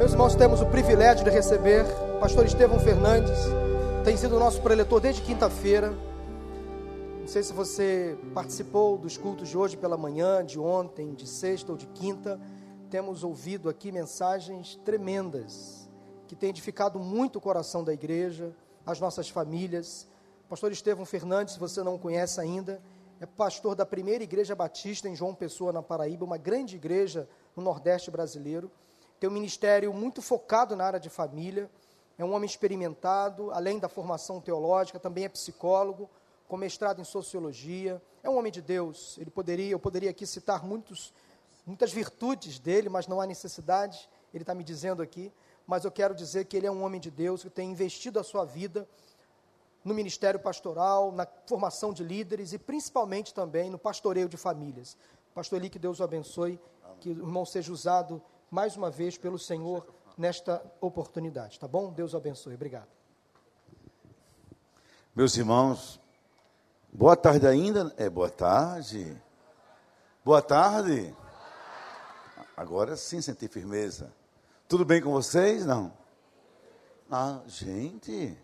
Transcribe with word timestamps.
Meus 0.00 0.12
irmãos, 0.12 0.34
temos 0.34 0.62
o 0.62 0.66
privilégio 0.66 1.22
de 1.22 1.30
receber 1.30 1.84
o 2.16 2.18
pastor 2.18 2.46
Estevão 2.46 2.80
Fernandes, 2.80 3.38
tem 4.02 4.16
sido 4.16 4.38
nosso 4.38 4.62
preletor 4.62 4.98
desde 4.98 5.20
quinta-feira. 5.20 5.92
Não 7.20 7.26
sei 7.26 7.42
se 7.42 7.52
você 7.52 8.18
participou 8.32 8.96
dos 8.96 9.18
cultos 9.18 9.50
de 9.50 9.58
hoje 9.58 9.76
pela 9.76 9.98
manhã, 9.98 10.42
de 10.42 10.58
ontem, 10.58 11.12
de 11.12 11.26
sexta 11.26 11.72
ou 11.72 11.76
de 11.76 11.86
quinta. 11.88 12.40
Temos 12.88 13.22
ouvido 13.22 13.68
aqui 13.68 13.92
mensagens 13.92 14.80
tremendas 14.86 15.86
que 16.26 16.34
têm 16.34 16.48
edificado 16.48 16.98
muito 16.98 17.36
o 17.36 17.40
coração 17.40 17.84
da 17.84 17.92
igreja, 17.92 18.56
as 18.86 18.98
nossas 18.98 19.28
famílias. 19.28 20.08
Pastor 20.48 20.72
Estevão 20.72 21.04
Fernandes, 21.04 21.52
se 21.52 21.60
você 21.60 21.82
não 21.82 21.98
conhece 21.98 22.40
ainda, 22.40 22.80
é 23.20 23.26
pastor 23.26 23.74
da 23.74 23.84
primeira 23.84 24.24
igreja 24.24 24.54
batista 24.54 25.10
em 25.10 25.14
João 25.14 25.34
Pessoa, 25.34 25.74
na 25.74 25.82
Paraíba, 25.82 26.24
uma 26.24 26.38
grande 26.38 26.76
igreja 26.76 27.28
no 27.54 27.62
Nordeste 27.62 28.10
brasileiro. 28.10 28.70
Tem 29.20 29.28
um 29.28 29.32
ministério 29.34 29.92
muito 29.92 30.22
focado 30.22 30.74
na 30.74 30.82
área 30.82 30.98
de 30.98 31.10
família. 31.10 31.70
É 32.16 32.24
um 32.24 32.32
homem 32.32 32.46
experimentado, 32.46 33.50
além 33.50 33.78
da 33.78 33.86
formação 33.86 34.40
teológica, 34.40 34.98
também 34.98 35.24
é 35.24 35.28
psicólogo, 35.28 36.08
com 36.48 36.56
mestrado 36.56 37.02
em 37.02 37.04
sociologia. 37.04 38.00
É 38.22 38.30
um 38.30 38.38
homem 38.38 38.50
de 38.50 38.62
Deus. 38.62 39.18
Ele 39.18 39.30
poderia, 39.30 39.70
eu 39.70 39.78
poderia 39.78 40.08
aqui 40.08 40.26
citar 40.26 40.64
muitos, 40.64 41.12
muitas 41.66 41.92
virtudes 41.92 42.58
dele, 42.58 42.88
mas 42.88 43.06
não 43.06 43.20
há 43.20 43.26
necessidade. 43.26 44.08
Ele 44.32 44.42
está 44.42 44.54
me 44.54 44.64
dizendo 44.64 45.02
aqui. 45.02 45.30
Mas 45.66 45.84
eu 45.84 45.90
quero 45.90 46.14
dizer 46.14 46.46
que 46.46 46.56
ele 46.56 46.66
é 46.66 46.70
um 46.70 46.82
homem 46.82 46.98
de 46.98 47.10
Deus 47.10 47.42
que 47.42 47.50
tem 47.50 47.70
investido 47.70 48.18
a 48.18 48.24
sua 48.24 48.46
vida 48.46 48.88
no 49.84 49.92
ministério 49.92 50.40
pastoral, 50.40 51.12
na 51.12 51.28
formação 51.46 51.92
de 51.92 52.02
líderes 52.02 52.54
e 52.54 52.58
principalmente 52.58 53.34
também 53.34 53.68
no 53.68 53.78
pastoreio 53.78 54.30
de 54.30 54.38
famílias. 54.38 54.96
Pastor 55.34 55.58
Eli, 55.58 55.68
que 55.68 55.78
Deus 55.78 56.00
o 56.00 56.04
abençoe, 56.04 56.58
que 57.00 57.10
o 57.10 57.12
irmão 57.12 57.44
seja 57.44 57.70
usado 57.70 58.22
mais 58.50 58.76
uma 58.76 58.90
vez 58.90 59.16
pelo 59.16 59.38
Senhor 59.38 59.86
nesta 60.18 60.62
oportunidade, 60.80 61.58
tá 61.58 61.68
bom? 61.68 61.92
Deus 61.92 62.14
abençoe. 62.14 62.54
Obrigado. 62.54 62.88
Meus 65.14 65.36
irmãos, 65.36 66.00
boa 66.92 67.16
tarde 67.16 67.46
ainda. 67.46 67.94
É 67.96 68.10
boa 68.10 68.28
tarde. 68.28 69.20
Boa 70.24 70.42
tarde. 70.42 71.14
Agora 72.56 72.96
sim 72.96 73.20
senti 73.20 73.48
firmeza. 73.48 74.12
Tudo 74.68 74.84
bem 74.84 75.00
com 75.00 75.10
vocês? 75.10 75.64
Não? 75.64 75.92
Ah, 77.10 77.40
gente. 77.46 78.36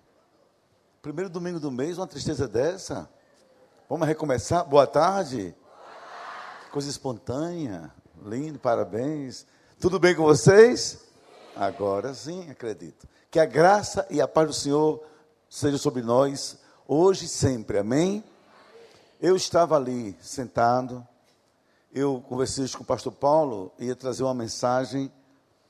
Primeiro 1.02 1.30
domingo 1.30 1.60
do 1.60 1.70
mês, 1.70 1.98
uma 1.98 2.06
tristeza 2.06 2.48
dessa. 2.48 3.08
Vamos 3.88 4.06
recomeçar? 4.06 4.64
Boa 4.64 4.86
tarde. 4.86 5.36
Boa 5.36 5.52
tarde. 5.52 5.66
Coisa 6.72 6.90
espontânea. 6.90 7.92
Lindo, 8.22 8.58
parabéns. 8.58 9.46
Tudo 9.78 9.98
bem 9.98 10.14
com 10.14 10.22
vocês? 10.22 11.00
Agora 11.54 12.14
sim, 12.14 12.50
acredito. 12.50 13.06
Que 13.30 13.38
a 13.38 13.44
graça 13.44 14.06
e 14.08 14.22
a 14.22 14.26
paz 14.26 14.46
do 14.48 14.54
Senhor 14.54 15.04
sejam 15.50 15.78
sobre 15.78 16.00
nós, 16.00 16.56
hoje 16.88 17.26
e 17.26 17.28
sempre. 17.28 17.76
Amém? 17.76 18.24
Eu 19.20 19.36
estava 19.36 19.76
ali 19.76 20.16
sentado, 20.18 21.06
eu 21.92 22.24
conversei 22.26 22.66
com 22.70 22.84
o 22.84 22.86
pastor 22.86 23.12
Paulo, 23.12 23.70
ia 23.78 23.94
trazer 23.94 24.22
uma 24.22 24.32
mensagem. 24.32 25.12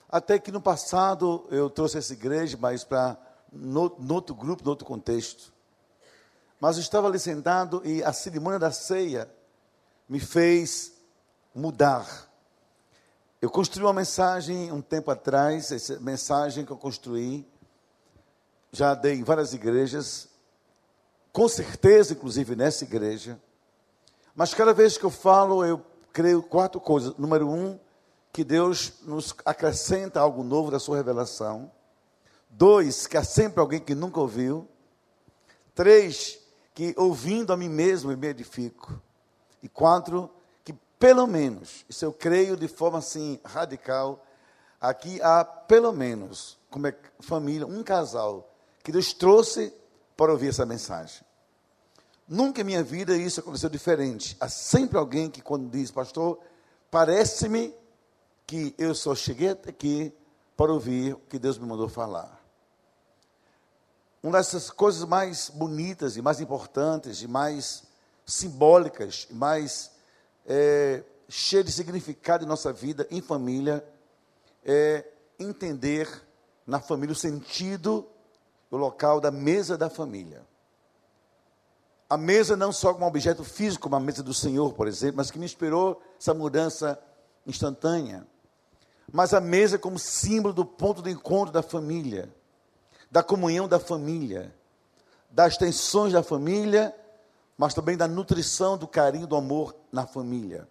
Até 0.08 0.38
que 0.38 0.52
no 0.52 0.60
passado 0.60 1.44
eu 1.50 1.68
trouxe 1.68 1.98
essa 1.98 2.12
igreja, 2.12 2.56
mas 2.60 2.84
para 2.84 3.16
outro 4.08 4.36
grupo, 4.36 4.62
no 4.62 4.70
outro 4.70 4.86
contexto. 4.86 5.52
Mas 6.60 6.76
eu 6.76 6.82
estava 6.82 7.08
ali 7.08 7.18
sentado 7.18 7.82
e 7.84 8.04
a 8.04 8.12
cerimônia 8.12 8.60
da 8.60 8.70
ceia 8.70 9.28
me 10.08 10.20
fez 10.20 10.92
mudar 11.52 12.35
eu 13.46 13.50
construí 13.50 13.84
uma 13.84 13.92
mensagem 13.92 14.72
um 14.72 14.82
tempo 14.82 15.08
atrás, 15.08 15.70
essa 15.70 16.00
mensagem 16.00 16.64
que 16.64 16.72
eu 16.72 16.76
construí, 16.76 17.46
já 18.72 18.92
dei 18.92 19.14
em 19.14 19.22
várias 19.22 19.54
igrejas, 19.54 20.26
com 21.32 21.48
certeza, 21.48 22.14
inclusive 22.14 22.56
nessa 22.56 22.82
igreja, 22.82 23.40
mas 24.34 24.52
cada 24.52 24.74
vez 24.74 24.98
que 24.98 25.04
eu 25.04 25.10
falo, 25.10 25.64
eu 25.64 25.80
creio 26.12 26.42
quatro 26.42 26.80
coisas. 26.80 27.16
Número 27.16 27.48
um, 27.48 27.78
que 28.32 28.42
Deus 28.42 28.94
nos 29.02 29.32
acrescenta 29.44 30.18
algo 30.18 30.42
novo 30.42 30.68
da 30.68 30.80
sua 30.80 30.96
revelação. 30.96 31.70
Dois, 32.50 33.06
que 33.06 33.16
há 33.16 33.22
sempre 33.22 33.60
alguém 33.60 33.78
que 33.78 33.94
nunca 33.94 34.18
ouviu. 34.18 34.66
Três, 35.72 36.40
que 36.74 36.92
ouvindo 36.98 37.52
a 37.52 37.56
mim 37.56 37.68
mesmo 37.68 38.10
eu 38.10 38.18
me 38.18 38.26
edifico. 38.26 39.00
E 39.62 39.68
quatro, 39.68 40.28
pelo 40.98 41.26
menos, 41.26 41.84
isso 41.88 42.04
eu 42.04 42.12
creio 42.12 42.56
de 42.56 42.68
forma 42.68 42.98
assim 42.98 43.38
radical, 43.44 44.24
aqui 44.80 45.20
há 45.22 45.44
pelo 45.44 45.92
menos, 45.92 46.58
como 46.70 46.86
é 46.86 46.96
família, 47.20 47.66
um 47.66 47.82
casal 47.82 48.50
que 48.82 48.92
Deus 48.92 49.12
trouxe 49.12 49.72
para 50.16 50.32
ouvir 50.32 50.48
essa 50.48 50.64
mensagem. 50.64 51.24
Nunca 52.26 52.60
em 52.60 52.64
minha 52.64 52.82
vida 52.82 53.16
isso 53.16 53.40
aconteceu 53.40 53.68
diferente. 53.68 54.36
Há 54.40 54.48
sempre 54.48 54.98
alguém 54.98 55.30
que 55.30 55.40
quando 55.40 55.70
diz, 55.70 55.90
pastor, 55.90 56.40
parece-me 56.90 57.74
que 58.46 58.74
eu 58.78 58.94
só 58.94 59.14
cheguei 59.14 59.50
até 59.50 59.70
aqui 59.70 60.12
para 60.56 60.72
ouvir 60.72 61.14
o 61.14 61.18
que 61.18 61.38
Deus 61.38 61.58
me 61.58 61.66
mandou 61.66 61.88
falar. 61.88 62.40
Uma 64.22 64.38
dessas 64.38 64.70
coisas 64.70 65.04
mais 65.04 65.50
bonitas 65.50 66.16
e 66.16 66.22
mais 66.22 66.40
importantes 66.40 67.22
e 67.22 67.28
mais 67.28 67.84
simbólicas 68.24 69.28
e 69.30 69.34
mais 69.34 69.92
é, 70.46 71.02
cheia 71.28 71.64
de 71.64 71.72
significado 71.72 72.44
em 72.44 72.48
nossa 72.48 72.72
vida, 72.72 73.06
em 73.10 73.20
família, 73.20 73.84
é 74.64 75.04
entender 75.38 76.08
na 76.66 76.80
família 76.80 77.12
o 77.12 77.16
sentido, 77.16 78.06
o 78.70 78.76
local 78.76 79.20
da 79.20 79.30
mesa 79.30 79.76
da 79.76 79.90
família. 79.90 80.44
A 82.08 82.16
mesa 82.16 82.56
não 82.56 82.72
só 82.72 82.94
como 82.94 83.06
objeto 83.06 83.42
físico, 83.42 83.82
como 83.82 83.96
a 83.96 84.00
mesa 84.00 84.22
do 84.22 84.32
Senhor, 84.32 84.72
por 84.74 84.86
exemplo, 84.86 85.16
mas 85.16 85.30
que 85.30 85.38
me 85.38 85.44
inspirou 85.44 86.00
essa 86.20 86.32
mudança 86.32 86.98
instantânea. 87.44 88.26
Mas 89.12 89.34
a 89.34 89.40
mesa 89.40 89.78
como 89.78 89.98
símbolo 89.98 90.54
do 90.54 90.64
ponto 90.64 91.02
de 91.02 91.10
encontro 91.10 91.52
da 91.52 91.62
família, 91.62 92.32
da 93.10 93.22
comunhão 93.22 93.66
da 93.68 93.78
família, 93.80 94.54
das 95.30 95.56
tensões 95.56 96.12
da 96.12 96.22
família 96.22 96.94
mas 97.56 97.74
também 97.74 97.96
da 97.96 98.06
nutrição, 98.06 98.76
do 98.76 98.86
carinho, 98.86 99.26
do 99.26 99.36
amor 99.36 99.74
na 99.90 100.06
família. 100.06 100.68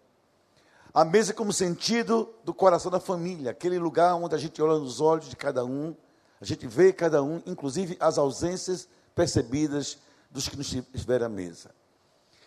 A 0.93 1.03
mesa 1.03 1.33
como 1.33 1.51
sentido 1.51 2.33
do 2.43 2.53
coração 2.53 2.89
da 2.89 2.99
família, 2.99 3.51
aquele 3.51 3.77
lugar 3.77 4.15
onde 4.15 4.35
a 4.35 4.37
gente 4.37 4.61
olha 4.61 4.79
nos 4.79 5.01
olhos 5.01 5.27
de 5.27 5.35
cada 5.35 5.65
um, 5.65 5.95
a 6.39 6.45
gente 6.45 6.67
vê 6.67 6.93
cada 6.93 7.21
um, 7.23 7.41
inclusive 7.45 7.97
as 7.99 8.17
ausências 8.17 8.87
percebidas 9.13 9.97
dos 10.29 10.47
que 10.47 10.55
nos 10.55 10.71
estiveram 10.71 11.25
à 11.25 11.29
mesa. 11.29 11.71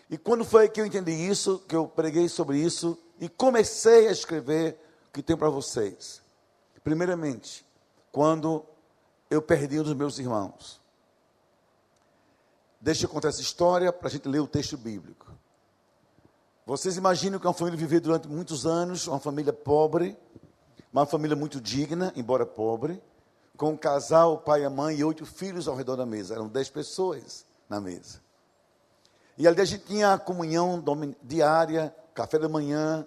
E 0.08 0.16
quando 0.16 0.44
foi 0.44 0.68
que 0.68 0.80
eu 0.80 0.86
entendi 0.86 1.12
isso, 1.12 1.62
que 1.68 1.76
eu 1.76 1.86
preguei 1.86 2.28
sobre 2.28 2.58
isso 2.58 2.98
e 3.20 3.28
comecei 3.28 4.08
a 4.08 4.12
escrever 4.12 4.78
o 5.08 5.12
que 5.12 5.22
tenho 5.22 5.38
para 5.38 5.50
vocês? 5.50 6.22
Primeiramente, 6.82 7.66
quando 8.10 8.64
eu 9.30 9.42
perdi 9.42 9.78
um 9.78 9.82
dos 9.82 9.94
meus 9.94 10.18
irmãos. 10.18 10.77
Deixa 12.80 13.06
eu 13.06 13.08
contar 13.08 13.28
essa 13.28 13.40
história 13.40 13.92
para 13.92 14.08
a 14.08 14.10
gente 14.10 14.28
ler 14.28 14.38
o 14.38 14.46
texto 14.46 14.76
bíblico. 14.76 15.26
Vocês 16.64 16.96
imaginam 16.96 17.38
que 17.38 17.46
uma 17.46 17.54
família 17.54 17.78
viveu 17.78 18.00
durante 18.00 18.28
muitos 18.28 18.66
anos, 18.66 19.08
uma 19.08 19.18
família 19.18 19.52
pobre, 19.52 20.16
uma 20.92 21.04
família 21.04 21.36
muito 21.36 21.60
digna, 21.60 22.12
embora 22.14 22.46
pobre, 22.46 23.02
com 23.56 23.70
um 23.70 23.76
casal, 23.76 24.34
o 24.34 24.38
pai 24.38 24.64
a 24.64 24.70
mãe 24.70 24.98
e 24.98 25.04
oito 25.04 25.26
filhos 25.26 25.66
ao 25.66 25.74
redor 25.74 25.96
da 25.96 26.06
mesa. 26.06 26.34
Eram 26.34 26.46
dez 26.46 26.70
pessoas 26.70 27.44
na 27.68 27.80
mesa. 27.80 28.20
E 29.36 29.48
ali 29.48 29.60
a 29.60 29.64
gente 29.64 29.84
tinha 29.84 30.12
a 30.12 30.18
comunhão 30.18 30.82
diária, 31.22 31.94
café 32.14 32.38
da 32.38 32.48
manhã, 32.48 33.06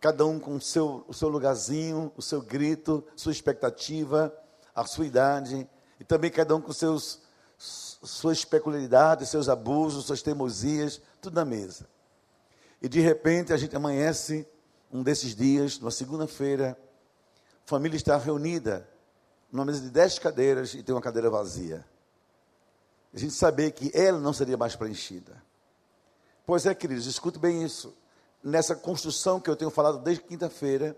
cada 0.00 0.26
um 0.26 0.38
com 0.38 0.56
o 0.56 0.60
seu, 0.60 1.04
o 1.08 1.14
seu 1.14 1.28
lugarzinho, 1.28 2.12
o 2.16 2.22
seu 2.22 2.42
grito, 2.42 3.02
sua 3.16 3.32
expectativa, 3.32 4.34
a 4.74 4.84
sua 4.84 5.06
idade, 5.06 5.68
e 5.98 6.04
também 6.04 6.30
cada 6.30 6.54
um 6.54 6.60
com 6.60 6.72
seus 6.72 7.22
suas 8.02 8.44
peculiaridades, 8.44 9.28
seus 9.28 9.48
abusos, 9.48 10.06
suas 10.06 10.22
teimosias, 10.22 11.00
tudo 11.20 11.34
na 11.34 11.44
mesa. 11.44 11.86
E 12.80 12.88
de 12.88 13.00
repente 13.00 13.52
a 13.52 13.56
gente 13.56 13.74
amanhece 13.74 14.46
um 14.92 15.02
desses 15.02 15.34
dias, 15.34 15.78
numa 15.78 15.90
segunda-feira, 15.90 16.78
a 17.64 17.68
família 17.68 17.96
está 17.96 18.16
reunida 18.16 18.88
numa 19.50 19.64
mesa 19.64 19.80
de 19.80 19.90
dez 19.90 20.18
cadeiras 20.18 20.74
e 20.74 20.82
tem 20.82 20.94
uma 20.94 21.00
cadeira 21.00 21.30
vazia. 21.30 21.84
A 23.12 23.18
gente 23.18 23.32
saber 23.32 23.72
que 23.72 23.90
ela 23.94 24.20
não 24.20 24.32
seria 24.32 24.56
mais 24.56 24.76
preenchida. 24.76 25.42
Pois 26.44 26.66
é, 26.66 26.74
queridos, 26.74 27.06
escute 27.06 27.38
bem 27.38 27.64
isso. 27.64 27.96
Nessa 28.42 28.76
construção 28.76 29.40
que 29.40 29.50
eu 29.50 29.56
tenho 29.56 29.70
falado 29.70 29.98
desde 29.98 30.22
quinta-feira, 30.22 30.96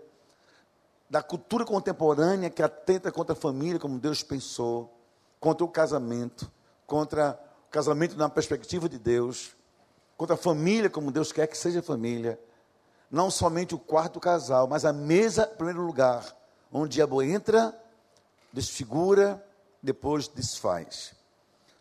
da 1.09 1.23
cultura 1.23 1.65
contemporânea 1.65 2.49
que 2.49 2.61
atenta 2.61 3.11
contra 3.11 3.33
a 3.33 3.35
família, 3.35 3.79
como 3.79 3.97
Deus 3.97 4.21
pensou, 4.21 4.95
contra 5.39 5.65
o 5.65 5.69
casamento, 5.69 6.51
contra 6.89 7.39
o 7.67 7.71
casamento 7.71 8.17
na 8.17 8.27
perspectiva 8.27 8.89
de 8.89 8.97
Deus, 8.97 9.55
contra 10.17 10.33
a 10.33 10.37
família 10.37 10.89
como 10.89 11.11
Deus 11.11 11.31
quer 11.31 11.47
que 11.47 11.57
seja 11.57 11.81
família. 11.81 12.37
Não 13.09 13.31
somente 13.31 13.75
o 13.75 13.79
quarto 13.79 14.19
casal, 14.19 14.67
mas 14.67 14.83
a 14.83 14.91
mesa, 14.91 15.49
em 15.53 15.55
primeiro 15.55 15.81
lugar, 15.81 16.25
onde 16.71 16.85
o 16.85 16.89
diabo 16.89 17.21
entra 17.21 17.73
desfigura, 18.51 19.43
depois 19.81 20.27
desfaz. 20.27 21.13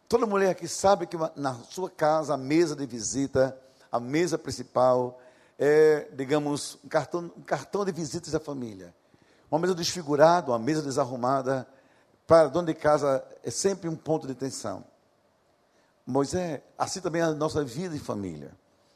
Toda 0.07 0.27
mulher 0.27 0.55
que 0.55 0.69
sabe 0.69 1.07
que 1.07 1.17
na 1.35 1.55
sua 1.55 1.91
casa, 1.91 2.35
a 2.35 2.37
mesa 2.37 2.77
de 2.77 2.87
visita, 2.87 3.59
a 3.91 3.99
mesa 3.99 4.39
principal, 4.39 5.21
é, 5.59 6.09
digamos, 6.15 6.79
um 6.85 6.89
cartão, 6.89 7.33
um 7.37 7.43
cartão 7.43 7.85
de 7.85 7.93
visitas 7.93 8.33
da 8.33 8.41
família. 8.41 8.95
Uma 9.51 9.59
mesa 9.59 9.75
desfigurada, 9.75 10.51
uma 10.51 10.59
mesa 10.59 10.83
desarrumada, 10.83 11.67
para 12.27 12.49
dona 12.49 12.67
de 12.67 12.75
casa 12.75 13.25
é 13.43 13.51
sempre 13.51 13.89
um 13.89 13.97
ponto 13.97 14.27
de 14.27 14.35
tensão. 14.35 14.85
Moisés, 16.11 16.63
assim 16.79 17.03
também 17.03 17.21
é 17.21 17.27
a 17.27 17.35
nossa 17.35 17.63
vida 17.63 17.95
de 17.95 18.01
família. 18.01 18.51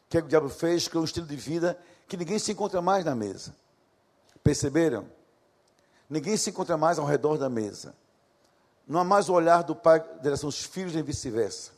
O 0.06 0.08
que, 0.08 0.16
é 0.16 0.20
que 0.22 0.26
o 0.26 0.30
diabo 0.30 0.48
fez? 0.48 0.88
Criou 0.88 1.02
um 1.02 1.04
estilo 1.04 1.26
de 1.26 1.36
vida 1.36 1.78
que 2.08 2.16
ninguém 2.16 2.38
se 2.38 2.52
encontra 2.52 2.80
mais 2.80 3.04
na 3.04 3.14
mesa. 3.14 3.54
Perceberam? 4.42 5.04
Ninguém 6.08 6.38
se 6.38 6.48
encontra 6.48 6.74
mais 6.78 6.98
ao 6.98 7.04
redor 7.04 7.36
da 7.36 7.50
mesa. 7.50 7.94
Não 8.88 8.98
há 8.98 9.04
mais 9.04 9.28
o 9.28 9.34
olhar 9.34 9.62
do 9.62 9.76
pai 9.76 10.02
em 10.18 10.22
direção 10.22 10.48
aos 10.48 10.64
filhos 10.64 10.96
e 10.96 11.02
vice-versa. 11.02 11.72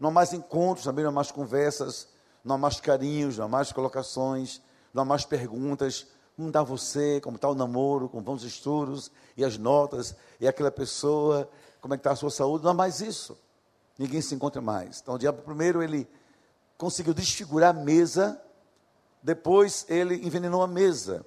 Não 0.00 0.08
há 0.08 0.12
mais 0.12 0.32
encontros, 0.32 0.86
também 0.86 1.04
não 1.04 1.10
há 1.10 1.14
mais 1.14 1.30
conversas, 1.30 2.08
não 2.42 2.54
há 2.54 2.58
mais 2.58 2.80
carinhos, 2.80 3.36
não 3.36 3.44
há 3.44 3.48
mais 3.48 3.72
colocações, 3.72 4.62
não 4.94 5.02
há 5.02 5.04
mais 5.04 5.26
perguntas. 5.26 6.06
Como 6.34 6.48
está 6.48 6.62
você? 6.62 7.20
Como 7.20 7.36
está 7.36 7.46
o 7.46 7.54
namoro? 7.54 8.08
Como 8.08 8.24
vão 8.24 8.36
os 8.36 8.42
estudos? 8.42 9.10
E 9.36 9.44
as 9.44 9.58
notas? 9.58 10.16
E 10.40 10.48
aquela 10.48 10.70
pessoa? 10.70 11.46
Como 11.78 11.92
é 11.92 11.98
que 11.98 12.00
está 12.00 12.12
a 12.12 12.16
sua 12.16 12.30
saúde? 12.30 12.64
Não 12.64 12.70
há 12.70 12.74
mais 12.74 13.02
isso. 13.02 13.36
Ninguém 14.02 14.20
se 14.20 14.34
encontra 14.34 14.60
mais. 14.60 15.00
Então 15.00 15.14
o 15.14 15.18
diabo 15.18 15.42
primeiro 15.42 15.80
ele 15.80 16.08
conseguiu 16.76 17.14
desfigurar 17.14 17.70
a 17.70 17.72
mesa, 17.72 18.42
depois 19.22 19.86
ele 19.88 20.26
envenenou 20.26 20.60
a 20.60 20.66
mesa. 20.66 21.24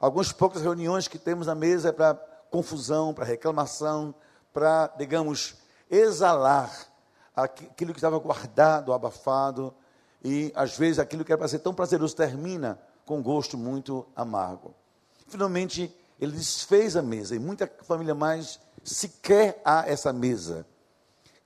Algumas 0.00 0.32
poucas 0.32 0.60
reuniões 0.60 1.06
que 1.06 1.20
temos 1.20 1.46
na 1.46 1.54
mesa 1.54 1.90
é 1.90 1.92
para 1.92 2.14
confusão, 2.50 3.14
para 3.14 3.24
reclamação, 3.24 4.12
para, 4.52 4.88
digamos, 4.98 5.54
exalar 5.88 6.88
aquilo 7.36 7.92
que 7.92 7.98
estava 8.00 8.18
guardado, 8.18 8.92
abafado, 8.92 9.72
e 10.20 10.50
às 10.56 10.76
vezes 10.76 10.98
aquilo 10.98 11.24
que 11.24 11.30
era 11.30 11.38
para 11.38 11.46
ser 11.46 11.60
tão 11.60 11.72
prazeroso 11.72 12.16
termina 12.16 12.76
com 13.06 13.18
um 13.18 13.22
gosto 13.22 13.56
muito 13.56 14.04
amargo. 14.16 14.74
Finalmente, 15.28 15.96
ele 16.18 16.32
desfez 16.32 16.96
a 16.96 17.02
mesa, 17.02 17.36
e 17.36 17.38
muita 17.38 17.70
família 17.82 18.16
mais 18.16 18.58
sequer 18.82 19.62
há 19.64 19.88
essa 19.88 20.12
mesa. 20.12 20.66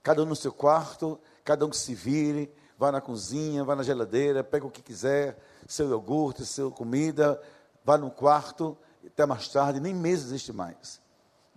Cada 0.05 0.21
um 0.21 0.25
no 0.27 0.35
seu 0.35 0.53
quarto, 0.53 1.19
cada 1.43 1.65
um 1.65 1.69
que 1.71 1.77
se 1.77 1.95
vire, 1.95 2.53
vá 2.77 2.91
na 2.91 3.01
cozinha, 3.01 3.63
vá 3.63 3.75
na 3.75 3.81
geladeira, 3.81 4.43
pega 4.43 4.63
o 4.63 4.69
que 4.69 4.83
quiser, 4.83 5.35
seu 5.67 5.89
iogurte, 5.89 6.45
sua 6.45 6.69
comida, 6.69 7.41
vá 7.83 7.97
no 7.97 8.11
quarto, 8.11 8.77
até 9.03 9.25
mais 9.25 9.47
tarde, 9.47 9.79
nem 9.79 9.95
mesa 9.95 10.27
existe 10.27 10.53
mais. 10.53 11.01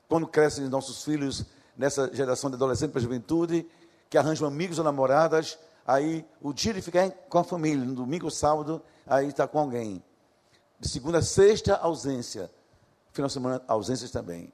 Quando 0.08 0.26
crescem 0.26 0.66
nossos 0.66 1.04
filhos 1.04 1.44
nessa 1.76 2.10
geração 2.10 2.48
de 2.48 2.56
adolescente 2.56 2.90
para 2.90 3.00
a 3.00 3.02
juventude, 3.02 3.68
que 4.08 4.16
arranjam 4.16 4.48
amigos 4.48 4.78
ou 4.78 4.84
namoradas, 4.84 5.58
aí 5.86 6.24
o 6.40 6.50
dia 6.50 6.72
de 6.72 6.80
ficar 6.80 7.10
com 7.10 7.38
a 7.40 7.44
família, 7.44 7.84
no 7.84 7.94
domingo 7.94 8.24
ou 8.24 8.30
sábado, 8.30 8.80
aí 9.06 9.28
está 9.28 9.46
com 9.46 9.58
alguém. 9.58 10.02
De 10.80 10.88
segunda 10.88 11.18
a 11.18 11.22
sexta, 11.22 11.76
ausência. 11.76 12.50
Final 13.12 13.26
de 13.26 13.34
semana, 13.34 13.62
ausências 13.68 14.10
também. 14.10 14.50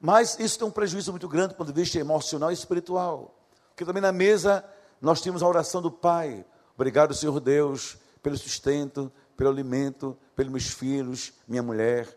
Mas 0.00 0.38
isso 0.38 0.58
tem 0.58 0.68
um 0.68 0.70
prejuízo 0.70 1.10
muito 1.10 1.28
grande 1.28 1.48
do 1.48 1.54
ponto 1.54 1.72
de 1.72 1.80
vista 1.80 1.98
emocional 1.98 2.50
e 2.50 2.54
espiritual. 2.54 3.34
Porque 3.70 3.84
também 3.84 4.02
na 4.02 4.12
mesa 4.12 4.64
nós 5.00 5.20
tínhamos 5.20 5.42
a 5.42 5.48
oração 5.48 5.80
do 5.82 5.90
Pai. 5.90 6.44
Obrigado, 6.74 7.14
Senhor 7.14 7.40
Deus, 7.40 7.96
pelo 8.22 8.36
sustento, 8.36 9.10
pelo 9.36 9.50
alimento, 9.50 10.16
pelos 10.34 10.52
meus 10.52 10.68
filhos, 10.68 11.32
minha 11.46 11.62
mulher. 11.62 12.08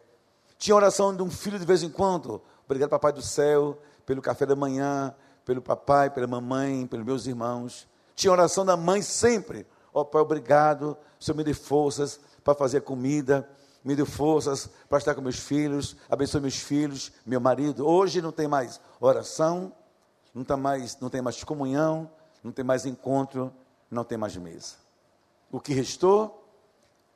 Tinha 0.57 0.75
oração 0.75 1.15
de 1.15 1.23
um 1.23 1.29
filho 1.29 1.57
de 1.57 1.65
vez 1.65 1.83
em 1.83 1.89
quando. 1.89 2.41
Obrigado, 2.65 2.89
Papai 2.89 3.13
do 3.13 3.21
céu, 3.21 3.79
pelo 4.05 4.21
café 4.21 4.45
da 4.45 4.55
manhã, 4.55 5.15
pelo 5.45 5.61
papai, 5.61 6.09
pela 6.09 6.27
mamãe, 6.27 6.85
pelos 6.85 7.05
meus 7.05 7.25
irmãos. 7.25 7.87
Tinha 8.15 8.31
oração 8.31 8.65
da 8.65 8.75
mãe 8.75 9.01
sempre. 9.01 9.65
Ó 9.93 10.01
oh, 10.01 10.05
Pai, 10.05 10.21
obrigado. 10.21 10.97
Senhor 11.19 11.35
me 11.35 11.43
dê 11.43 11.53
forças 11.53 12.19
para 12.43 12.53
fazer 12.53 12.81
comida. 12.81 13.49
Me 13.83 13.95
dê 13.95 14.05
forças 14.05 14.69
para 14.89 14.97
estar 14.97 15.15
com 15.15 15.21
meus 15.21 15.39
filhos. 15.39 15.95
Abençoe 16.09 16.41
meus 16.41 16.57
filhos, 16.57 17.11
meu 17.25 17.39
marido. 17.39 17.87
Hoje 17.87 18.21
não 18.21 18.31
tem 18.31 18.47
mais 18.47 18.79
oração, 18.99 19.73
não, 20.33 20.43
tá 20.43 20.57
mais, 20.57 20.99
não 20.99 21.09
tem 21.09 21.21
mais 21.21 21.43
comunhão, 21.43 22.09
não 22.43 22.51
tem 22.51 22.63
mais 22.63 22.85
encontro, 22.85 23.53
não 23.89 24.03
tem 24.03 24.17
mais 24.17 24.35
mesa. 24.35 24.75
O 25.51 25.59
que 25.59 25.73
restou 25.73 26.39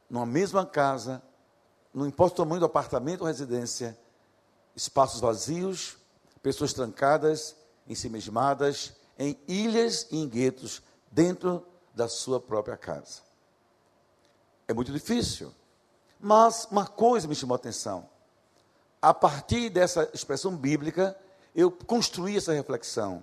numa 0.09 0.25
mesma 0.25 0.65
casa, 0.65 1.21
não 1.93 2.07
importa 2.07 2.41
o 2.41 2.45
tamanho 2.45 2.59
do 2.59 2.65
apartamento 2.65 3.21
ou 3.21 3.27
residência, 3.27 3.97
espaços 4.75 5.19
vazios, 5.19 5.97
pessoas 6.41 6.73
trancadas, 6.73 7.55
ensimesmadas, 7.87 8.93
em 9.17 9.37
ilhas 9.47 10.07
e 10.11 10.17
em 10.17 10.27
guetos, 10.27 10.81
dentro 11.11 11.65
da 11.93 12.07
sua 12.07 12.39
própria 12.39 12.75
casa. 12.75 13.21
É 14.67 14.73
muito 14.73 14.91
difícil. 14.91 15.53
Mas 16.25 16.65
uma 16.71 16.87
coisa 16.87 17.27
me 17.27 17.35
chamou 17.35 17.53
a 17.53 17.57
atenção. 17.57 18.07
A 19.01 19.13
partir 19.13 19.69
dessa 19.69 20.09
expressão 20.13 20.55
bíblica, 20.55 21.17
eu 21.53 21.69
construí 21.69 22.37
essa 22.37 22.53
reflexão. 22.53 23.21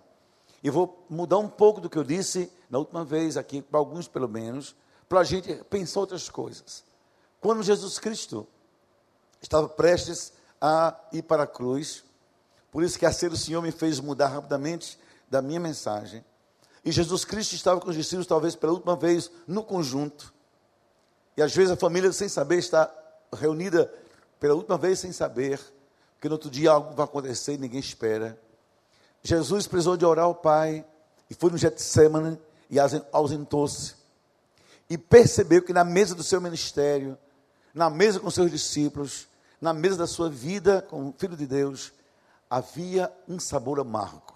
E 0.62 0.68
vou 0.68 1.02
mudar 1.08 1.38
um 1.38 1.48
pouco 1.48 1.80
do 1.80 1.88
que 1.88 1.96
eu 1.96 2.04
disse 2.04 2.52
na 2.68 2.78
última 2.78 3.02
vez 3.02 3.38
aqui, 3.38 3.62
para 3.62 3.78
alguns 3.78 4.06
pelo 4.06 4.28
menos, 4.28 4.76
para 5.08 5.20
a 5.20 5.24
gente 5.24 5.54
pensar 5.70 6.00
outras 6.00 6.28
coisas. 6.28 6.84
Quando 7.40 7.62
Jesus 7.62 7.98
Cristo 7.98 8.46
estava 9.40 9.66
prestes 9.66 10.34
a 10.60 10.94
ir 11.10 11.22
para 11.22 11.44
a 11.44 11.46
cruz, 11.46 12.04
por 12.70 12.82
isso 12.82 12.98
que 12.98 13.06
a 13.06 13.12
ser 13.12 13.30
do 13.30 13.36
Senhor 13.38 13.62
me 13.62 13.72
fez 13.72 13.98
mudar 13.98 14.28
rapidamente 14.28 14.98
da 15.30 15.40
minha 15.40 15.58
mensagem. 15.58 16.22
E 16.84 16.92
Jesus 16.92 17.24
Cristo 17.24 17.54
estava 17.54 17.80
com 17.80 17.88
os 17.88 17.96
discípulos, 17.96 18.26
talvez 18.26 18.54
pela 18.54 18.74
última 18.74 18.94
vez, 18.94 19.30
no 19.46 19.64
conjunto. 19.64 20.34
E 21.36 21.42
às 21.42 21.54
vezes 21.54 21.70
a 21.70 21.76
família, 21.76 22.12
sem 22.12 22.28
saber, 22.28 22.58
está 22.58 22.92
reunida 23.32 23.92
pela 24.38 24.54
última 24.54 24.76
vez 24.76 24.98
sem 24.98 25.12
saber, 25.12 25.60
porque 26.14 26.28
no 26.28 26.34
outro 26.34 26.50
dia 26.50 26.70
algo 26.70 26.94
vai 26.94 27.04
acontecer 27.04 27.54
e 27.54 27.58
ninguém 27.58 27.80
espera. 27.80 28.38
Jesus 29.22 29.66
precisou 29.66 29.96
de 29.96 30.04
orar 30.04 30.24
ao 30.24 30.34
Pai, 30.34 30.84
e 31.28 31.34
foi 31.34 31.50
no 31.50 31.58
Getsemane, 31.58 32.38
e 32.68 32.78
ausentou-se 33.12 34.00
e 34.90 34.98
percebeu 34.98 35.62
que 35.62 35.72
na 35.72 35.84
mesa 35.84 36.16
do 36.16 36.22
seu 36.24 36.40
ministério, 36.40 37.16
na 37.72 37.88
mesa 37.88 38.18
com 38.18 38.28
seus 38.28 38.50
discípulos, 38.50 39.28
na 39.60 39.72
mesa 39.72 39.96
da 39.96 40.06
sua 40.06 40.28
vida 40.28 40.82
como 40.82 41.14
filho 41.16 41.36
de 41.36 41.46
Deus, 41.46 41.92
havia 42.48 43.12
um 43.28 43.38
sabor 43.38 43.78
amargo, 43.78 44.34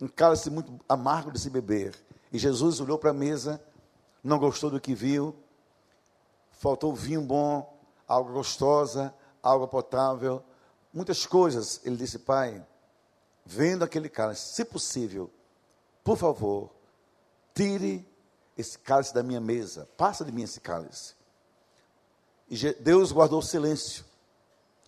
um 0.00 0.08
cálice 0.08 0.50
muito 0.50 0.74
amargo 0.88 1.30
de 1.30 1.38
se 1.38 1.48
beber. 1.48 1.94
E 2.32 2.38
Jesus 2.38 2.80
olhou 2.80 2.98
para 2.98 3.10
a 3.10 3.14
mesa, 3.14 3.62
não 4.24 4.40
gostou 4.40 4.70
do 4.70 4.80
que 4.80 4.92
viu, 4.92 5.36
faltou 6.62 6.94
vinho 6.94 7.22
bom, 7.22 7.76
algo 8.06 8.32
gostosa, 8.32 9.12
algo 9.42 9.66
potável, 9.66 10.44
muitas 10.94 11.26
coisas. 11.26 11.80
Ele 11.84 11.96
disse: 11.96 12.20
Pai, 12.20 12.64
vendo 13.44 13.82
aquele 13.82 14.08
cálice, 14.08 14.54
se 14.54 14.64
possível, 14.64 15.28
por 16.04 16.16
favor, 16.16 16.70
tire 17.52 18.08
esse 18.56 18.78
cálice 18.78 19.12
da 19.12 19.24
minha 19.24 19.40
mesa, 19.40 19.88
passa 19.96 20.24
de 20.24 20.30
mim 20.30 20.44
esse 20.44 20.60
cálice. 20.60 21.14
E 22.48 22.72
Deus 22.74 23.10
guardou 23.10 23.42
silêncio. 23.42 24.04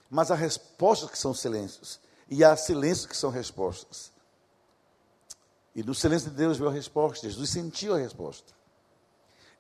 Mas 0.08 0.30
há 0.30 0.36
respostas 0.36 1.10
que 1.10 1.18
são 1.18 1.34
silêncios, 1.34 1.98
e 2.28 2.44
há 2.44 2.56
silêncios 2.56 3.06
que 3.06 3.16
são 3.16 3.30
respostas. 3.30 4.12
E 5.74 5.82
no 5.82 5.92
silêncio 5.92 6.30
de 6.30 6.36
Deus 6.36 6.56
veio 6.56 6.70
a 6.70 6.72
resposta, 6.72 7.26
Jesus 7.26 7.50
sentiu 7.50 7.96
a 7.96 7.98
resposta. 7.98 8.52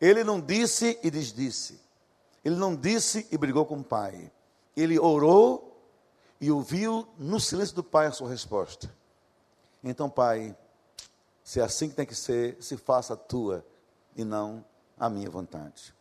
Ele 0.00 0.22
não 0.22 0.40
disse 0.40 0.96
e 1.02 1.10
desdisse. 1.10 1.82
Ele 2.44 2.56
não 2.56 2.76
disse 2.76 3.26
e 3.30 3.38
brigou 3.38 3.64
com 3.64 3.78
o 3.78 3.84
Pai. 3.84 4.30
Ele 4.76 4.98
orou 4.98 5.80
e 6.40 6.50
ouviu 6.50 7.08
no 7.16 7.40
silêncio 7.40 7.74
do 7.74 7.82
Pai 7.82 8.06
a 8.06 8.12
sua 8.12 8.28
resposta. 8.28 8.94
Então, 9.82 10.10
Pai, 10.10 10.56
se 11.42 11.60
é 11.60 11.62
assim 11.62 11.88
que 11.88 11.94
tem 11.94 12.04
que 12.04 12.14
ser, 12.14 12.62
se 12.62 12.76
faça 12.76 13.14
a 13.14 13.16
tua 13.16 13.64
e 14.14 14.24
não 14.24 14.64
a 14.98 15.08
minha 15.08 15.30
vontade. 15.30 15.94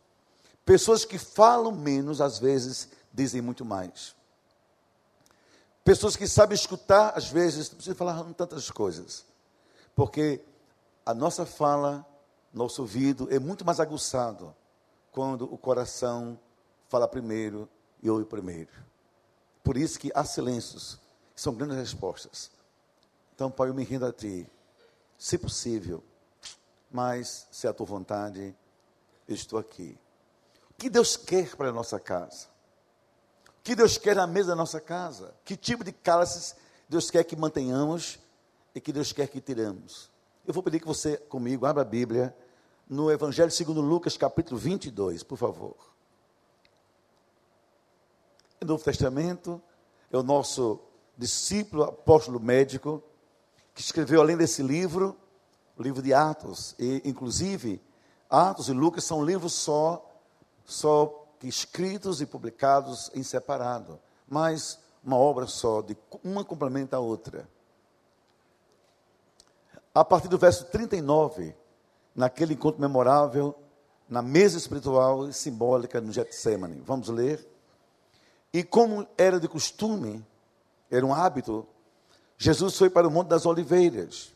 Pessoas 0.64 1.04
que 1.04 1.18
falam 1.18 1.72
menos, 1.72 2.20
às 2.20 2.38
vezes, 2.38 2.88
dizem 3.12 3.40
muito 3.40 3.64
mais. 3.64 4.14
Pessoas 5.82 6.16
que 6.16 6.26
sabem 6.26 6.54
escutar, 6.54 7.12
às 7.16 7.28
vezes, 7.28 7.68
não 7.68 7.76
precisa 7.76 7.94
falar 7.96 8.24
tantas 8.34 8.70
coisas. 8.70 9.24
Porque 9.94 10.42
a 11.04 11.14
nossa 11.14 11.44
fala, 11.44 12.04
nosso 12.52 12.82
ouvido 12.82 13.28
é 13.30 13.38
muito 13.38 13.64
mais 13.64 13.80
aguçado 13.80 14.54
quando 15.14 15.44
o 15.44 15.56
coração 15.56 16.36
fala 16.88 17.06
primeiro 17.06 17.68
e 18.02 18.10
ouve 18.10 18.24
primeiro. 18.24 18.72
Por 19.62 19.76
isso 19.76 19.96
que 19.96 20.10
há 20.12 20.24
silêncios, 20.24 20.98
que 21.32 21.40
são 21.40 21.54
grandes 21.54 21.76
respostas. 21.76 22.50
Então, 23.32 23.48
Pai, 23.48 23.68
eu 23.68 23.74
me 23.74 23.84
rendo 23.84 24.06
a 24.06 24.12
Ti. 24.12 24.44
Se 25.16 25.38
possível, 25.38 26.02
mas 26.90 27.46
se 27.52 27.68
é 27.68 27.70
a 27.70 27.72
tua 27.72 27.86
vontade, 27.86 28.56
eu 29.28 29.34
estou 29.36 29.56
aqui. 29.56 29.96
O 30.68 30.74
que 30.74 30.90
Deus 30.90 31.16
quer 31.16 31.54
para 31.54 31.68
a 31.68 31.72
nossa 31.72 32.00
casa? 32.00 32.48
O 33.48 33.62
que 33.62 33.76
Deus 33.76 33.96
quer 33.96 34.16
na 34.16 34.26
mesa 34.26 34.48
da 34.48 34.56
nossa 34.56 34.80
casa? 34.80 35.32
Que 35.44 35.56
tipo 35.56 35.84
de 35.84 35.92
cálices 35.92 36.56
Deus 36.88 37.08
quer 37.08 37.22
que 37.22 37.36
mantenhamos 37.36 38.18
e 38.74 38.80
que 38.80 38.92
Deus 38.92 39.12
quer 39.12 39.28
que 39.28 39.40
tiramos. 39.40 40.10
Eu 40.44 40.52
vou 40.52 40.62
pedir 40.62 40.80
que 40.80 40.86
você, 40.86 41.16
comigo, 41.16 41.64
abra 41.64 41.82
a 41.82 41.86
Bíblia 41.86 42.36
no 42.88 43.10
Evangelho 43.10 43.50
segundo 43.50 43.80
Lucas, 43.80 44.16
capítulo 44.16 44.58
22, 44.58 45.22
por 45.22 45.36
favor. 45.36 45.76
O 48.60 48.64
Novo 48.64 48.84
Testamento 48.84 49.60
é 50.10 50.16
o 50.16 50.22
nosso 50.22 50.80
discípulo, 51.16 51.84
apóstolo 51.84 52.40
médico, 52.40 53.02
que 53.74 53.80
escreveu, 53.80 54.20
além 54.20 54.36
desse 54.36 54.62
livro, 54.62 55.16
o 55.76 55.82
livro 55.82 56.02
de 56.02 56.14
Atos, 56.14 56.74
e 56.78 57.02
inclusive 57.04 57.82
Atos 58.28 58.68
e 58.68 58.72
Lucas 58.72 59.04
são 59.04 59.24
livros 59.24 59.52
só, 59.52 60.04
só 60.64 61.26
escritos 61.42 62.20
e 62.20 62.26
publicados 62.26 63.10
em 63.14 63.22
separado, 63.22 64.00
mas 64.26 64.78
uma 65.02 65.16
obra 65.16 65.46
só, 65.46 65.82
de 65.82 65.96
uma 66.22 66.44
complementa 66.44 66.96
a 66.96 67.00
outra. 67.00 67.48
A 69.94 70.04
partir 70.04 70.28
do 70.28 70.38
verso 70.38 70.64
39, 70.66 71.54
naquele 72.14 72.54
encontro 72.54 72.80
memorável, 72.80 73.54
na 74.08 74.22
mesa 74.22 74.56
espiritual 74.56 75.28
e 75.28 75.32
simbólica 75.32 76.00
no 76.00 76.12
Getsemane. 76.12 76.82
Vamos 76.84 77.08
ler. 77.08 77.46
E 78.52 78.62
como 78.62 79.06
era 79.18 79.40
de 79.40 79.48
costume, 79.48 80.24
era 80.90 81.04
um 81.04 81.12
hábito, 81.12 81.66
Jesus 82.38 82.76
foi 82.76 82.90
para 82.90 83.08
o 83.08 83.10
Monte 83.10 83.28
das 83.28 83.46
Oliveiras. 83.46 84.32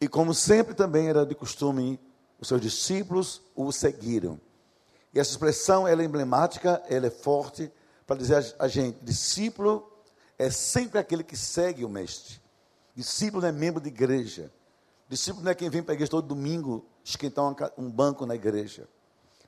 E 0.00 0.08
como 0.08 0.32
sempre 0.32 0.74
também 0.74 1.08
era 1.08 1.26
de 1.26 1.34
costume, 1.34 2.00
os 2.40 2.48
seus 2.48 2.60
discípulos 2.60 3.42
o 3.54 3.70
seguiram. 3.72 4.40
E 5.12 5.18
essa 5.18 5.32
expressão 5.32 5.88
ela 5.88 6.02
é 6.02 6.04
emblemática, 6.04 6.82
ela 6.88 7.06
é 7.06 7.10
forte, 7.10 7.70
para 8.06 8.16
dizer 8.16 8.54
a 8.58 8.68
gente: 8.68 8.98
discípulo 9.02 9.90
é 10.38 10.50
sempre 10.50 10.98
aquele 10.98 11.24
que 11.24 11.36
segue 11.36 11.84
o 11.84 11.88
mestre. 11.88 12.40
Discípulo 12.94 13.44
é 13.44 13.52
membro 13.52 13.82
de 13.82 13.88
igreja. 13.88 14.52
Discípulo 15.08 15.44
não 15.44 15.50
é 15.50 15.54
quem 15.54 15.70
vem 15.70 15.82
para 15.82 15.92
a 15.92 15.94
igreja 15.94 16.10
todo 16.10 16.26
domingo 16.26 16.84
esquentar 17.02 17.72
um 17.78 17.90
banco 17.90 18.26
na 18.26 18.34
igreja. 18.34 18.86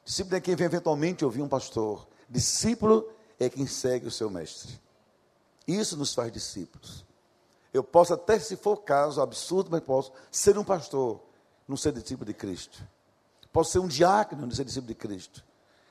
Discípulo 0.05 0.37
é 0.37 0.41
quem 0.41 0.57
vem 0.57 0.67
eventualmente 0.67 1.25
ouvir 1.25 1.43
um 1.43 1.49
pastor. 1.49 2.09
Discípulo 2.29 3.09
é 3.39 3.49
quem 3.51 3.67
segue 3.67 4.07
o 4.07 4.11
seu 4.11 4.31
mestre. 4.31 4.81
Isso 5.67 5.97
nos 5.97 6.15
faz 6.15 6.33
discípulos. 6.33 7.05
Eu 7.73 7.85
posso 7.85 8.15
até, 8.15 8.39
se 8.39 8.57
for 8.57 8.73
o 8.73 8.77
caso, 8.79 9.21
absurdo, 9.21 9.71
mas 9.71 9.81
posso 9.81 10.13
ser 10.31 10.57
um 10.59 10.65
pastor, 10.65 11.21
não 11.69 11.77
ser 11.77 11.93
discípulo 11.93 12.27
de 12.27 12.35
Cristo. 12.35 12.83
Posso 13.53 13.73
ser 13.73 13.79
um 13.79 13.87
diácono, 13.87 14.43
não 14.43 14.51
ser 14.51 14.65
discípulo 14.65 14.89
de 14.89 14.95
Cristo. 14.95 15.45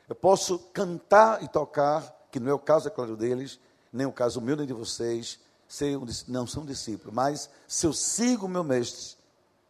Eu 0.07 0.15
posso 0.15 0.59
cantar 0.73 1.43
e 1.43 1.47
tocar, 1.47 2.27
que 2.31 2.39
não 2.39 2.49
é 2.49 2.53
o 2.53 2.59
caso, 2.59 2.87
é 2.87 2.91
claro, 2.91 3.15
deles, 3.15 3.59
nem 3.93 4.05
o 4.05 4.11
caso 4.11 4.41
meu, 4.41 4.55
nem 4.55 4.65
de 4.65 4.73
vocês, 4.73 5.39
ser 5.67 5.97
um, 5.97 6.05
não 6.27 6.47
são 6.47 6.65
discípulos, 6.65 7.13
mas 7.13 7.49
se 7.67 7.85
eu 7.85 7.93
sigo 7.93 8.47
o 8.47 8.49
meu 8.49 8.63
mestre, 8.63 9.18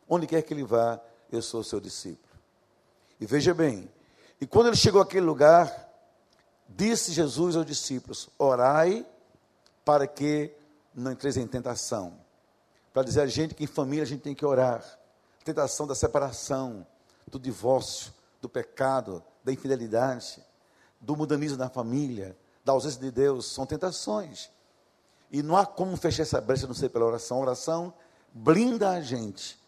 onde 0.10 0.26
quer 0.26 0.42
que 0.42 0.54
ele 0.54 0.64
vá, 0.64 1.00
eu 1.32 1.42
sou 1.42 1.64
seu 1.64 1.80
discípulo. 1.80 2.28
E 3.20 3.26
veja 3.26 3.54
bem, 3.54 3.90
e 4.42 4.48
quando 4.48 4.68
ele 4.68 4.76
chegou 4.76 5.02
àquele 5.02 5.26
lugar, 5.26 5.88
disse 6.68 7.12
Jesus 7.12 7.56
aos 7.56 7.66
discípulos: 7.66 8.30
Orai 8.38 9.06
para 9.86 10.08
que 10.08 10.52
não 10.94 11.12
entreis 11.12 11.38
em 11.38 11.46
tentação. 11.46 12.18
Para 12.92 13.04
dizer 13.04 13.22
a 13.22 13.28
gente 13.28 13.54
que 13.54 13.66
em 13.66 13.68
família 13.68 14.04
a 14.04 14.08
gente 14.08 14.22
tem 14.22 14.34
que 14.34 14.46
orar. 14.46 14.84
Tentação 15.44 15.86
da 15.86 15.96
separação, 15.96 16.86
do 17.28 17.40
divórcio, 17.40 18.14
do 18.42 18.50
pecado, 18.50 19.24
da 19.44 19.52
infidelidade, 19.52 20.44
do 21.00 21.16
mudanismo 21.16 21.58
na 21.58 21.70
família, 21.70 22.38
da 22.64 22.72
ausência 22.74 23.00
de 23.00 23.12
Deus, 23.12 23.46
são 23.46 23.66
tentações. 23.66 24.50
E 25.32 25.44
não 25.44 25.56
há 25.56 25.66
como 25.66 25.96
fechar 25.96 26.24
essa 26.24 26.42
brecha 26.42 26.66
não 26.66 26.74
ser 26.74 26.90
pela 26.90 27.06
oração. 27.06 27.38
A 27.38 27.42
oração 27.42 27.94
blinda 28.34 28.90
a 28.90 29.02
gente 29.02 29.59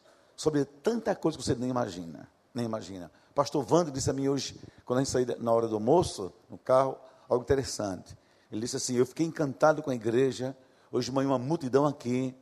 sobre 0.41 0.65
tanta 0.65 1.15
coisa 1.15 1.37
que 1.37 1.43
você 1.43 1.53
nem 1.53 1.69
imagina. 1.69 2.27
Nem 2.51 2.65
imagina. 2.65 3.11
Pastor 3.35 3.63
Wander 3.71 3.93
disse 3.93 4.09
a 4.09 4.13
mim 4.13 4.27
hoje, 4.27 4.59
quando 4.83 4.97
a 4.97 5.03
gente 5.03 5.11
saiu 5.11 5.27
na 5.39 5.51
hora 5.51 5.67
do 5.67 5.75
almoço, 5.75 6.33
no 6.49 6.57
carro, 6.57 6.97
algo 7.29 7.43
interessante. 7.43 8.17
Ele 8.51 8.61
disse 8.61 8.75
assim: 8.75 8.95
Eu 8.95 9.05
fiquei 9.05 9.23
encantado 9.23 9.83
com 9.83 9.91
a 9.91 9.95
igreja. 9.95 10.57
Hoje 10.91 11.09
de 11.09 11.11
manhã, 11.11 11.27
uma 11.27 11.37
multidão 11.37 11.85
aqui. 11.85 12.35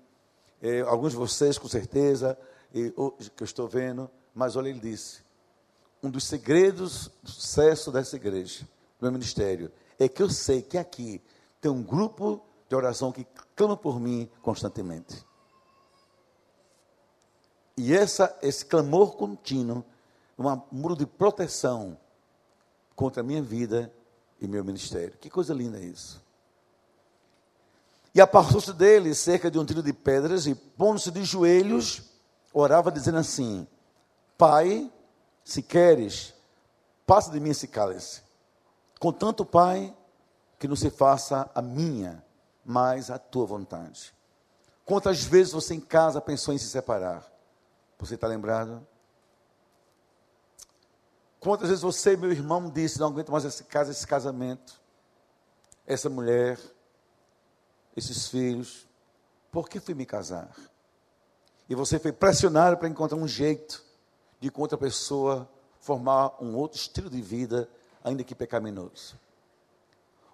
É, 0.61 0.79
alguns 0.79 1.11
de 1.11 1.17
vocês, 1.17 1.57
com 1.57 1.67
certeza, 1.67 2.37
e, 2.73 2.89
que 2.89 3.43
eu 3.43 3.45
estou 3.45 3.67
vendo. 3.67 4.09
Mas 4.33 4.55
olha, 4.55 4.69
ele 4.69 4.79
disse: 4.79 5.19
um 6.01 6.09
dos 6.09 6.23
segredos 6.23 7.11
do 7.21 7.29
sucesso 7.29 7.91
dessa 7.91 8.15
igreja, 8.15 8.61
do 8.97 9.03
meu 9.03 9.11
ministério, 9.11 9.69
é 9.99 10.07
que 10.07 10.23
eu 10.23 10.29
sei 10.29 10.61
que 10.61 10.77
aqui 10.77 11.21
tem 11.59 11.69
um 11.69 11.83
grupo 11.83 12.41
de 12.69 12.75
oração 12.77 13.11
que 13.11 13.27
clama 13.57 13.75
por 13.75 13.99
mim 13.99 14.29
constantemente. 14.41 15.27
E 17.81 17.95
essa, 17.95 18.37
esse 18.41 18.65
clamor 18.65 19.15
contínuo, 19.15 19.85
um 20.37 20.61
muro 20.69 20.97
de 20.97 21.05
proteção 21.05 21.97
contra 22.93 23.21
a 23.21 23.23
minha 23.23 23.41
vida 23.41 23.89
e 24.41 24.49
meu 24.49 24.65
ministério. 24.65 25.17
Que 25.17 25.29
coisa 25.29 25.53
linda 25.53 25.77
é 25.77 25.85
isso. 25.85 26.21
E 28.13 28.19
apartou-se 28.19 28.73
dele 28.73 29.15
cerca 29.15 29.49
de 29.49 29.57
um 29.57 29.65
trilho 29.65 29.81
de 29.81 29.93
pedras 29.93 30.45
e, 30.45 30.53
pondo-se 30.53 31.09
de 31.09 31.23
joelhos, 31.23 32.01
orava 32.53 32.91
dizendo 32.91 33.17
assim: 33.17 33.65
Pai, 34.37 34.91
se 35.45 35.63
queres, 35.63 36.33
passa 37.07 37.31
de 37.31 37.39
mim 37.39 37.51
esse 37.51 37.69
cálice. 37.69 38.21
Contanto, 38.99 39.45
Pai, 39.45 39.95
que 40.59 40.67
não 40.67 40.75
se 40.75 40.89
faça 40.89 41.49
a 41.55 41.61
minha, 41.61 42.21
mas 42.65 43.09
a 43.09 43.17
tua 43.17 43.45
vontade. 43.45 44.13
Quantas 44.83 45.23
vezes 45.23 45.53
você 45.53 45.75
em 45.75 45.79
casa 45.79 46.19
pensou 46.19 46.53
em 46.53 46.57
se 46.57 46.67
separar? 46.67 47.28
Você 47.99 48.15
está 48.15 48.27
lembrado? 48.27 48.85
Quantas 51.39 51.67
vezes 51.69 51.83
você, 51.83 52.15
meu 52.15 52.31
irmão, 52.31 52.69
disse: 52.69 52.99
não 52.99 53.07
aguento 53.07 53.31
mais 53.31 53.45
esse 53.45 53.63
casa, 53.65 53.91
esse 53.91 54.07
casamento, 54.07 54.79
essa 55.85 56.09
mulher, 56.09 56.59
esses 57.95 58.27
filhos, 58.27 58.87
por 59.51 59.69
que 59.69 59.79
fui 59.79 59.93
me 59.93 60.05
casar? 60.05 60.55
E 61.67 61.75
você 61.75 61.99
foi 61.99 62.11
pressionado 62.11 62.77
para 62.77 62.87
encontrar 62.87 63.17
um 63.17 63.27
jeito 63.27 63.83
de 64.39 64.49
com 64.49 64.61
outra 64.61 64.77
pessoa 64.77 65.49
formar 65.79 66.41
um 66.41 66.55
outro 66.55 66.79
estilo 66.79 67.09
de 67.09 67.21
vida, 67.21 67.69
ainda 68.03 68.23
que 68.23 68.33
pecaminoso. 68.33 69.19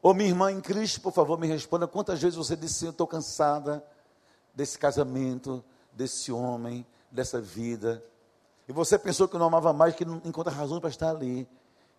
Ô 0.01 0.13
minha 0.13 0.29
irmã 0.29 0.51
em 0.51 0.61
Cristo, 0.61 1.01
por 1.01 1.11
favor, 1.11 1.39
me 1.39 1.47
responda 1.47 1.87
quantas 1.87 2.21
vezes 2.21 2.37
você 2.37 2.55
disse: 2.55 2.85
Eu 2.85 2.91
estou 2.91 3.07
cansada 3.07 3.83
desse 4.53 4.77
casamento, 4.77 5.63
desse 5.91 6.31
homem, 6.31 6.85
dessa 7.15 7.41
vida. 7.41 8.03
E 8.67 8.73
você 8.73 8.99
pensou 8.99 9.27
que 9.27 9.37
não 9.37 9.45
amava 9.45 9.73
mais, 9.73 9.95
que 9.95 10.05
não 10.05 10.21
encontra 10.25 10.51
razão 10.51 10.79
para 10.79 10.89
estar 10.89 11.09
ali. 11.09 11.47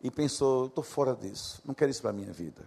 E 0.02 0.10
pensou: 0.10 0.66
Estou 0.66 0.84
fora 0.84 1.14
disso, 1.14 1.60
não 1.64 1.74
quero 1.74 1.90
isso 1.90 2.02
para 2.02 2.10
a 2.10 2.14
minha 2.14 2.32
vida. 2.32 2.66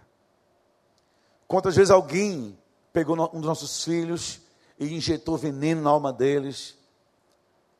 Quantas 1.46 1.74
vezes 1.74 1.90
alguém 1.90 2.58
pegou 2.92 3.16
um 3.32 3.40
dos 3.40 3.48
nossos 3.48 3.84
filhos 3.84 4.40
e 4.78 4.94
injetou 4.94 5.36
veneno 5.36 5.82
na 5.82 5.90
alma 5.90 6.12
deles, 6.12 6.76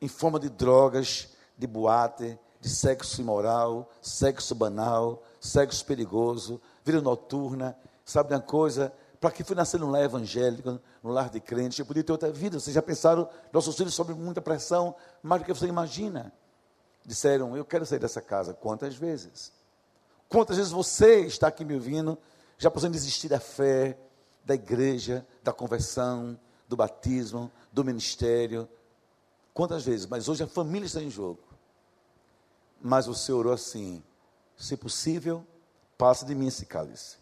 em 0.01 0.07
forma 0.07 0.39
de 0.39 0.49
drogas, 0.49 1.29
de 1.57 1.67
boate, 1.67 2.37
de 2.59 2.69
sexo 2.69 3.21
imoral, 3.21 3.89
sexo 4.01 4.53
banal, 4.53 5.23
sexo 5.39 5.85
perigoso, 5.85 6.61
vida 6.83 7.01
noturna. 7.01 7.75
Sabe 8.05 8.33
uma 8.33 8.41
coisa? 8.41 8.93
Para 9.21 9.29
que 9.31 9.43
fui 9.43 9.55
nascer 9.55 9.79
num 9.79 9.91
lar 9.91 10.01
evangélico, 10.01 10.81
num 11.03 11.11
lar 11.11 11.29
de 11.29 11.39
crente? 11.39 11.79
Eu 11.79 11.85
podia 11.85 12.03
ter 12.03 12.11
outra 12.11 12.31
vida. 12.31 12.59
Vocês 12.59 12.73
já 12.73 12.81
pensaram, 12.81 13.29
nossos 13.53 13.77
filhos 13.77 13.93
sob 13.93 14.15
muita 14.15 14.41
pressão, 14.41 14.95
mais 15.21 15.43
do 15.43 15.45
que 15.45 15.53
você 15.53 15.67
imagina. 15.67 16.33
Disseram, 17.05 17.55
eu 17.55 17.63
quero 17.63 17.85
sair 17.85 17.99
dessa 17.99 18.19
casa. 18.19 18.51
Quantas 18.51 18.95
vezes? 18.95 19.53
Quantas 20.27 20.57
vezes 20.57 20.71
você 20.71 21.21
está 21.21 21.49
aqui 21.49 21.63
me 21.63 21.75
ouvindo, 21.75 22.17
já 22.57 22.71
pensando 22.71 22.93
desistir 22.93 23.29
da 23.29 23.39
fé, 23.39 23.95
da 24.43 24.55
igreja, 24.55 25.23
da 25.43 25.53
conversão, 25.53 26.39
do 26.67 26.75
batismo, 26.75 27.51
do 27.71 27.85
ministério? 27.85 28.67
Quantas 29.53 29.85
vezes? 29.85 30.07
Mas 30.07 30.27
hoje 30.29 30.43
a 30.43 30.47
família 30.47 30.87
está 30.87 30.99
em 30.99 31.11
jogo. 31.11 31.43
Mas 32.81 33.05
você 33.05 33.31
orou 33.31 33.53
assim: 33.53 34.03
se 34.57 34.75
possível, 34.75 35.45
passe 35.95 36.25
de 36.25 36.33
mim 36.33 36.47
esse 36.47 36.65
cálice. 36.65 37.17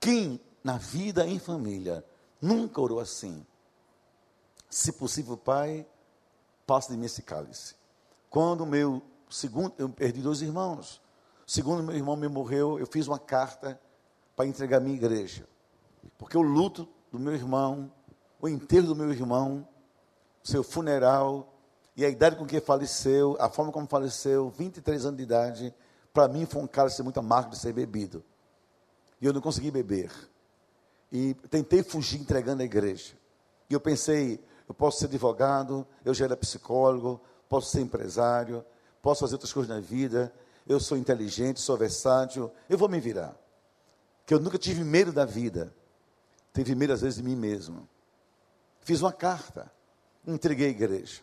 Quem 0.00 0.40
na 0.62 0.76
vida 0.76 1.26
em 1.26 1.38
família 1.38 2.04
nunca 2.40 2.80
orou 2.80 3.00
assim? 3.00 3.44
Se 4.68 4.92
possível, 4.92 5.36
Pai, 5.36 5.86
passe 6.66 6.90
de 6.90 6.96
mim 6.96 7.06
esse 7.06 7.22
cálice. 7.22 7.74
Quando 8.28 8.64
meu 8.64 9.02
segundo, 9.28 9.74
eu 9.78 9.88
perdi 9.88 10.20
dois 10.20 10.42
irmãos. 10.42 11.00
Segundo 11.46 11.82
meu 11.82 11.96
irmão 11.96 12.16
me 12.16 12.28
morreu, 12.28 12.78
eu 12.78 12.86
fiz 12.86 13.08
uma 13.08 13.18
carta 13.18 13.80
para 14.36 14.46
entregar 14.46 14.76
à 14.76 14.80
minha 14.80 14.96
igreja. 14.96 15.46
Porque 16.16 16.36
o 16.38 16.42
luto 16.42 16.88
do 17.10 17.18
meu 17.18 17.34
irmão, 17.34 17.92
o 18.40 18.48
enterro 18.48 18.88
do 18.88 18.96
meu 18.96 19.10
irmão, 19.10 19.66
seu 20.42 20.62
funeral, 20.62 21.52
e 21.96 22.04
a 22.04 22.08
idade 22.08 22.36
com 22.36 22.46
que 22.46 22.60
faleceu, 22.60 23.36
a 23.40 23.50
forma 23.50 23.72
como 23.72 23.86
faleceu, 23.86 24.48
23 24.50 25.04
anos 25.06 25.16
de 25.16 25.22
idade, 25.24 25.74
para 26.12 26.28
mim 26.28 26.46
foi 26.46 26.62
um 26.62 26.66
cálice 26.66 27.02
muito 27.02 27.20
amargo 27.20 27.50
de 27.50 27.58
ser 27.58 27.72
bebido. 27.72 28.24
E 29.20 29.26
eu 29.26 29.32
não 29.32 29.40
consegui 29.40 29.70
beber. 29.70 30.10
E 31.10 31.34
tentei 31.48 31.82
fugir 31.82 32.20
entregando 32.20 32.62
a 32.62 32.64
igreja. 32.64 33.14
E 33.68 33.74
eu 33.74 33.80
pensei, 33.80 34.40
eu 34.68 34.74
posso 34.74 34.98
ser 34.98 35.06
advogado, 35.06 35.86
eu 36.04 36.14
já 36.14 36.24
era 36.24 36.36
psicólogo, 36.36 37.20
posso 37.48 37.70
ser 37.70 37.80
empresário, 37.80 38.64
posso 39.02 39.20
fazer 39.20 39.34
outras 39.34 39.52
coisas 39.52 39.68
na 39.68 39.80
vida, 39.80 40.32
eu 40.66 40.78
sou 40.78 40.96
inteligente, 40.96 41.60
sou 41.60 41.76
versátil, 41.76 42.50
eu 42.68 42.78
vou 42.78 42.88
me 42.88 43.00
virar. 43.00 43.36
Que 44.24 44.34
eu 44.34 44.40
nunca 44.40 44.58
tive 44.58 44.84
medo 44.84 45.12
da 45.12 45.24
vida, 45.24 45.74
tive 46.54 46.74
medo 46.74 46.92
às 46.92 47.00
vezes 47.00 47.16
de 47.16 47.22
mim 47.22 47.34
mesmo. 47.34 47.88
Fiz 48.80 49.00
uma 49.00 49.12
carta, 49.12 49.70
entreguei 50.26 50.68
à 50.68 50.70
igreja. 50.70 51.20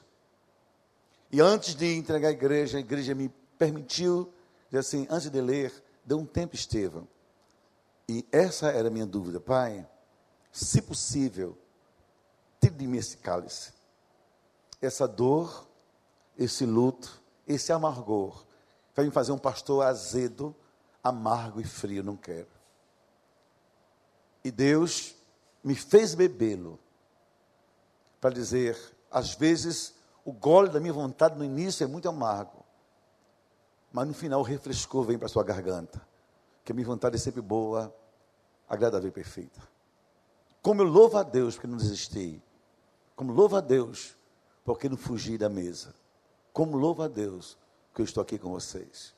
E 1.32 1.42
antes 1.42 1.76
de 1.76 1.96
entregar 1.96 2.30
a 2.30 2.32
igreja, 2.32 2.78
a 2.78 2.82
igreja 2.82 3.14
me 3.14 3.30
permitiu, 3.58 4.32
assim, 4.74 5.08
antes 5.10 5.30
de 5.30 5.42
ler, 5.42 5.74
deu 6.06 6.18
um 6.18 6.26
tempo, 6.26 6.56
Estevão. 6.56 7.08
E 8.10 8.26
essa 8.32 8.68
era 8.68 8.88
a 8.88 8.92
minha 8.92 9.06
dúvida, 9.06 9.40
Pai, 9.40 9.88
se 10.52 10.82
possível, 10.82 11.58
tire 12.62 12.76
de 12.76 12.88
mim 12.88 12.98
esse 12.98 13.18
cálice, 13.18 13.74
essa 14.82 15.08
dor, 15.08 15.68
esse 16.38 16.66
luto, 16.66 17.22
esse 17.46 17.72
amargor, 17.72 18.46
vai 18.96 19.06
me 19.06 19.12
fazer 19.12 19.32
um 19.34 19.38
pastor 19.38 19.86
azedo, 19.86 20.56
amargo 21.04 21.60
e 21.60 21.66
frio, 21.66 22.04
não 22.04 22.16
quero. 22.16 22.48
E 24.44 24.52
Deus 24.52 25.14
me 25.62 25.76
fez 25.76 26.16
bebê-lo, 26.16 26.80
para 28.22 28.34
dizer, 28.34 28.78
às 29.12 29.36
vezes, 29.36 29.94
o 30.24 30.32
gole 30.32 30.70
da 30.70 30.80
minha 30.80 30.94
vontade 30.94 31.38
no 31.38 31.44
início 31.44 31.84
é 31.84 31.88
muito 31.88 32.08
amargo, 32.08 32.66
mas 33.92 34.08
no 34.08 34.14
final 34.14 34.40
o 34.40 34.44
refrescor 34.44 35.04
vem 35.04 35.18
para 35.18 35.26
a 35.26 35.30
sua 35.30 35.44
garganta, 35.44 36.07
que 36.68 36.74
a 36.74 36.76
minha 36.76 36.86
vontade 36.86 37.16
é 37.16 37.18
sempre 37.18 37.42
boa, 37.42 37.96
agradável 38.68 39.08
e 39.08 39.12
perfeita. 39.12 39.62
Como 40.62 40.82
eu 40.82 40.86
louvo 40.86 41.18
a 41.18 41.24
Deus 41.24 41.56
porque 41.56 41.66
não 41.66 41.78
desisti, 41.78 42.44
como 43.16 43.32
louvo 43.32 43.56
a 43.56 43.62
Deus 43.62 44.18
porque 44.66 44.90
não 44.90 44.98
fugi 44.98 45.38
da 45.38 45.48
mesa, 45.48 45.96
como 46.52 46.76
louvo 46.76 47.04
a 47.04 47.08
Deus 47.08 47.58
que 47.96 48.02
eu 48.02 48.04
estou 48.04 48.22
aqui 48.22 48.38
com 48.38 48.52
vocês. 48.52 49.16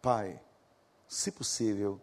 Pai, 0.00 0.40
se 1.08 1.32
possível, 1.32 2.00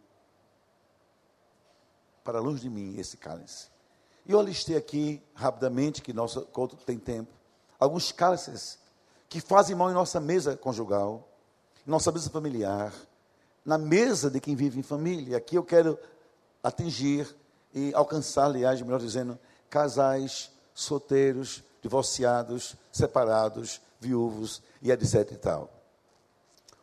para 2.22 2.42
longe 2.42 2.64
de 2.64 2.70
mim 2.70 2.98
esse 2.98 3.16
cálice. 3.16 3.70
E 4.26 4.34
eu 4.34 4.42
alistei 4.42 4.76
aqui, 4.76 5.24
rapidamente, 5.34 6.02
que 6.02 6.12
nosso 6.12 6.42
culto 6.48 6.76
tem 6.76 7.00
tempo, 7.00 7.32
alguns 7.80 8.12
cálices 8.12 8.78
que 9.30 9.40
fazem 9.40 9.74
mal 9.74 9.90
em 9.90 9.94
nossa 9.94 10.20
mesa 10.20 10.58
conjugal, 10.58 11.30
em 11.88 11.90
nossa 11.90 12.12
mesa 12.12 12.30
familiar, 12.30 12.94
na 13.66 13.78
mesa 13.78 14.30
de 14.30 14.40
quem 14.40 14.56
vive 14.56 14.80
em 14.80 14.84
família. 14.84 15.38
Aqui 15.38 15.56
eu 15.56 15.64
quero 15.64 15.98
atingir 16.64 17.28
e 17.74 17.94
alcançar, 17.94 18.46
aliás, 18.46 18.82
melhor 18.82 19.00
dizendo, 19.00 19.38
casais, 19.70 20.52
solteiros, 20.74 21.64
divorciados, 21.82 22.76
separados, 22.92 23.82
viúvos 24.00 24.62
e 24.82 24.92
etc 24.92 25.32
e 25.32 25.36
tal. 25.36 25.70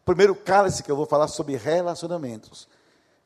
Primeiro 0.04 0.34
cálice 0.34 0.82
que 0.82 0.90
eu 0.90 0.96
vou 0.96 1.06
falar 1.06 1.28
sobre 1.28 1.56
relacionamentos, 1.56 2.66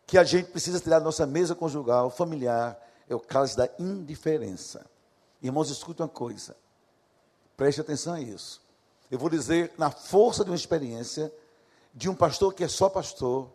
que 0.06 0.18
a 0.18 0.24
gente 0.24 0.50
precisa 0.50 0.80
tirar 0.80 0.98
da 0.98 1.04
nossa 1.04 1.24
mesa 1.26 1.54
conjugal, 1.54 2.10
familiar, 2.10 2.76
é 3.08 3.14
o 3.14 3.20
cálice 3.20 3.56
da 3.56 3.68
indiferença. 3.78 4.84
Irmãos, 5.40 5.70
escute 5.70 6.02
uma 6.02 6.08
coisa. 6.08 6.56
Preste 7.56 7.80
atenção 7.80 8.14
a 8.14 8.20
isso. 8.20 8.60
Eu 9.10 9.18
vou 9.18 9.28
dizer, 9.28 9.72
na 9.78 9.90
força 9.90 10.44
de 10.44 10.50
uma 10.50 10.56
experiência, 10.56 11.32
de 11.94 12.08
um 12.08 12.14
pastor 12.14 12.54
que 12.54 12.64
é 12.64 12.68
só 12.68 12.88
pastor, 12.88 13.48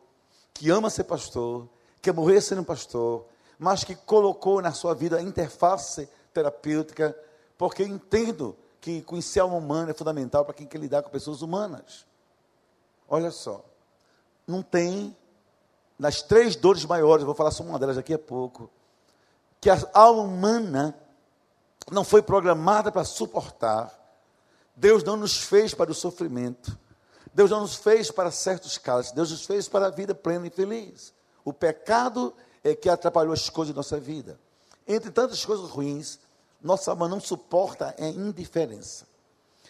que 0.54 0.70
ama 0.70 0.90
ser 0.90 1.04
pastor, 1.06 1.68
quer 2.02 2.14
morrer 2.14 2.42
sendo 2.42 2.64
pastor, 2.64 3.26
mas 3.58 3.84
que 3.84 3.96
colocou 3.96 4.62
na 4.62 4.72
sua 4.72 4.94
vida 4.94 5.18
a 5.18 5.22
interface 5.22 6.08
terapêutica, 6.34 7.18
porque 7.58 7.84
eu 7.84 7.88
entendo 7.88 8.56
que 8.80 9.02
conhecer 9.02 9.40
a 9.40 9.44
alma 9.44 9.58
humana 9.58 9.92
é 9.92 9.94
fundamental 9.94 10.46
para 10.46 10.54
quem 10.54 10.68
quer 10.68 10.80
lidar 10.80 11.02
com 11.02 11.10
pessoas 11.10 11.42
humanas. 11.42 12.06
Olha 13.10 13.32
só, 13.32 13.66
não 14.46 14.62
tem, 14.62 15.16
nas 15.98 16.22
três 16.22 16.56
dores 16.56 16.86
maiores, 16.86 17.26
vou 17.26 17.34
falar 17.34 17.52
só 17.52 17.64
uma 17.64 17.80
delas 17.80 17.96
daqui 17.96 18.14
a 18.14 18.20
pouco, 18.20 18.70
que 19.60 19.70
a 19.70 19.80
alma 19.94 20.22
humana 20.22 20.96
não 21.92 22.04
foi 22.04 22.22
programada 22.22 22.92
para 22.92 23.04
suportar. 23.04 23.94
Deus 24.76 25.04
não 25.04 25.18
nos 25.18 25.38
fez 25.38 25.74
para 25.74 25.90
o 25.90 25.96
sofrimento. 25.96 26.78
Deus 27.38 27.52
não 27.52 27.60
nos 27.60 27.76
fez 27.76 28.10
para 28.10 28.32
certos 28.32 28.80
casos. 28.80 29.12
Deus 29.12 29.30
nos 29.30 29.46
fez 29.46 29.70
para 29.70 29.86
a 29.86 29.90
vida 29.92 30.16
plena 30.16 30.48
e 30.48 30.50
feliz. 30.50 31.14
O 31.46 31.54
pecado 31.54 32.34
é 32.64 32.74
que 32.74 32.90
atrapalhou 32.90 33.32
as 33.32 33.48
coisas 33.48 33.76
da 33.76 33.78
nossa 33.78 34.00
vida. 34.00 34.40
Entre 34.88 35.12
tantas 35.12 35.46
coisas 35.46 35.70
ruins, 35.70 36.18
nossa 36.60 36.90
alma 36.90 37.08
não 37.08 37.20
suporta 37.20 37.94
a 37.96 38.08
indiferença. 38.08 39.06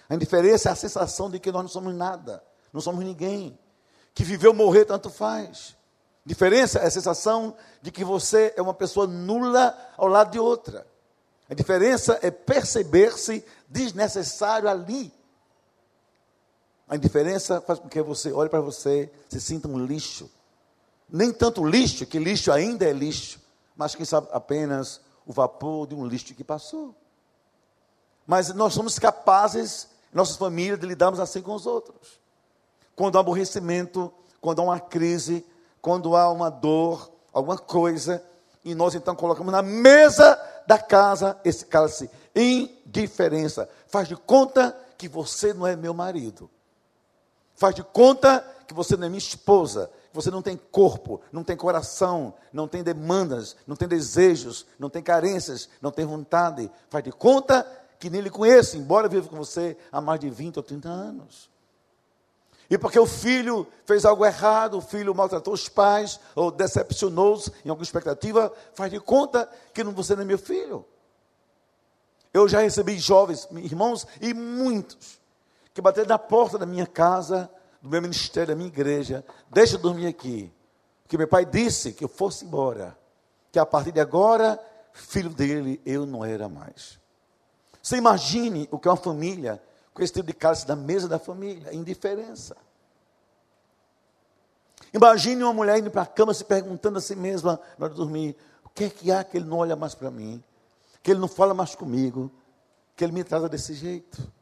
A 0.07 0.15
indiferença 0.15 0.69
é 0.69 0.71
a 0.71 0.75
sensação 0.77 1.29
de 1.29 1.41
que 1.41 1.51
nós 1.51 1.61
não 1.61 1.67
somos 1.67 1.93
nada, 1.93 2.41
não 2.71 2.79
somos 2.79 3.03
ninguém. 3.03 3.59
Que 4.13 4.23
viveu 4.23 4.53
morrer 4.53 4.85
tanto 4.85 5.09
faz. 5.09 5.75
Diferença 6.25 6.79
é 6.79 6.85
a 6.85 6.91
sensação 6.91 7.53
de 7.81 7.91
que 7.91 8.05
você 8.05 8.53
é 8.55 8.61
uma 8.61 8.73
pessoa 8.73 9.05
nula 9.05 9.77
ao 9.97 10.07
lado 10.07 10.31
de 10.31 10.39
outra. 10.39 10.87
A 11.49 11.53
diferença 11.53 12.17
é 12.21 12.31
perceber-se 12.31 13.43
desnecessário 13.67 14.69
ali. 14.69 15.16
A 16.87 16.95
indiferença 16.95 17.59
faz 17.59 17.79
com 17.79 17.89
que 17.89 18.01
você 18.01 18.31
olhe 18.31 18.49
para 18.49 18.61
você, 18.61 19.11
se 19.27 19.41
sinta 19.41 19.67
um 19.67 19.77
lixo. 19.77 20.29
Nem 21.09 21.33
tanto 21.33 21.65
lixo, 21.65 22.05
que 22.05 22.17
lixo 22.17 22.51
ainda 22.51 22.85
é 22.85 22.93
lixo, 22.93 23.39
mas 23.75 23.93
quem 23.93 24.05
sabe 24.05 24.27
apenas 24.31 25.01
o 25.25 25.33
vapor 25.33 25.87
de 25.87 25.95
um 25.95 26.05
lixo 26.05 26.33
que 26.33 26.43
passou. 26.43 26.95
Mas 28.25 28.53
nós 28.53 28.73
somos 28.73 28.97
capazes, 28.97 29.89
nossas 30.13 30.37
famílias, 30.37 30.79
de 30.79 30.85
lidarmos 30.85 31.19
assim 31.19 31.41
com 31.41 31.53
os 31.53 31.65
outros. 31.65 32.19
Quando 32.95 33.17
há 33.17 33.21
aborrecimento, 33.21 34.11
quando 34.39 34.59
há 34.59 34.63
uma 34.63 34.79
crise, 34.79 35.45
quando 35.81 36.15
há 36.15 36.31
uma 36.31 36.49
dor, 36.49 37.11
alguma 37.33 37.57
coisa, 37.57 38.23
e 38.63 38.73
nós 38.73 38.95
então 38.95 39.15
colocamos 39.15 39.51
na 39.51 39.61
mesa 39.61 40.39
da 40.65 40.77
casa 40.77 41.39
esse 41.43 41.65
cálice. 41.65 42.09
Indiferença. 42.35 43.69
Faz 43.87 44.07
de 44.07 44.15
conta 44.15 44.77
que 44.97 45.07
você 45.07 45.53
não 45.53 45.65
é 45.67 45.75
meu 45.75 45.93
marido. 45.93 46.49
Faz 47.57 47.75
de 47.75 47.83
conta 47.83 48.45
que 48.67 48.73
você 48.73 48.95
não 48.95 49.07
é 49.07 49.09
minha 49.09 49.17
esposa. 49.17 49.91
Que 50.11 50.15
você 50.15 50.31
não 50.31 50.41
tem 50.41 50.55
corpo, 50.55 51.19
não 51.31 51.43
tem 51.43 51.57
coração, 51.57 52.33
não 52.53 52.67
tem 52.67 52.83
demandas, 52.83 53.55
não 53.65 53.75
tem 53.75 53.87
desejos, 53.87 54.65
não 54.79 54.89
tem 54.89 55.01
carências, 55.03 55.67
não 55.81 55.91
tem 55.91 56.05
vontade. 56.05 56.71
Faz 56.89 57.03
de 57.03 57.11
conta 57.11 57.65
que 57.99 58.09
nem 58.09 58.21
lhe 58.21 58.29
conheço, 58.29 58.77
embora 58.77 59.09
viva 59.09 59.27
com 59.27 59.35
você 59.35 59.75
há 59.91 59.99
mais 59.99 60.19
de 60.19 60.29
20 60.29 60.57
ou 60.57 60.63
30 60.63 60.87
anos. 60.87 61.49
E 62.69 62.77
porque 62.77 62.99
o 62.99 63.05
filho 63.05 63.65
fez 63.85 64.05
algo 64.05 64.25
errado, 64.25 64.77
o 64.77 64.81
filho 64.81 65.15
maltratou 65.15 65.53
os 65.53 65.67
pais, 65.67 66.19
ou 66.35 66.51
decepcionou-os 66.51 67.49
em 67.65 67.69
alguma 67.69 67.83
expectativa, 67.83 68.51
faz 68.75 68.91
de 68.91 68.99
conta 68.99 69.49
que 69.73 69.83
não, 69.83 69.93
você 69.93 70.15
não 70.15 70.23
é 70.23 70.25
meu 70.25 70.37
filho. 70.37 70.85
Eu 72.33 72.47
já 72.47 72.59
recebi 72.59 72.99
jovens, 72.99 73.47
irmãos, 73.51 74.05
e 74.21 74.33
muitos, 74.33 75.17
que 75.77 75.81
bateram 75.83 76.07
na 76.07 76.17
porta 76.17 76.57
da 76.57 76.65
minha 76.65 76.87
casa, 76.87 77.47
do 77.79 77.87
meu 77.87 78.01
ministério, 78.01 78.47
da 78.47 78.55
minha 78.55 78.67
igreja, 78.67 79.23
deixa 79.47 79.75
eu 79.75 79.79
dormir 79.79 80.07
aqui. 80.07 80.51
Porque 81.03 81.15
meu 81.15 81.27
pai 81.27 81.45
disse 81.45 81.93
que 81.93 82.03
eu 82.03 82.07
fosse 82.07 82.45
embora, 82.45 82.97
que 83.51 83.59
a 83.59 83.65
partir 83.65 83.91
de 83.91 83.99
agora, 83.99 84.59
filho 84.91 85.29
dele, 85.29 85.79
eu 85.85 86.03
não 86.03 86.25
era 86.25 86.49
mais. 86.49 86.99
Você 87.79 87.95
imagine 87.95 88.67
o 88.71 88.79
que 88.79 88.87
é 88.87 88.91
uma 88.91 88.97
família 88.97 89.61
com 89.93 90.01
esse 90.01 90.13
tipo 90.13 90.25
de 90.25 90.33
cálice 90.33 90.65
da 90.65 90.75
mesa 90.75 91.07
da 91.07 91.19
família, 91.19 91.71
indiferença. 91.71 92.57
Imagine 94.91 95.43
uma 95.43 95.53
mulher 95.53 95.77
indo 95.77 95.91
para 95.91 96.01
a 96.01 96.07
cama 96.07 96.33
se 96.33 96.43
perguntando 96.43 96.97
a 96.97 97.01
si 97.01 97.15
mesma, 97.15 97.59
na 97.77 97.85
hora 97.85 97.93
de 97.93 97.99
dormir, 97.99 98.35
o 98.65 98.69
que 98.69 98.85
é 98.85 98.89
que 98.89 99.11
há 99.11 99.23
que 99.23 99.37
ele 99.37 99.45
não 99.45 99.57
olha 99.57 99.75
mais 99.75 99.93
para 99.93 100.09
mim, 100.09 100.43
que 101.03 101.11
ele 101.11 101.19
não 101.19 101.27
fala 101.27 101.53
mais 101.53 101.75
comigo, 101.75 102.31
que 102.95 103.03
ele 103.03 103.13
me 103.13 103.23
trata 103.23 103.47
desse 103.47 103.75
jeito. 103.75 104.35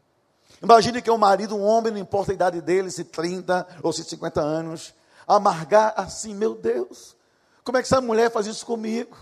Imagine 0.62 1.02
que 1.02 1.12
um 1.12 1.18
marido, 1.18 1.56
um 1.56 1.63
homem, 1.63 1.91
não 1.91 2.00
importa 2.00 2.32
a 2.32 2.36
idade 2.36 2.62
dele, 2.62 2.89
se 2.89 3.04
30 3.04 3.68
ou 3.84 3.91
se 3.91 4.04
50 4.04 4.41
anos, 4.41 4.94
amargar 5.28 5.94
assim, 5.98 6.34
meu 6.34 6.56
Deus, 6.56 7.15
como 7.63 7.78
é 7.78 7.82
que 7.82 7.88
essa 7.88 8.02
mulher 8.02 8.32
faz 8.32 8.46
isso 8.46 8.65
comigo? 8.65 9.18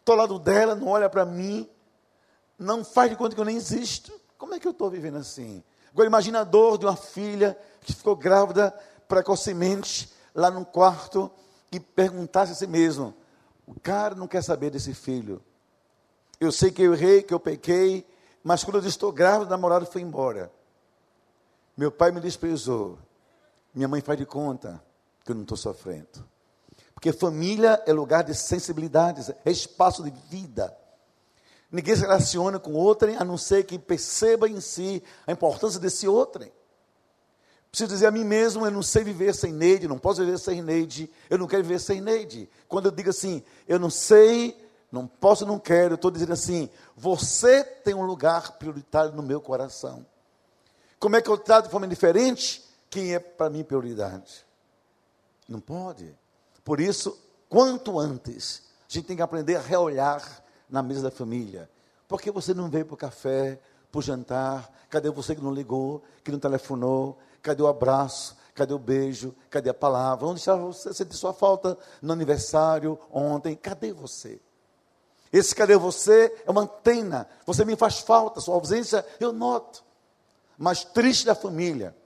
Estou 0.00 0.14
ao 0.14 0.18
lado 0.20 0.38
dela, 0.38 0.74
não 0.74 0.88
olha 0.88 1.08
para 1.08 1.24
mim, 1.24 1.68
não 2.58 2.84
faz 2.84 3.10
de 3.10 3.16
conta 3.16 3.34
que 3.34 3.40
eu 3.40 3.44
nem 3.44 3.56
existo. 3.56 4.12
Como 4.36 4.54
é 4.54 4.58
que 4.58 4.66
eu 4.66 4.72
estou 4.72 4.90
vivendo 4.90 5.18
assim? 5.18 5.62
Agora 5.92 6.06
imagina 6.06 6.40
a 6.40 6.44
dor 6.44 6.78
de 6.78 6.86
uma 6.86 6.96
filha 6.96 7.56
que 7.80 7.92
ficou 7.92 8.16
grávida 8.16 8.74
precocemente 9.08 10.12
lá 10.34 10.50
no 10.50 10.64
quarto 10.64 11.30
e 11.72 11.80
perguntasse 11.80 12.52
a 12.52 12.54
si 12.54 12.66
mesmo: 12.66 13.14
o 13.66 13.78
cara 13.78 14.14
não 14.14 14.26
quer 14.26 14.42
saber 14.42 14.70
desse 14.70 14.94
filho. 14.94 15.42
Eu 16.40 16.50
sei 16.50 16.70
que 16.70 16.82
eu 16.82 16.94
errei, 16.94 17.22
que 17.22 17.34
eu 17.34 17.40
pequei, 17.40 18.06
mas 18.42 18.64
quando 18.64 18.78
eu 18.78 18.88
estou 18.88 19.12
grávida, 19.12 19.46
o 19.46 19.50
namorado 19.50 19.86
foi 19.86 20.02
embora. 20.02 20.50
Meu 21.76 21.90
pai 21.90 22.10
me 22.10 22.20
desprezou. 22.20 22.98
Minha 23.74 23.88
mãe 23.88 24.00
faz 24.00 24.18
de 24.18 24.26
conta 24.26 24.82
que 25.24 25.30
eu 25.30 25.34
não 25.34 25.42
estou 25.42 25.56
sofrendo. 25.56 26.28
Porque 26.94 27.12
família 27.12 27.82
é 27.86 27.92
lugar 27.92 28.24
de 28.24 28.34
sensibilidades, 28.34 29.30
é 29.30 29.50
espaço 29.50 30.02
de 30.02 30.10
vida. 30.28 30.76
Ninguém 31.70 31.94
se 31.94 32.02
relaciona 32.02 32.58
com 32.58 32.74
outrem 32.74 33.16
a 33.16 33.24
não 33.24 33.38
ser 33.38 33.64
que 33.64 33.78
perceba 33.78 34.48
em 34.48 34.60
si 34.60 35.02
a 35.26 35.32
importância 35.32 35.78
desse 35.78 36.08
outrem. 36.08 36.52
Preciso 37.70 37.92
dizer 37.92 38.06
a 38.06 38.10
mim 38.10 38.24
mesmo, 38.24 38.66
eu 38.66 38.70
não 38.70 38.82
sei 38.82 39.04
viver 39.04 39.32
sem 39.32 39.52
Neide, 39.52 39.86
não 39.86 39.98
posso 39.98 40.24
viver 40.24 40.38
sem 40.38 40.60
Neide, 40.60 41.08
eu 41.30 41.38
não 41.38 41.46
quero 41.46 41.62
viver 41.62 41.78
sem 41.78 42.00
Neide. 42.00 42.50
Quando 42.68 42.86
eu 42.86 42.90
digo 42.90 43.10
assim, 43.10 43.44
eu 43.68 43.78
não 43.78 43.88
sei, 43.88 44.60
não 44.90 45.06
posso, 45.06 45.46
não 45.46 45.58
quero, 45.58 45.94
estou 45.94 46.10
dizendo 46.10 46.32
assim, 46.32 46.68
você 46.96 47.62
tem 47.62 47.94
um 47.94 48.04
lugar 48.04 48.52
prioritário 48.52 49.12
no 49.12 49.22
meu 49.22 49.40
coração. 49.40 50.04
Como 50.98 51.16
é 51.16 51.22
que 51.22 51.30
eu 51.30 51.38
trato 51.38 51.66
de 51.66 51.70
forma 51.70 51.86
diferente 51.86 52.64
quem 52.90 53.14
é 53.14 53.18
para 53.18 53.48
mim 53.48 53.62
prioridade? 53.62 54.44
Não 55.48 55.60
pode. 55.60 56.14
Por 56.64 56.80
isso, 56.80 57.16
quanto 57.48 57.98
antes, 57.98 58.62
a 58.88 58.92
gente 58.92 59.06
tem 59.06 59.16
que 59.16 59.22
aprender 59.22 59.56
a 59.56 59.60
reolhar 59.60 60.42
na 60.68 60.82
mesa 60.82 61.02
da 61.02 61.10
família. 61.10 61.70
Por 62.08 62.20
que 62.20 62.30
você 62.30 62.52
não 62.52 62.68
veio 62.68 62.84
para 62.84 62.94
o 62.94 62.98
café, 62.98 63.60
para 63.90 63.98
o 63.98 64.02
jantar? 64.02 64.70
Cadê 64.90 65.08
você 65.10 65.34
que 65.34 65.40
não 65.40 65.54
ligou, 65.54 66.02
que 66.24 66.32
não 66.32 66.38
telefonou? 66.38 67.18
Cadê 67.40 67.62
o 67.62 67.68
abraço? 67.68 68.36
Cadê 68.54 68.74
o 68.74 68.78
beijo? 68.78 69.34
Cadê 69.48 69.70
a 69.70 69.74
palavra? 69.74 70.26
Onde 70.26 70.40
estava 70.40 70.60
você? 70.64 70.92
Senti 70.92 71.16
sua 71.16 71.32
falta 71.32 71.78
no 72.02 72.12
aniversário, 72.12 72.98
ontem. 73.10 73.54
Cadê 73.54 73.92
você? 73.92 74.40
Esse 75.32 75.54
cadê 75.54 75.76
você 75.76 76.34
é 76.44 76.50
uma 76.50 76.62
antena. 76.62 77.28
Você 77.46 77.64
me 77.64 77.76
faz 77.76 78.00
falta, 78.00 78.40
sua 78.40 78.54
ausência 78.54 79.06
eu 79.20 79.32
noto. 79.32 79.84
Mas 80.58 80.84
triste 80.84 81.24
da 81.24 81.34
família, 81.34 81.96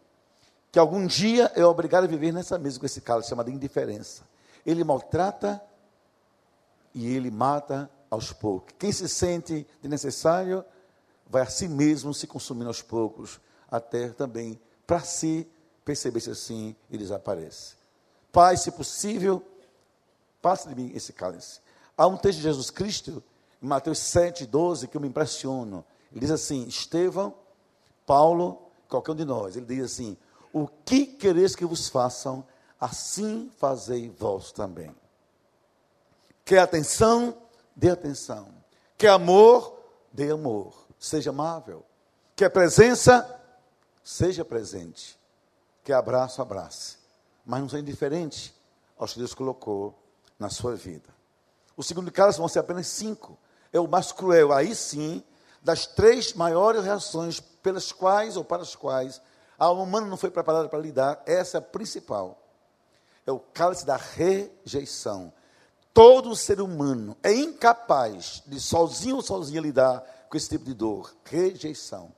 que 0.71 0.79
algum 0.79 1.07
dia 1.07 1.51
é 1.55 1.65
obrigado 1.65 2.05
a 2.05 2.09
viver 2.09 2.33
nessa 2.33 2.59
mesa 2.59 2.79
com 2.79 2.87
esse 2.87 3.01
cara 3.01 3.23
chamado 3.23 3.51
indiferença. 3.51 4.23
Ele 4.65 4.85
maltrata 4.85 5.63
e 6.95 7.15
ele 7.15 7.31
mata 7.31 7.91
aos 8.11 8.33
poucos. 8.33 8.75
Quem 8.79 8.93
se 8.93 9.09
sente 9.09 9.67
de 9.83 9.89
necessário 9.89 10.65
vai 11.29 11.43
a 11.43 11.47
si 11.47 11.67
mesmo 11.67 12.15
se 12.15 12.27
consumindo 12.27 12.69
aos 12.69 12.83
poucos, 12.83 13.41
até 13.71 14.09
também 14.11 14.61
para 14.87 15.01
si 15.01 15.49
perceber-se 15.85 16.31
assim 16.31 16.77
e 16.91 16.97
desaparece. 16.97 17.75
Pai, 18.31 18.57
se 18.57 18.71
possível, 18.71 19.43
passe 20.41 20.69
de 20.69 20.75
mim 20.75 20.93
esse 20.95 21.13
cálice. 21.13 21.61
Há 21.97 22.07
um 22.07 22.17
texto 22.17 22.39
de 22.39 22.45
Jesus 22.45 22.71
Cristo, 22.71 23.23
em 23.63 23.67
Mateus 23.67 23.99
7, 23.99 24.47
12, 24.47 24.89
que 24.89 24.97
eu 24.97 25.01
me 25.01 25.09
impressiono. 25.09 25.85
Ele 26.11 26.21
diz 26.21 26.31
assim: 26.31 26.67
Estevão, 26.67 27.35
Paulo, 28.07 28.71
qualquer 28.89 29.13
um 29.13 29.17
de 29.17 29.25
nós, 29.25 29.57
ele 29.57 29.67
diz 29.67 29.85
assim: 29.85 30.17
O 30.53 30.67
que 30.67 31.07
quereis 31.07 31.55
que 31.55 31.65
vos 31.65 31.89
façam, 31.89 32.45
assim 32.81 33.51
fazei 33.59 34.09
vós 34.11 34.53
também. 34.53 34.95
Quer 36.45 36.59
atenção, 36.59 37.37
dê 37.75 37.91
atenção. 37.91 38.49
Quer 38.99 39.11
amor, 39.11 39.79
dê 40.13 40.31
amor. 40.31 40.75
Seja 40.99 41.31
amável. 41.31 41.85
Quer 42.37 42.51
presença, 42.51 43.41
Seja 44.05 44.45
presente. 44.45 45.19
Que 45.83 45.91
abraço, 45.91 46.43
abrace. 46.43 46.99
Mas 47.45 47.61
não 47.61 47.69
seja 47.69 47.83
indiferente 47.83 48.55
aos 48.99 49.15
que 49.15 49.19
Deus 49.19 49.35
colocou 49.35 49.99
na 50.39 50.51
sua 50.51 50.77
vida. 50.77 51.14
O 51.77 51.83
segundo 51.83 52.11
caso 52.11 52.39
vão 52.39 52.49
ser 52.49 52.61
apenas 52.61 52.87
cinco. 52.87 53.39
É 53.73 53.81
o 53.81 53.89
mais 53.89 54.13
cruel. 54.13 54.53
Aí 54.53 54.75
sim, 54.75 55.23
das 55.63 55.87
três 55.87 56.35
maiores 56.35 56.85
reações 56.85 57.41
pelas 57.41 57.91
quais 57.91 58.37
ou 58.37 58.45
para 58.45 58.63
as 58.63 58.75
quais 58.77 59.21
a 59.59 59.67
alma 59.67 59.83
humana 59.83 60.07
não 60.07 60.17
foi 60.17 60.31
preparada 60.31 60.69
para 60.69 60.79
lidar, 60.79 61.23
essa 61.27 61.57
é 61.57 61.59
a 61.59 61.63
principal. 61.63 62.39
É 63.27 63.33
o 63.33 63.39
cálice 63.39 63.87
da 63.87 63.97
rejeição. 63.97 65.33
Todo 65.93 66.35
ser 66.35 66.61
humano 66.61 67.17
é 67.23 67.33
incapaz 67.33 68.43
de 68.47 68.61
sozinho 68.61 69.17
ou 69.17 69.23
sozinha 69.23 69.61
lidar 69.61 70.05
com 70.29 70.37
esse 70.37 70.49
tipo 70.49 70.65
de 70.65 70.75
dor. 70.75 71.15
Rejeição. 71.25 72.13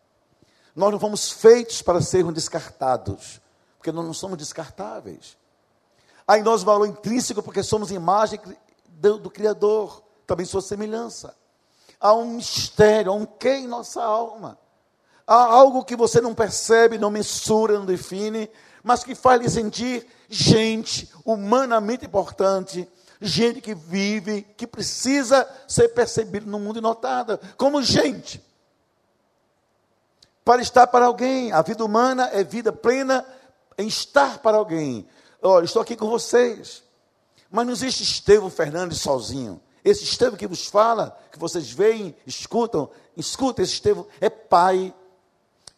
Nós 0.74 0.90
não 0.90 0.98
fomos 0.98 1.30
feitos 1.30 1.82
para 1.82 2.00
sermos 2.00 2.34
descartados, 2.34 3.40
porque 3.76 3.92
nós 3.92 4.04
não 4.04 4.14
somos 4.14 4.38
descartáveis. 4.38 5.36
Em 6.28 6.42
nós 6.42 6.62
valor 6.62 6.86
intrínseco, 6.86 7.42
porque 7.42 7.62
somos 7.62 7.90
imagem 7.90 8.40
do, 8.96 9.18
do 9.18 9.30
Criador, 9.30 10.02
também 10.26 10.46
sua 10.46 10.62
semelhança. 10.62 11.36
Há 12.00 12.12
um 12.14 12.34
mistério, 12.34 13.12
há 13.12 13.14
um 13.14 13.26
que 13.26 13.48
em 13.48 13.66
nossa 13.66 14.02
alma. 14.02 14.58
Há 15.26 15.44
algo 15.44 15.84
que 15.84 15.96
você 15.96 16.20
não 16.20 16.34
percebe, 16.34 16.98
não 16.98 17.10
mensura, 17.10 17.78
não 17.78 17.86
define, 17.86 18.48
mas 18.82 19.02
que 19.02 19.14
faz 19.14 19.40
lhe 19.40 19.50
sentir 19.50 20.06
gente 20.28 21.10
humanamente 21.24 22.06
importante, 22.06 22.88
gente 23.20 23.60
que 23.60 23.74
vive, 23.74 24.42
que 24.56 24.66
precisa 24.66 25.48
ser 25.66 25.88
percebido 25.88 26.48
no 26.48 26.58
mundo 26.58 26.78
e 26.78 26.82
notada 26.82 27.40
como 27.56 27.82
gente 27.82 28.44
para 30.44 30.62
estar 30.62 30.86
para 30.86 31.06
alguém. 31.06 31.50
A 31.50 31.62
vida 31.62 31.84
humana 31.84 32.30
é 32.32 32.44
vida 32.44 32.72
plena 32.72 33.26
em 33.76 33.88
estar 33.88 34.38
para 34.38 34.56
alguém. 34.56 35.08
Olha, 35.42 35.64
estou 35.64 35.82
aqui 35.82 35.96
com 35.96 36.08
vocês. 36.08 36.85
Mas 37.50 37.66
não 37.66 37.72
existe 37.72 38.02
Estevão 38.02 38.50
Fernandes 38.50 39.00
sozinho. 39.00 39.60
Esse 39.84 40.04
Estevão 40.04 40.36
que 40.36 40.46
vos 40.46 40.66
fala, 40.66 41.18
que 41.30 41.38
vocês 41.38 41.70
veem, 41.70 42.14
escutam, 42.26 42.90
escuta 43.16 43.62
esse 43.62 43.74
Estevão, 43.74 44.06
é 44.20 44.28
pai, 44.28 44.92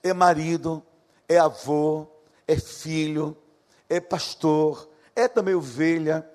é 0.03 0.13
marido, 0.13 0.83
é 1.29 1.39
avô, 1.39 2.07
é 2.47 2.57
filho, 2.57 3.37
é 3.89 4.01
pastor, 4.01 4.89
é 5.15 5.29
também 5.29 5.55
ovelha. 5.55 6.29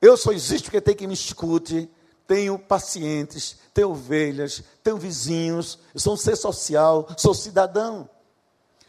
Eu 0.00 0.16
só 0.16 0.32
existo 0.32 0.64
porque 0.64 0.80
tem 0.80 0.94
que 0.94 1.06
me 1.06 1.14
escute, 1.14 1.90
tenho 2.26 2.58
pacientes, 2.58 3.58
tenho 3.72 3.90
ovelhas, 3.90 4.62
tenho 4.82 4.96
vizinhos, 4.96 5.78
eu 5.92 6.00
sou 6.00 6.14
um 6.14 6.16
ser 6.16 6.36
social, 6.36 7.06
sou 7.18 7.34
cidadão. 7.34 8.08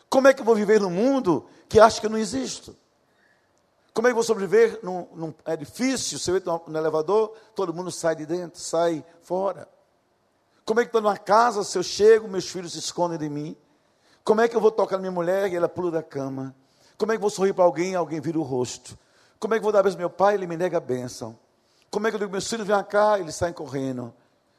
Como 0.09 0.27
é 0.27 0.33
que 0.33 0.41
eu 0.41 0.45
vou 0.45 0.55
viver 0.55 0.79
num 0.79 0.89
mundo 0.89 1.45
que 1.67 1.79
acha 1.79 1.99
que 1.99 2.05
eu 2.05 2.09
não 2.09 2.17
existo? 2.17 2.75
Como 3.95 4.09
é 4.09 4.09
que 4.09 4.11
eu 4.11 4.15
vou 4.15 4.23
sobreviver 4.23 4.77
num, 4.83 5.07
num 5.15 5.33
edifício, 5.47 6.19
se 6.19 6.29
eu 6.29 6.35
entro 6.35 6.61
no 6.67 6.77
elevador, 6.77 7.33
todo 7.55 7.73
mundo 7.73 7.89
sai 7.89 8.13
de 8.13 8.25
dentro, 8.25 8.59
sai 8.59 9.01
fora? 9.21 9.69
Como 10.65 10.81
é 10.81 10.83
que 10.83 10.89
estou 10.89 10.99
numa 10.99 11.17
casa, 11.17 11.63
se 11.63 11.77
eu 11.77 11.81
chego, 11.81 12.27
meus 12.27 12.45
filhos 12.45 12.73
se 12.73 12.79
escondem 12.79 13.17
de 13.17 13.29
mim? 13.29 13.55
Como 14.21 14.41
é 14.41 14.49
que 14.49 14.55
eu 14.55 14.59
vou 14.59 14.69
tocar 14.69 14.97
na 14.97 15.03
minha 15.03 15.13
mulher 15.13 15.49
e 15.49 15.55
ela 15.55 15.69
pula 15.69 15.91
da 15.91 16.03
cama? 16.03 16.53
Como 16.97 17.13
é 17.13 17.15
que 17.15 17.19
eu 17.19 17.21
vou 17.21 17.29
sorrir 17.29 17.53
para 17.53 17.63
alguém 17.63 17.93
e 17.93 17.95
alguém 17.95 18.19
vira 18.19 18.37
o 18.37 18.41
rosto? 18.41 18.99
Como 19.39 19.53
é 19.53 19.57
que 19.57 19.61
eu 19.61 19.63
vou 19.63 19.71
dar 19.71 19.81
beijo 19.81 19.95
ao 19.95 19.99
meu 19.99 20.09
pai 20.09 20.33
e 20.33 20.39
ele 20.39 20.47
me 20.47 20.57
nega 20.57 20.75
a 20.75 20.81
bênção? 20.81 21.39
Como 21.89 22.05
é 22.05 22.09
que 22.09 22.15
eu 22.15 22.19
digo, 22.19 22.31
meus 22.33 22.49
filhos 22.49 22.67
vêm 22.67 22.83
cá, 22.83 23.17
eles 23.17 23.33
saem 23.35 23.53
correndo. 23.53 24.13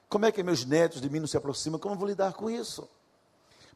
Como 0.08 0.24
é 0.24 0.32
que 0.32 0.42
meus 0.42 0.64
netos 0.64 0.98
de 0.98 1.10
mim 1.10 1.20
não 1.20 1.26
se 1.26 1.36
aproximam? 1.36 1.78
Como 1.78 1.94
eu 1.94 1.98
vou 1.98 2.08
lidar 2.08 2.32
com 2.32 2.48
isso? 2.48 2.88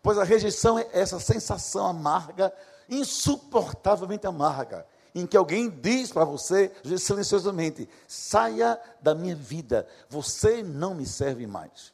Pois 0.02 0.16
a 0.16 0.24
rejeição 0.24 0.78
é 0.78 0.88
essa 0.90 1.20
sensação 1.20 1.86
amarga, 1.86 2.50
insuportavelmente 2.88 4.26
amarga, 4.26 4.86
em 5.14 5.26
que 5.26 5.36
alguém 5.36 5.68
diz 5.68 6.12
para 6.12 6.24
você, 6.24 6.72
silenciosamente: 6.98 7.88
saia 8.06 8.80
da 9.00 9.14
minha 9.14 9.34
vida, 9.34 9.86
você 10.08 10.62
não 10.62 10.94
me 10.94 11.06
serve 11.06 11.46
mais. 11.46 11.92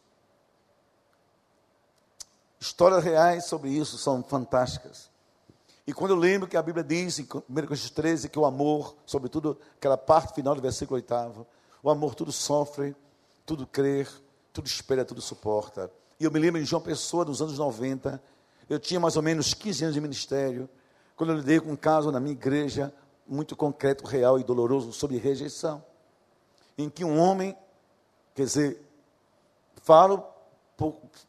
Histórias 2.61 3.05
reais 3.05 3.45
sobre 3.45 3.71
isso 3.71 3.99
são 3.99 4.23
fantásticas. 4.23 5.11
E 5.87 5.93
quando 5.93 6.11
eu 6.11 6.17
lembro 6.17 6.49
que 6.49 6.57
a 6.57 6.63
Bíblia 6.63 6.83
diz, 6.83 7.19
em 7.21 7.23
1 7.23 7.27
Coríntios 7.27 7.91
13, 7.91 8.29
que 8.29 8.39
o 8.39 8.45
amor, 8.45 8.97
sobretudo 9.07 9.57
aquela 9.77 9.97
parte 9.97 10.35
final 10.35 10.55
do 10.55 10.61
versículo 10.61 10.97
8, 10.97 11.47
o 11.83 11.91
amor 11.91 12.15
tudo 12.17 12.33
sofre, 12.33 12.97
tudo 13.45 13.67
crê, 13.67 14.05
tudo 14.53 14.67
espera, 14.67 15.05
tudo 15.05 15.21
suporta. 15.21 15.89
E 16.19 16.25
eu 16.25 16.31
me 16.33 16.41
lembro 16.41 16.61
de 16.61 16.67
João 16.67 16.83
Pessoa, 16.83 17.25
nos 17.25 17.41
anos 17.41 17.59
90, 17.59 18.21
eu 18.69 18.81
tinha 18.81 18.99
mais 18.99 19.17
ou 19.17 19.23
menos 19.23 19.55
15 19.55 19.85
anos 19.85 19.95
de 19.95 20.01
ministério, 20.01 20.69
quando 21.15 21.31
eu 21.31 21.39
lidei 21.39 21.61
com 21.61 21.71
um 21.71 21.77
caso 21.77 22.11
na 22.11 22.19
minha 22.19 22.33
igreja, 22.33 22.93
muito 23.27 23.57
concreto, 23.57 24.07
real 24.07 24.39
e 24.39 24.45
doloroso, 24.45 24.93
sobre 24.93 25.19
rejeição. 25.19 25.85
Em 26.77 26.89
que 26.89 27.05
um 27.05 27.19
homem, 27.19 27.57
quer 28.35 28.45
dizer, 28.45 28.81
falo, 29.83 30.25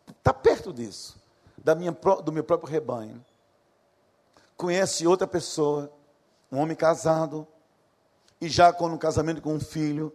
está 0.07 0.33
perto 0.33 0.73
disso, 0.73 1.17
da 1.57 1.73
minha, 1.73 1.91
do 1.91 2.31
meu 2.31 2.43
próprio 2.43 2.69
rebanho. 2.69 3.23
Conhece 4.55 5.07
outra 5.07 5.27
pessoa, 5.27 5.91
um 6.51 6.59
homem 6.59 6.75
casado, 6.75 7.47
e 8.39 8.47
já 8.47 8.71
com 8.71 8.87
um 8.87 8.97
casamento 8.97 9.41
com 9.41 9.53
um 9.53 9.59
filho, 9.59 10.13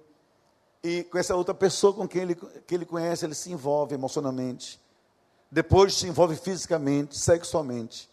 e 0.82 1.04
com 1.04 1.18
essa 1.18 1.36
outra 1.36 1.54
pessoa 1.54 1.92
com 1.92 2.08
quem 2.08 2.22
ele, 2.22 2.34
que 2.34 2.74
ele 2.74 2.84
conhece, 2.84 3.24
ele 3.24 3.34
se 3.34 3.52
envolve 3.52 3.94
emocionalmente. 3.94 4.80
Depois 5.50 5.94
se 5.94 6.06
envolve 6.06 6.34
fisicamente, 6.36 7.16
sexualmente. 7.16 8.10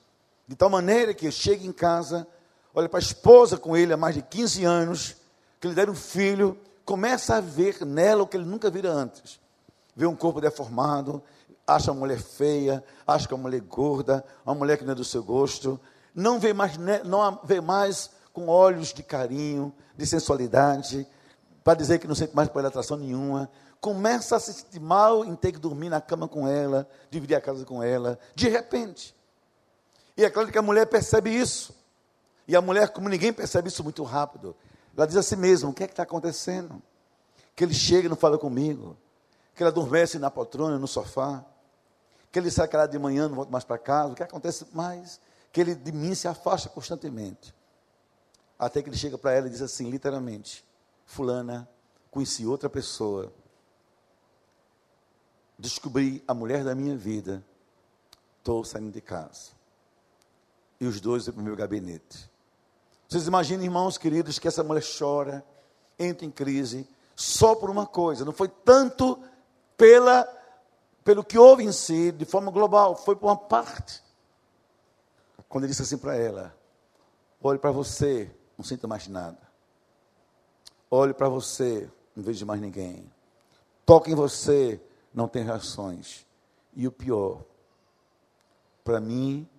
De 0.48 0.56
tal 0.56 0.70
maneira 0.70 1.14
que 1.14 1.32
chega 1.32 1.66
em 1.66 1.72
casa, 1.72 2.28
olha 2.74 2.90
para 2.90 3.00
a 3.00 3.02
esposa 3.02 3.58
com 3.58 3.76
ele 3.76 3.94
há 3.94 3.98
mais 3.98 4.16
de 4.16 4.22
15 4.22 4.64
anos, 4.64 5.16
que 5.60 5.68
lhe 5.68 5.74
deram 5.74 5.94
um 5.94 5.96
filho, 5.96 6.58
começa 6.86 7.36
a 7.36 7.42
ver 7.42 7.86
nela 7.86 8.24
o 8.24 8.28
que 8.28 8.38
ele 8.38 8.46
nunca 8.46 8.70
vira 8.70 8.92
antes. 8.92 9.40
Vê 9.96 10.06
um 10.06 10.16
corpo 10.16 10.40
deformado, 10.40 11.22
acha 11.68 11.92
uma 11.92 12.00
mulher 12.00 12.20
feia, 12.20 12.84
acha 13.06 13.28
que 13.28 13.34
é 13.34 13.36
uma 13.36 13.44
mulher 13.44 13.62
gorda, 13.62 14.24
uma 14.46 14.56
mulher 14.56 14.78
que 14.78 14.84
não 14.84 14.94
é 14.94 14.96
do 14.96 15.04
seu 15.04 15.24
gosto, 15.24 15.80
não 16.16 16.40
vê 16.40 16.54
mais, 16.54 16.78
não 17.06 17.40
vê 17.44 17.62
mais 17.62 18.10
com 18.34 18.48
olhos 18.48 18.94
de 18.94 19.04
carinho, 19.04 19.74
de 19.96 20.06
sensualidade, 20.06 21.08
para 21.64 21.76
dizer 21.76 22.00
que 22.00 22.08
não 22.08 22.16
sente 22.16 22.36
mais 22.36 22.50
por 22.50 22.60
ela 22.60 22.70
atração 22.70 22.98
nenhuma, 22.98 23.50
começa 23.82 24.36
a 24.36 24.40
se 24.40 24.54
sentir 24.54 24.80
mal 24.80 25.24
em 25.24 25.36
ter 25.36 25.52
que 25.52 25.60
dormir 25.60 25.90
na 25.90 26.02
cama 26.02 26.28
com 26.28 26.48
ela, 26.48 26.88
dividir 27.10 27.36
a 27.36 27.42
casa 27.42 27.66
com 27.66 27.84
ela, 27.84 28.18
de 28.36 28.50
repente. 28.50 29.16
E 30.18 30.26
é 30.26 30.30
claro 30.30 30.52
que 30.52 30.58
a 30.58 30.62
mulher 30.62 30.86
percebe 30.86 31.30
isso. 31.30 31.74
E 32.50 32.56
a 32.56 32.62
mulher, 32.62 32.90
como 32.90 33.08
ninguém 33.08 33.32
percebe 33.32 33.68
isso 33.68 33.84
muito 33.84 34.02
rápido, 34.02 34.56
ela 34.98 35.06
diz 35.06 35.16
a 35.16 35.22
si 35.22 35.36
mesma: 35.36 35.70
o 35.70 35.74
que 35.74 35.84
é 35.84 35.86
que 35.86 35.94
está 35.94 36.02
acontecendo? 36.02 36.82
Que 37.56 37.64
ele 37.64 37.76
chega 37.76 38.08
e 38.08 38.10
não 38.10 38.16
fala 38.16 38.40
comigo, 38.40 38.98
que 39.54 39.62
ela 39.62 39.70
adormece 39.70 40.18
na 40.18 40.32
poltrona, 40.32 40.80
no 40.80 40.88
sofá, 40.88 41.46
que 42.32 42.40
ele 42.40 42.50
sai 42.50 42.66
aquela 42.66 42.88
de 42.88 42.98
manhã, 42.98 43.28
não 43.28 43.36
volta 43.36 43.52
mais 43.52 43.64
para 43.64 43.78
casa, 43.78 44.14
o 44.14 44.16
que 44.16 44.24
acontece 44.24 44.66
mais? 44.74 45.22
Que 45.52 45.62
ele 45.62 45.76
de 45.76 45.92
mim 45.92 46.16
se 46.16 46.28
afasta 46.28 46.70
constantemente. 46.70 47.54
Até 48.58 48.82
que 48.82 48.90
ele 48.90 48.98
chega 48.98 49.16
para 49.16 49.32
ela 49.32 49.46
e 49.46 49.52
diz 49.52 49.62
assim, 49.62 49.88
literalmente: 49.88 50.66
Fulana, 51.06 51.70
conheci 52.10 52.48
outra 52.48 52.68
pessoa, 52.68 53.32
descobri 55.56 56.24
a 56.28 56.34
mulher 56.34 56.64
da 56.64 56.74
minha 56.74 56.98
vida, 56.98 57.46
estou 58.40 58.66
saindo 58.66 58.92
de 58.92 59.02
casa. 59.02 59.52
E 60.82 60.88
os 60.88 61.00
dois 61.00 61.26
para 61.26 61.40
o 61.40 61.44
meu 61.44 61.56
gabinete. 61.56 62.28
Vocês 63.10 63.26
imaginam, 63.26 63.64
irmãos 63.64 63.98
queridos, 63.98 64.38
que 64.38 64.48
essa 64.48 64.64
mulher 64.64 64.84
chora, 64.84 65.44
entra 65.98 66.28
em 66.28 66.30
crise, 66.30 66.88
só 67.16 67.56
por 67.56 67.68
uma 67.68 67.88
coisa, 67.88 68.24
não 68.24 68.32
foi 68.32 68.48
tanto 68.48 69.20
pela, 69.76 70.24
pelo 71.04 71.24
que 71.24 71.36
houve 71.36 71.64
em 71.64 71.72
si, 71.72 72.12
de 72.12 72.24
forma 72.24 72.52
global, 72.52 72.96
foi 72.96 73.16
por 73.16 73.26
uma 73.26 73.36
parte. 73.36 74.04
Quando 75.50 75.64
ele 75.64 75.72
disse 75.72 75.82
assim 75.82 75.98
para 75.98 76.16
ela: 76.16 76.56
olhe 77.42 77.58
para 77.58 77.72
você, 77.72 78.30
não 78.56 78.64
sinta 78.64 78.88
mais 78.88 79.08
nada. 79.08 79.40
Olhe 80.92 81.14
para 81.14 81.28
você, 81.28 81.90
não 82.16 82.24
vejo 82.24 82.46
mais 82.46 82.62
ninguém. 82.62 83.12
Toque 83.88 84.12
em 84.12 84.16
você, 84.16 84.80
não 85.12 85.28
tem 85.28 85.44
reações. 85.44 86.28
E 86.76 86.88
o 86.88 86.92
pior, 86.92 87.44
para 88.84 89.00
mim, 89.00 89.50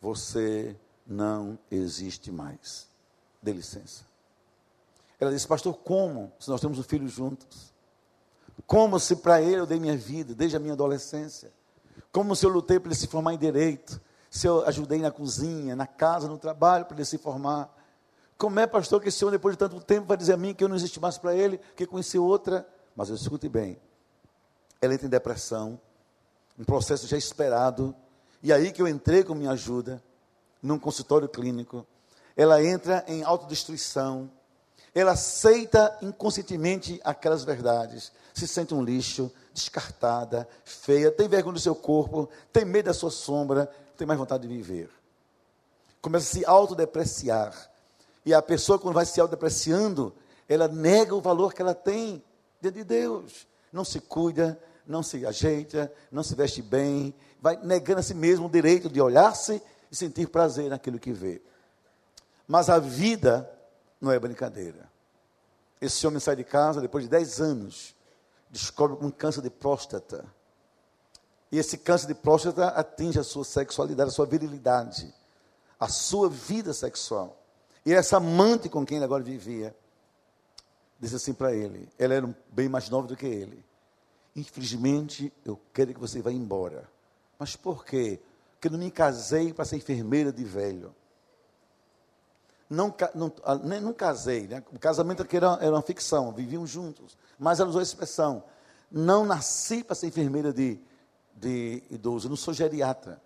você 0.00 0.76
não 1.04 1.58
existe 1.68 2.30
mais. 2.30 2.89
Dê 3.42 3.52
licença. 3.52 4.04
Ela 5.18 5.30
disse, 5.30 5.46
pastor, 5.46 5.74
como? 5.74 6.32
Se 6.38 6.48
nós 6.48 6.60
temos 6.60 6.78
um 6.78 6.82
filho 6.82 7.08
juntos. 7.08 7.72
Como 8.66 8.98
se 8.98 9.16
para 9.16 9.40
ele 9.40 9.60
eu 9.60 9.66
dei 9.66 9.78
minha 9.78 9.96
vida, 9.96 10.34
desde 10.34 10.56
a 10.56 10.60
minha 10.60 10.72
adolescência. 10.72 11.52
Como 12.12 12.34
se 12.34 12.44
eu 12.44 12.50
lutei 12.50 12.78
para 12.78 12.88
ele 12.88 12.94
se 12.94 13.06
formar 13.06 13.34
em 13.34 13.38
direito. 13.38 14.00
Se 14.30 14.46
eu 14.46 14.64
ajudei 14.66 15.00
na 15.00 15.10
cozinha, 15.10 15.74
na 15.74 15.86
casa, 15.86 16.28
no 16.28 16.38
trabalho, 16.38 16.84
para 16.86 16.96
ele 16.96 17.04
se 17.04 17.18
formar. 17.18 17.74
Como 18.38 18.58
é, 18.58 18.66
pastor, 18.66 19.02
que 19.02 19.08
esse 19.08 19.18
senhor, 19.18 19.30
depois 19.30 19.54
de 19.54 19.58
tanto 19.58 19.80
tempo, 19.80 20.06
vai 20.06 20.16
dizer 20.16 20.32
a 20.32 20.36
mim 20.36 20.54
que 20.54 20.64
eu 20.64 20.68
não 20.68 20.76
existe 20.76 20.98
mais 20.98 21.18
para 21.18 21.34
ele, 21.34 21.58
que 21.76 21.86
conheci 21.86 22.18
outra? 22.18 22.66
Mas 22.96 23.08
eu 23.10 23.14
escute 23.14 23.48
bem. 23.48 23.78
Ela 24.80 24.94
entra 24.94 25.06
em 25.06 25.10
depressão, 25.10 25.78
um 26.58 26.64
processo 26.64 27.06
já 27.06 27.18
esperado. 27.18 27.94
E 28.42 28.52
aí 28.52 28.72
que 28.72 28.80
eu 28.80 28.88
entrei 28.88 29.22
com 29.22 29.34
minha 29.34 29.50
ajuda, 29.50 30.02
num 30.62 30.78
consultório 30.78 31.28
clínico. 31.28 31.86
Ela 32.40 32.64
entra 32.64 33.04
em 33.06 33.22
autodestruição. 33.22 34.30
Ela 34.94 35.12
aceita 35.12 35.94
inconscientemente 36.00 36.98
aquelas 37.04 37.44
verdades. 37.44 38.10
Se 38.32 38.48
sente 38.48 38.72
um 38.72 38.82
lixo, 38.82 39.30
descartada, 39.52 40.48
feia, 40.64 41.12
tem 41.12 41.28
vergonha 41.28 41.52
do 41.52 41.60
seu 41.60 41.74
corpo, 41.74 42.30
tem 42.50 42.64
medo 42.64 42.86
da 42.86 42.94
sua 42.94 43.10
sombra, 43.10 43.70
tem 43.94 44.06
mais 44.06 44.18
vontade 44.18 44.48
de 44.48 44.54
viver. 44.54 44.88
Começa 46.00 46.24
a 46.24 46.40
se 46.40 46.46
autodepreciar 46.46 47.52
e 48.24 48.32
a 48.32 48.40
pessoa, 48.40 48.78
quando 48.78 48.94
vai 48.94 49.04
se 49.04 49.20
autodepreciando, 49.20 50.10
ela 50.48 50.66
nega 50.66 51.14
o 51.14 51.20
valor 51.20 51.52
que 51.52 51.60
ela 51.60 51.74
tem 51.74 52.24
diante 52.58 52.76
de 52.76 52.84
Deus. 52.84 53.46
Não 53.70 53.84
se 53.84 54.00
cuida, 54.00 54.58
não 54.86 55.02
se 55.02 55.26
ajeita, 55.26 55.92
não 56.10 56.22
se 56.22 56.34
veste 56.34 56.62
bem, 56.62 57.14
vai 57.38 57.58
negando 57.62 58.00
a 58.00 58.02
si 58.02 58.14
mesmo 58.14 58.46
o 58.46 58.50
direito 58.50 58.88
de 58.88 58.98
olhar-se 58.98 59.60
e 59.92 59.94
sentir 59.94 60.26
prazer 60.28 60.70
naquilo 60.70 60.98
que 60.98 61.12
vê. 61.12 61.42
Mas 62.50 62.68
a 62.68 62.80
vida 62.80 63.48
não 64.00 64.10
é 64.10 64.18
brincadeira. 64.18 64.90
Esse 65.80 66.04
homem 66.04 66.18
sai 66.18 66.34
de 66.34 66.42
casa 66.42 66.80
depois 66.80 67.04
de 67.04 67.08
10 67.08 67.40
anos, 67.40 67.94
descobre 68.50 69.06
um 69.06 69.08
câncer 69.08 69.40
de 69.40 69.48
próstata. 69.48 70.24
E 71.52 71.58
esse 71.58 71.78
câncer 71.78 72.08
de 72.08 72.14
próstata 72.14 72.66
atinge 72.70 73.20
a 73.20 73.22
sua 73.22 73.44
sexualidade, 73.44 74.10
a 74.10 74.12
sua 74.12 74.26
virilidade, 74.26 75.14
a 75.78 75.86
sua 75.86 76.28
vida 76.28 76.72
sexual. 76.72 77.40
E 77.86 77.94
essa 77.94 78.16
amante 78.16 78.68
com 78.68 78.84
quem 78.84 78.96
ele 78.96 79.04
agora 79.04 79.22
vivia, 79.22 79.72
disse 80.98 81.14
assim 81.14 81.32
para 81.32 81.54
ele: 81.54 81.88
ela 81.96 82.14
era 82.14 82.36
bem 82.50 82.68
mais 82.68 82.90
nova 82.90 83.06
do 83.06 83.16
que 83.16 83.26
ele. 83.26 83.64
Infelizmente, 84.34 85.32
eu 85.44 85.56
quero 85.72 85.94
que 85.94 86.00
você 86.00 86.20
vá 86.20 86.32
embora. 86.32 86.90
Mas 87.38 87.54
por 87.54 87.84
quê? 87.84 88.18
Porque 88.54 88.66
eu 88.66 88.72
não 88.72 88.78
me 88.80 88.90
casei 88.90 89.54
para 89.54 89.64
ser 89.64 89.76
enfermeira 89.76 90.32
de 90.32 90.42
velho. 90.42 90.92
Não, 92.70 92.94
não, 93.16 93.32
ah, 93.42 93.56
não 93.56 93.92
casei, 93.92 94.46
né? 94.46 94.62
o 94.72 94.78
casamento 94.78 95.26
era, 95.28 95.58
era 95.60 95.72
uma 95.72 95.82
ficção, 95.82 96.30
viviam 96.30 96.64
juntos. 96.64 97.18
Mas 97.36 97.58
ela 97.58 97.68
usou 97.68 97.80
a 97.80 97.82
expressão: 97.82 98.44
não 98.88 99.26
nasci 99.26 99.82
para 99.82 99.96
ser 99.96 100.06
enfermeira 100.06 100.52
de, 100.52 100.78
de 101.34 101.82
idoso, 101.90 102.26
eu 102.26 102.30
não 102.30 102.36
sou 102.36 102.54
geriatra. 102.54 103.20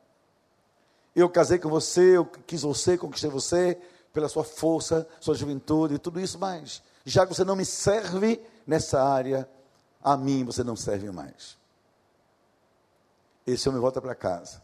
Eu 1.15 1.29
casei 1.29 1.59
com 1.59 1.69
você, 1.69 2.17
eu 2.17 2.25
quis 2.25 2.63
você, 2.63 2.97
conquistei 2.97 3.31
você, 3.31 3.79
pela 4.15 4.31
sua 4.31 4.45
força, 4.45 5.07
sua 5.21 5.35
juventude, 5.35 5.99
tudo 5.99 6.19
isso, 6.19 6.39
mas 6.39 6.83
já 7.05 7.27
que 7.27 7.35
você 7.35 7.45
não 7.45 7.55
me 7.55 7.67
serve 7.67 8.41
nessa 8.67 9.03
área, 9.03 9.47
a 10.03 10.17
mim 10.17 10.43
você 10.43 10.65
não 10.65 10.75
serve 10.75 11.11
mais. 11.11 11.59
Esse 13.47 13.69
homem 13.69 13.81
volta 13.81 14.01
para 14.01 14.15
casa. 14.15 14.63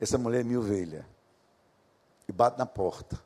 Essa 0.00 0.16
mulher 0.16 0.40
é 0.40 0.44
minha 0.44 0.58
ovelha. 0.58 1.06
E 2.26 2.32
bate 2.32 2.58
na 2.58 2.64
porta. 2.64 3.20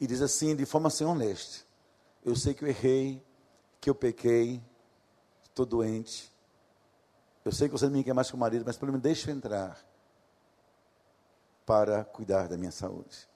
E 0.00 0.06
diz 0.06 0.22
assim, 0.22 0.56
de 0.56 0.64
forma 0.64 0.88
assim 0.88 1.04
honesta: 1.04 1.64
Eu 2.24 2.34
sei 2.34 2.54
que 2.54 2.64
eu 2.64 2.68
errei, 2.68 3.22
que 3.80 3.90
eu 3.90 3.94
pequei, 3.94 4.62
estou 5.42 5.66
doente. 5.66 6.32
Eu 7.44 7.52
sei 7.52 7.68
que 7.68 7.72
você 7.72 7.86
não 7.86 7.92
me 7.92 8.04
quer 8.04 8.14
mais 8.14 8.30
com 8.30 8.36
o 8.36 8.40
marido, 8.40 8.64
mas 8.66 8.76
pelo 8.76 8.92
menos 8.92 9.02
deixa 9.02 9.30
eu 9.30 9.36
entrar 9.36 9.78
para 11.64 12.04
cuidar 12.04 12.48
da 12.48 12.56
minha 12.56 12.72
saúde 12.72 13.30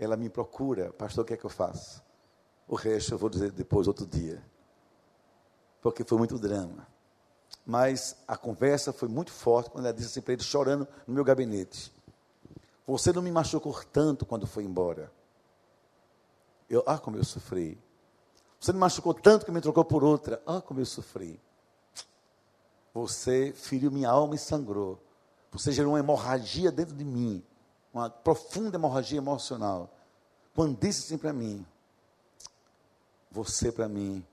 ela 0.00 0.16
me 0.16 0.30
procura, 0.30 0.90
pastor, 0.94 1.22
o 1.22 1.26
que 1.26 1.34
é 1.34 1.36
que 1.36 1.44
eu 1.44 1.50
faço? 1.50 2.02
O 2.66 2.74
resto 2.74 3.12
eu 3.12 3.18
vou 3.18 3.28
dizer 3.28 3.52
depois, 3.52 3.86
outro 3.86 4.06
dia. 4.06 4.42
Porque 5.82 6.02
foi 6.04 6.16
muito 6.16 6.38
drama. 6.38 6.86
Mas 7.66 8.16
a 8.26 8.36
conversa 8.36 8.94
foi 8.94 9.08
muito 9.08 9.30
forte 9.30 9.68
quando 9.68 9.84
ela 9.84 9.94
disse 9.94 10.08
assim 10.08 10.22
para 10.22 10.32
ele, 10.32 10.42
chorando 10.42 10.88
no 11.06 11.12
meu 11.12 11.22
gabinete: 11.22 11.92
Você 12.86 13.12
não 13.12 13.20
me 13.20 13.30
machucou 13.30 13.78
tanto 13.92 14.24
quando 14.24 14.46
foi 14.46 14.64
embora. 14.64 15.12
Eu, 16.70 16.82
ah, 16.86 16.98
como 16.98 17.18
eu 17.18 17.24
sofri. 17.24 17.78
Você 18.58 18.72
me 18.72 18.78
machucou 18.78 19.12
tanto 19.12 19.44
que 19.44 19.52
me 19.52 19.60
trocou 19.60 19.84
por 19.84 20.02
outra. 20.02 20.42
Ah, 20.46 20.62
como 20.62 20.80
eu 20.80 20.86
sofri. 20.86 21.38
Você 22.94 23.52
feriu 23.52 23.90
minha 23.90 24.08
alma 24.08 24.36
e 24.36 24.38
sangrou. 24.38 24.98
Você 25.50 25.72
gerou 25.72 25.92
uma 25.92 25.98
hemorragia 25.98 26.70
dentro 26.70 26.94
de 26.94 27.04
mim 27.04 27.44
uma 27.92 28.08
profunda 28.08 28.76
hemorragia 28.76 29.18
emocional, 29.18 29.92
quando 30.54 30.78
disse 30.78 31.04
assim 31.04 31.18
para 31.18 31.32
mim: 31.32 31.66
Você 33.30 33.70
para 33.70 33.88
mim 33.88 34.24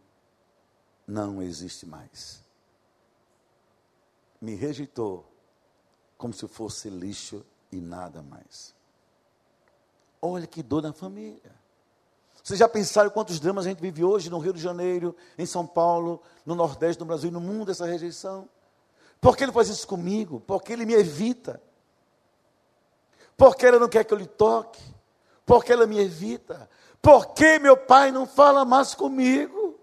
não 1.05 1.41
existe 1.41 1.85
mais. 1.85 2.43
Me 4.39 4.53
rejeitou 4.55 5.25
como 6.17 6.33
se 6.33 6.47
fosse 6.47 6.89
lixo 6.89 7.45
e 7.71 7.81
nada 7.81 8.21
mais. 8.21 8.75
Olha 10.21 10.45
que 10.45 10.61
dor 10.61 10.81
na 10.83 10.93
família. 10.93 11.55
Vocês 12.47 12.61
já 12.61 12.69
pensaram 12.69 13.09
quantos 13.09 13.41
dramas 13.41 13.65
a 13.65 13.69
gente 13.69 13.81
vive 13.81 14.05
hoje 14.05 14.29
no 14.29 14.39
Rio 14.39 14.53
de 14.53 14.61
Janeiro, 14.61 15.13
em 15.37 15.45
São 15.45 15.67
Paulo, 15.67 16.21
no 16.45 16.55
Nordeste 16.55 16.97
do 16.97 17.03
Brasil, 17.03 17.29
no 17.29 17.41
mundo, 17.41 17.71
essa 17.71 17.85
rejeição? 17.85 18.47
Por 19.19 19.35
que 19.35 19.43
ele 19.43 19.51
faz 19.51 19.67
isso 19.67 19.85
comigo? 19.85 20.41
Porque 20.47 20.71
ele 20.71 20.85
me 20.85 20.93
evita. 20.93 21.61
Porque 23.35 23.65
ela 23.65 23.77
não 23.77 23.89
quer 23.89 24.05
que 24.05 24.13
eu 24.13 24.17
lhe 24.17 24.25
toque? 24.25 24.81
Porque 25.45 25.73
ela 25.73 25.85
me 25.85 25.99
evita? 25.99 26.69
Por 27.01 27.33
que 27.33 27.59
meu 27.59 27.75
pai 27.75 28.13
não 28.13 28.25
fala 28.25 28.63
mais 28.63 28.95
comigo? 28.95 29.77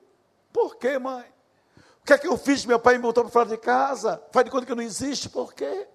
Por 0.50 0.76
que, 0.76 0.98
mãe? 0.98 1.26
O 2.00 2.06
que 2.06 2.14
é 2.14 2.18
que 2.18 2.26
eu 2.26 2.38
fiz? 2.38 2.64
Meu 2.64 2.80
pai 2.80 2.96
me 2.96 3.02
botou 3.02 3.24
para 3.24 3.30
fora 3.30 3.48
de 3.50 3.58
casa? 3.58 4.22
Faz 4.32 4.42
de 4.42 4.50
conta 4.50 4.64
que 4.64 4.74
não 4.74 4.82
existe? 4.82 5.28
Por 5.28 5.52
quê? 5.52 5.86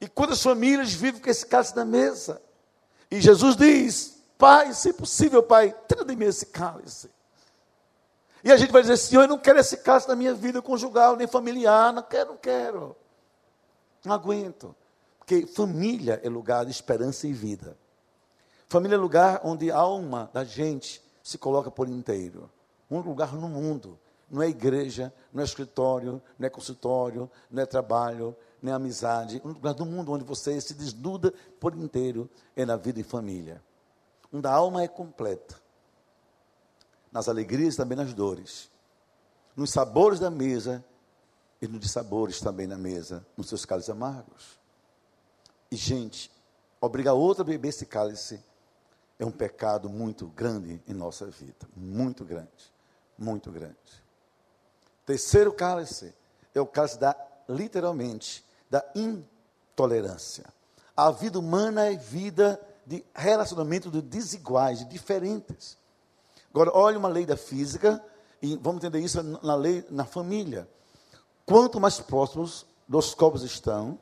E 0.00 0.08
quando 0.08 0.32
as 0.32 0.42
famílias 0.42 0.94
vivem 0.94 1.20
com 1.20 1.28
esse 1.28 1.44
cálice 1.44 1.76
na 1.76 1.84
mesa, 1.84 2.40
e 3.10 3.20
Jesus 3.20 3.54
diz: 3.54 4.13
Pai, 4.36 4.72
se 4.72 4.92
possível, 4.92 5.42
Pai, 5.42 5.74
tira 5.88 6.04
de 6.04 6.16
mim 6.16 6.26
esse 6.26 6.46
cálice. 6.46 7.10
E 8.42 8.52
a 8.52 8.56
gente 8.56 8.72
vai 8.72 8.82
dizer: 8.82 8.96
Senhor, 8.96 9.22
eu 9.22 9.28
não 9.28 9.38
quero 9.38 9.58
esse 9.58 9.78
cálice 9.78 10.08
na 10.08 10.16
minha 10.16 10.34
vida 10.34 10.60
conjugal, 10.60 11.16
nem 11.16 11.26
familiar, 11.26 11.92
não 11.92 12.02
quero, 12.02 12.30
não 12.30 12.36
quero. 12.36 12.96
Não 14.04 14.12
aguento. 14.12 14.74
Porque 15.18 15.46
família 15.46 16.20
é 16.22 16.28
lugar 16.28 16.66
de 16.66 16.70
esperança 16.70 17.26
e 17.26 17.32
vida. 17.32 17.76
Família 18.68 18.96
é 18.96 18.98
lugar 18.98 19.40
onde 19.44 19.70
a 19.70 19.76
alma 19.76 20.30
da 20.32 20.44
gente 20.44 21.02
se 21.22 21.38
coloca 21.38 21.70
por 21.70 21.88
inteiro. 21.88 22.50
Um 22.90 23.00
lugar 23.00 23.32
no 23.32 23.48
mundo. 23.48 23.98
Não 24.30 24.42
é 24.42 24.48
igreja, 24.48 25.12
não 25.32 25.42
é 25.42 25.44
escritório, 25.44 26.20
não 26.38 26.46
é 26.46 26.50
consultório, 26.50 27.30
não 27.50 27.62
é 27.62 27.66
trabalho, 27.66 28.36
nem 28.60 28.72
é 28.72 28.76
amizade. 28.76 29.40
Um 29.44 29.48
lugar 29.48 29.74
do 29.74 29.86
mundo 29.86 30.12
onde 30.12 30.24
você 30.24 30.60
se 30.60 30.74
desnuda 30.74 31.32
por 31.60 31.74
inteiro 31.74 32.28
é 32.56 32.66
na 32.66 32.76
vida 32.76 33.00
em 33.00 33.04
família. 33.04 33.62
Onde 34.34 34.48
a 34.48 34.52
alma 34.52 34.82
é 34.82 34.88
completa. 34.88 35.54
Nas 37.12 37.28
alegrias 37.28 37.76
também 37.76 37.96
nas 37.96 38.12
dores. 38.12 38.68
Nos 39.54 39.70
sabores 39.70 40.18
da 40.18 40.28
mesa 40.28 40.84
e 41.62 41.68
nos 41.68 41.80
dissabores 41.80 42.40
também 42.40 42.66
na 42.66 42.76
mesa, 42.76 43.24
nos 43.36 43.48
seus 43.48 43.64
cálices 43.64 43.90
amargos. 43.90 44.58
E, 45.70 45.76
gente, 45.76 46.32
obrigar 46.80 47.14
outro 47.14 47.42
a 47.42 47.46
beber 47.46 47.68
esse 47.68 47.86
cálice 47.86 48.42
é 49.20 49.24
um 49.24 49.30
pecado 49.30 49.88
muito 49.88 50.26
grande 50.26 50.82
em 50.88 50.92
nossa 50.92 51.26
vida. 51.26 51.68
Muito 51.76 52.24
grande. 52.24 52.74
Muito 53.16 53.52
grande. 53.52 53.76
Terceiro 55.06 55.52
cálice 55.52 56.12
é 56.52 56.60
o 56.60 56.66
cálice 56.66 56.98
da, 56.98 57.16
literalmente, 57.48 58.44
da 58.68 58.84
intolerância. 58.96 60.44
A 60.96 61.12
vida 61.12 61.38
humana 61.38 61.86
é 61.86 61.96
vida 61.96 62.60
de 62.86 63.04
relacionamento 63.14 63.90
de 63.90 64.02
desiguais, 64.02 64.80
de 64.80 64.84
diferentes. 64.86 65.76
Agora, 66.50 66.70
olha 66.74 66.98
uma 66.98 67.08
lei 67.08 67.26
da 67.26 67.36
física, 67.36 68.02
e 68.40 68.56
vamos 68.56 68.82
entender 68.82 69.00
isso 69.00 69.22
na 69.22 69.54
lei, 69.54 69.84
na 69.90 70.04
família. 70.04 70.68
Quanto 71.46 71.80
mais 71.80 71.98
próximos 72.00 72.66
dos 72.86 73.14
corpos 73.14 73.42
estão, 73.42 73.98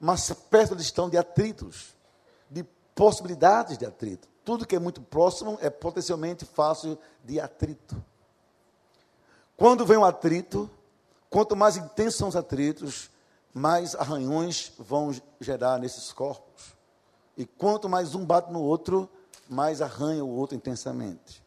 mais 0.00 0.30
perto 0.50 0.74
eles 0.74 0.84
estão 0.84 1.08
de 1.08 1.16
atritos, 1.16 1.94
de 2.50 2.64
possibilidades 2.94 3.78
de 3.78 3.86
atrito. 3.86 4.28
Tudo 4.44 4.66
que 4.66 4.76
é 4.76 4.78
muito 4.78 5.00
próximo 5.00 5.58
é 5.60 5.70
potencialmente 5.70 6.44
fácil 6.44 6.98
de 7.22 7.40
atrito. 7.40 8.02
Quando 9.56 9.86
vem 9.86 9.96
um 9.96 10.04
atrito, 10.04 10.70
quanto 11.30 11.56
mais 11.56 11.76
intensos 11.76 12.16
são 12.18 12.28
os 12.28 12.36
atritos, 12.36 13.10
mais 13.52 13.94
arranhões 13.94 14.72
vão 14.78 15.14
gerar 15.40 15.78
nesses 15.78 16.12
corpos. 16.12 16.73
E 17.36 17.44
quanto 17.44 17.88
mais 17.88 18.14
um 18.14 18.24
bate 18.24 18.52
no 18.52 18.62
outro, 18.62 19.08
mais 19.48 19.82
arranha 19.82 20.24
o 20.24 20.28
outro 20.28 20.56
intensamente. 20.56 21.42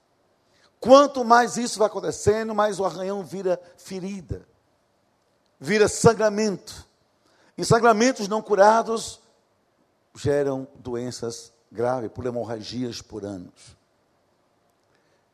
Quanto 0.80 1.24
mais 1.24 1.58
isso 1.58 1.80
vai 1.80 1.88
acontecendo, 1.88 2.54
mais 2.54 2.80
o 2.80 2.86
arranhão 2.86 3.24
vira 3.24 3.60
ferida, 3.78 4.48
vira 5.60 5.88
sangramento. 5.88 6.86
E 7.58 7.66
sangramentos 7.66 8.28
não 8.28 8.42
curados 8.42 9.20
geram 10.16 10.68
doenças 10.76 11.52
graves, 11.72 12.12
por 12.12 12.26
hemorragias 12.26 13.02
por 13.02 13.26
anos. 13.26 13.76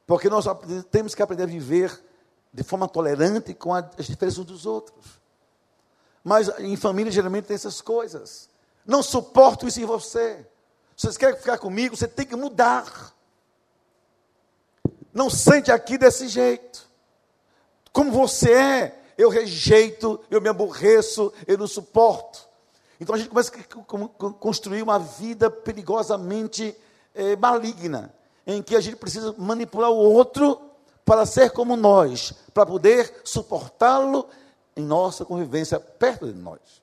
Porque 0.05 0.29
nós 0.29 0.45
temos 0.91 1.15
que 1.15 1.21
aprender 1.21 1.43
a 1.43 1.47
viver 1.47 2.03
de 2.51 2.63
forma 2.63 2.87
tolerante 2.87 3.53
com 3.53 3.73
as 3.73 4.05
diferenças 4.05 4.45
dos 4.45 4.65
outros. 4.65 5.21
Mas 6.23 6.47
em 6.59 6.75
família 6.77 7.11
geralmente 7.11 7.45
tem 7.45 7.55
essas 7.55 7.81
coisas. 7.81 8.49
Não 8.85 9.01
suporto 9.01 9.67
isso 9.67 9.79
em 9.79 9.85
você. 9.85 10.45
Se 10.95 11.07
você 11.07 11.19
quer 11.19 11.37
ficar 11.37 11.57
comigo, 11.57 11.95
você 11.95 12.07
tem 12.07 12.25
que 12.25 12.35
mudar. 12.35 13.13
Não 15.13 15.29
sente 15.29 15.71
aqui 15.71 15.97
desse 15.97 16.27
jeito. 16.27 16.87
Como 17.91 18.11
você 18.11 18.51
é, 18.51 18.99
eu 19.17 19.29
rejeito, 19.29 20.19
eu 20.29 20.41
me 20.41 20.49
aborreço, 20.49 21.31
eu 21.47 21.57
não 21.57 21.67
suporto. 21.67 22.47
Então 22.99 23.15
a 23.15 23.17
gente 23.17 23.29
começa 23.29 23.51
a 23.55 24.33
construir 24.33 24.81
uma 24.81 24.97
vida 24.97 25.49
perigosamente 25.49 26.75
é, 27.13 27.35
maligna, 27.35 28.13
em 28.45 28.61
que 28.61 28.75
a 28.75 28.81
gente 28.81 28.95
precisa 28.95 29.33
manipular 29.37 29.91
o 29.91 29.97
outro 29.97 30.59
para 31.05 31.25
ser 31.25 31.51
como 31.51 31.75
nós, 31.75 32.33
para 32.53 32.65
poder 32.65 33.21
suportá-lo 33.23 34.27
em 34.75 34.81
nossa 34.81 35.25
convivência 35.25 35.79
perto 35.79 36.25
de 36.25 36.33
nós. 36.33 36.81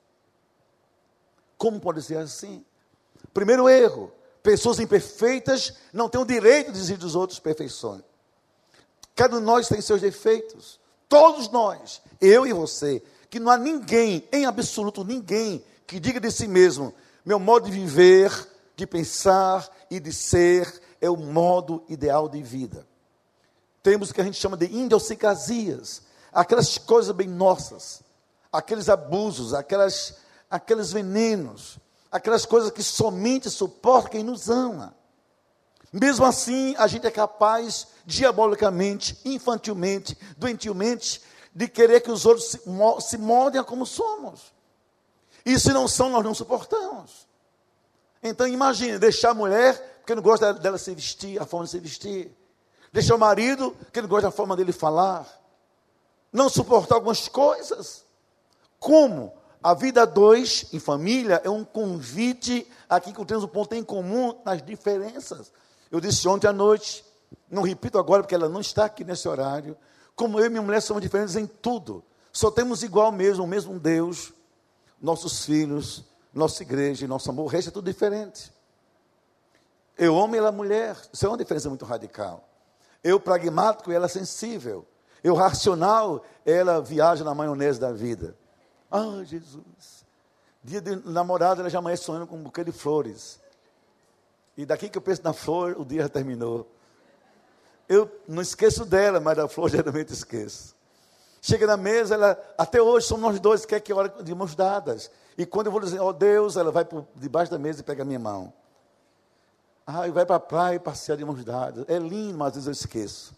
Como 1.61 1.79
pode 1.79 2.01
ser 2.01 2.17
assim? 2.17 2.65
Primeiro 3.31 3.69
erro: 3.69 4.11
pessoas 4.41 4.79
imperfeitas 4.79 5.75
não 5.93 6.09
têm 6.09 6.19
o 6.19 6.25
direito 6.25 6.71
de 6.71 6.79
dizer 6.79 6.97
dos 6.97 7.13
outros 7.13 7.39
perfeições. 7.39 8.01
Cada 9.15 9.35
um 9.35 9.39
de 9.39 9.45
nós 9.45 9.67
tem 9.67 9.79
seus 9.79 10.01
defeitos. 10.01 10.79
Todos 11.07 11.51
nós, 11.51 12.01
eu 12.19 12.47
e 12.47 12.51
você, 12.51 13.03
que 13.29 13.39
não 13.39 13.51
há 13.51 13.59
ninguém, 13.59 14.27
em 14.31 14.47
absoluto 14.47 15.03
ninguém, 15.03 15.63
que 15.85 15.99
diga 15.99 16.19
de 16.19 16.31
si 16.31 16.47
mesmo: 16.47 16.95
meu 17.23 17.37
modo 17.37 17.69
de 17.69 17.71
viver, 17.71 18.31
de 18.75 18.87
pensar 18.87 19.69
e 19.87 19.99
de 19.99 20.11
ser 20.11 20.81
é 20.99 21.11
o 21.11 21.15
modo 21.15 21.83
ideal 21.87 22.27
de 22.27 22.41
vida. 22.41 22.87
Temos 23.83 24.09
o 24.09 24.15
que 24.15 24.21
a 24.21 24.23
gente 24.23 24.39
chama 24.39 24.57
de 24.57 24.65
idiosincrasias, 24.65 26.01
aquelas 26.33 26.79
coisas 26.79 27.15
bem 27.15 27.27
nossas, 27.27 28.01
aqueles 28.51 28.89
abusos, 28.89 29.53
aquelas, 29.53 30.15
aqueles 30.51 30.91
venenos, 30.91 31.79
aquelas 32.11 32.45
coisas 32.45 32.69
que 32.69 32.83
somente 32.83 33.49
suporta 33.49 34.09
quem 34.09 34.23
nos 34.23 34.49
ama. 34.49 34.93
Mesmo 35.93 36.25
assim, 36.25 36.75
a 36.77 36.87
gente 36.87 37.07
é 37.07 37.11
capaz, 37.11 37.87
diabolicamente, 38.05 39.17
infantilmente, 39.23 40.17
doentilmente, 40.37 41.21
de 41.53 41.67
querer 41.67 42.01
que 42.01 42.11
os 42.11 42.25
outros 42.25 42.57
se, 43.05 43.17
moldem 43.17 43.59
a 43.59 43.63
como 43.63 43.85
somos. 43.85 44.53
E 45.45 45.57
se 45.59 45.73
não 45.73 45.87
são, 45.87 46.09
nós 46.09 46.23
não 46.23 46.33
suportamos. 46.33 47.27
Então 48.21 48.47
imagine, 48.47 48.99
deixar 48.99 49.31
a 49.31 49.33
mulher, 49.33 49.75
porque 49.99 50.13
não 50.13 50.21
gosta 50.21 50.53
dela 50.53 50.77
se 50.77 50.93
vestir, 50.93 51.41
a 51.41 51.45
forma 51.45 51.65
de 51.65 51.71
se 51.71 51.79
vestir. 51.79 52.31
Deixar 52.93 53.15
o 53.15 53.19
marido, 53.19 53.75
que 53.91 54.01
não 54.01 54.07
gosta 54.07 54.27
da 54.27 54.31
forma 54.31 54.55
dele 54.55 54.71
falar. 54.71 55.27
Não 56.31 56.49
suportar 56.49 56.95
algumas 56.95 57.27
coisas. 57.27 58.05
Como? 58.79 59.40
A 59.63 59.75
vida 59.75 60.05
dois, 60.07 60.65
em 60.73 60.79
família, 60.79 61.39
é 61.43 61.49
um 61.49 61.63
convite 61.63 62.67
aqui 62.89 63.13
que 63.13 63.25
temos 63.25 63.43
um 63.43 63.47
ponto 63.47 63.73
em 63.75 63.83
comum 63.83 64.35
nas 64.43 64.63
diferenças. 64.63 65.51
Eu 65.91 66.01
disse 66.01 66.27
ontem 66.27 66.47
à 66.47 66.53
noite, 66.53 67.05
não 67.49 67.61
repito 67.61 67.99
agora 67.99 68.23
porque 68.23 68.33
ela 68.33 68.49
não 68.49 68.59
está 68.59 68.85
aqui 68.85 69.03
nesse 69.03 69.27
horário. 69.27 69.77
Como 70.15 70.39
eu 70.39 70.45
e 70.45 70.49
minha 70.49 70.61
mulher 70.61 70.81
somos 70.81 71.01
diferentes 71.01 71.35
em 71.35 71.45
tudo. 71.45 72.03
Só 72.31 72.49
temos 72.49 72.81
igual 72.81 73.11
mesmo, 73.11 73.43
o 73.43 73.47
mesmo 73.47 73.77
Deus, 73.79 74.33
nossos 74.99 75.45
filhos, 75.45 76.03
nossa 76.33 76.63
igreja, 76.63 77.07
nosso 77.07 77.29
amor, 77.29 77.43
o 77.43 77.47
resto 77.47 77.69
é 77.69 77.71
tudo 77.71 77.85
diferente. 77.85 78.51
Eu 79.97 80.15
homem 80.15 80.35
e 80.35 80.39
ela 80.39 80.51
mulher, 80.51 80.97
isso 81.13 81.25
é 81.25 81.29
uma 81.29 81.37
diferença 81.37 81.69
muito 81.69 81.85
radical. 81.85 82.47
Eu 83.03 83.19
pragmático 83.19 83.91
ela 83.91 84.07
sensível. 84.07 84.87
Eu 85.23 85.35
racional, 85.35 86.23
ela 86.43 86.81
viaja 86.81 87.23
na 87.23 87.35
maionese 87.35 87.79
da 87.79 87.91
vida. 87.91 88.35
Ah, 88.91 89.23
Jesus. 89.23 90.05
Dia 90.63 90.81
de 90.81 90.95
namorada, 91.09 91.61
ela 91.61 91.69
já 91.69 91.79
amanhece 91.79 92.03
sonhando 92.03 92.27
com 92.27 92.35
um 92.35 92.43
buquê 92.43 92.63
de 92.63 92.71
flores. 92.71 93.39
E 94.55 94.65
daqui 94.65 94.89
que 94.89 94.97
eu 94.97 95.01
penso 95.01 95.23
na 95.23 95.33
flor, 95.33 95.75
o 95.79 95.85
dia 95.85 96.03
já 96.03 96.09
terminou. 96.09 96.67
Eu 97.87 98.11
não 98.27 98.41
esqueço 98.41 98.85
dela, 98.85 99.19
mas 99.19 99.37
da 99.37 99.47
flor 99.47 99.69
geralmente 99.71 100.13
esqueço. 100.13 100.75
Chega 101.41 101.65
na 101.65 101.75
mesa, 101.75 102.13
ela, 102.13 102.39
até 102.57 102.79
hoje 102.81 103.07
somos 103.07 103.23
nós 103.23 103.39
dois 103.39 103.61
que 103.61 103.69
quer 103.69 103.79
que 103.79 103.91
ora 103.91 104.09
de 104.21 104.35
mãos 104.35 104.53
dadas. 104.53 105.09
E 105.37 105.45
quando 105.45 105.67
eu 105.67 105.71
vou 105.71 105.81
dizer, 105.81 105.99
ó 105.99 106.09
oh, 106.09 106.13
Deus, 106.13 106.55
ela 106.55 106.71
vai 106.71 106.85
por 106.85 107.07
debaixo 107.15 107.49
da 107.49 107.57
mesa 107.57 107.79
e 107.79 107.83
pega 107.83 108.03
a 108.03 108.05
minha 108.05 108.19
mão. 108.19 108.53
Ah, 109.87 110.07
e 110.07 110.11
vai 110.11 110.25
para 110.25 110.35
a 110.35 110.39
praia 110.39 110.75
e 110.75 110.79
passear 110.79 111.17
de 111.17 111.25
mãos 111.25 111.43
dadas. 111.43 111.85
É 111.87 111.97
lindo, 111.97 112.37
mas 112.37 112.49
às 112.49 112.53
vezes 112.53 112.67
eu 112.67 112.71
esqueço. 112.71 113.33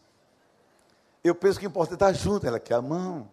Eu 1.24 1.34
penso 1.34 1.58
que 1.58 1.66
o 1.66 1.70
importante 1.70 1.94
é 1.94 1.96
estar 1.96 2.14
junto, 2.14 2.46
ela 2.46 2.60
quer 2.60 2.76
a 2.76 2.82
mão. 2.82 3.30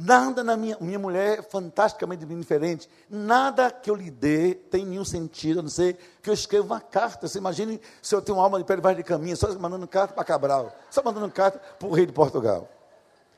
Nada 0.00 0.44
na 0.44 0.56
minha, 0.56 0.76
minha 0.80 0.98
mulher 0.98 1.40
é 1.40 1.42
fantasticamente 1.42 2.24
diferente. 2.24 2.88
Nada 3.10 3.68
que 3.68 3.90
eu 3.90 3.96
lhe 3.96 4.12
dê 4.12 4.54
tem 4.54 4.86
nenhum 4.86 5.04
sentido, 5.04 5.58
a 5.58 5.62
não 5.62 5.68
ser 5.68 5.98
que 6.22 6.30
eu 6.30 6.34
escreva 6.34 6.64
uma 6.64 6.80
carta. 6.80 7.26
Você 7.26 7.38
imagine 7.38 7.80
se 8.00 8.14
eu 8.14 8.22
tenho 8.22 8.38
uma 8.38 8.44
alma 8.44 8.58
de 8.58 8.64
pé 8.64 8.76
de 8.94 9.02
caminho, 9.02 9.36
só 9.36 9.52
mandando 9.58 9.88
carta 9.88 10.14
para 10.14 10.22
Cabral, 10.22 10.72
só 10.88 11.02
mandando 11.02 11.28
carta 11.32 11.58
para 11.58 11.88
o 11.88 11.92
rei 11.92 12.06
de 12.06 12.12
Portugal. 12.12 12.68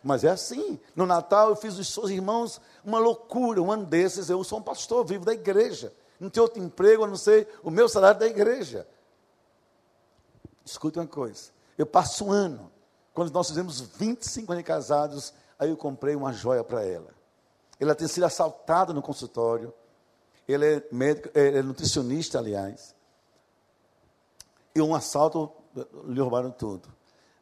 Mas 0.05 0.23
é 0.23 0.29
assim. 0.29 0.79
No 0.95 1.07
Natal 1.07 1.49
eu 1.49 1.57
fiz 1.57 1.79
os 1.79 1.89
seus 1.89 2.11
irmãos 2.11 2.61
uma 2.85 2.99
loucura. 2.99 3.63
Um 3.63 3.73
ano 3.73 3.87
desses 3.87 4.29
eu 4.29 4.45
sou 4.45 4.59
um 4.59 4.63
pastor 4.63 5.03
vivo 5.07 5.25
da 5.25 5.33
igreja. 5.33 5.95
Não 6.19 6.29
tenho 6.29 6.45
outro 6.45 6.63
emprego 6.63 7.05
a 7.05 7.07
não 7.07 7.17
ser 7.17 7.49
o 7.63 7.71
meu 7.71 7.89
salário 7.89 8.21
da 8.21 8.27
igreja. 8.27 8.87
Escuta 10.63 11.01
uma 11.01 11.07
coisa. 11.07 11.53
Eu 11.79 11.87
passo 11.87 12.27
um 12.27 12.31
ano. 12.31 12.71
Quando 13.15 13.33
nós 13.33 13.49
fizemos 13.49 13.81
25 13.81 14.53
anos 14.53 14.63
de 14.63 14.67
casados, 14.67 15.33
aí 15.61 15.71
eu 15.71 15.77
comprei 15.77 16.17
uma 16.17 16.33
joia 16.33 16.65
para 16.65 16.85
ela. 16.85 17.15
Ela 17.79 17.95
tem 17.95 18.09
sido 18.09 18.25
assaltada 18.25 18.93
no 18.93 19.01
consultório. 19.01 19.73
Ele 20.49 20.67
é 20.67 20.83
médico, 20.91 21.31
é, 21.33 21.59
é 21.59 21.63
nutricionista, 21.63 22.39
aliás. 22.39 22.95
E 24.75 24.83
um 24.83 24.95
assalto, 24.95 25.53
lhe 26.07 26.21
roubaram 26.21 26.51
tudo. 26.51 26.89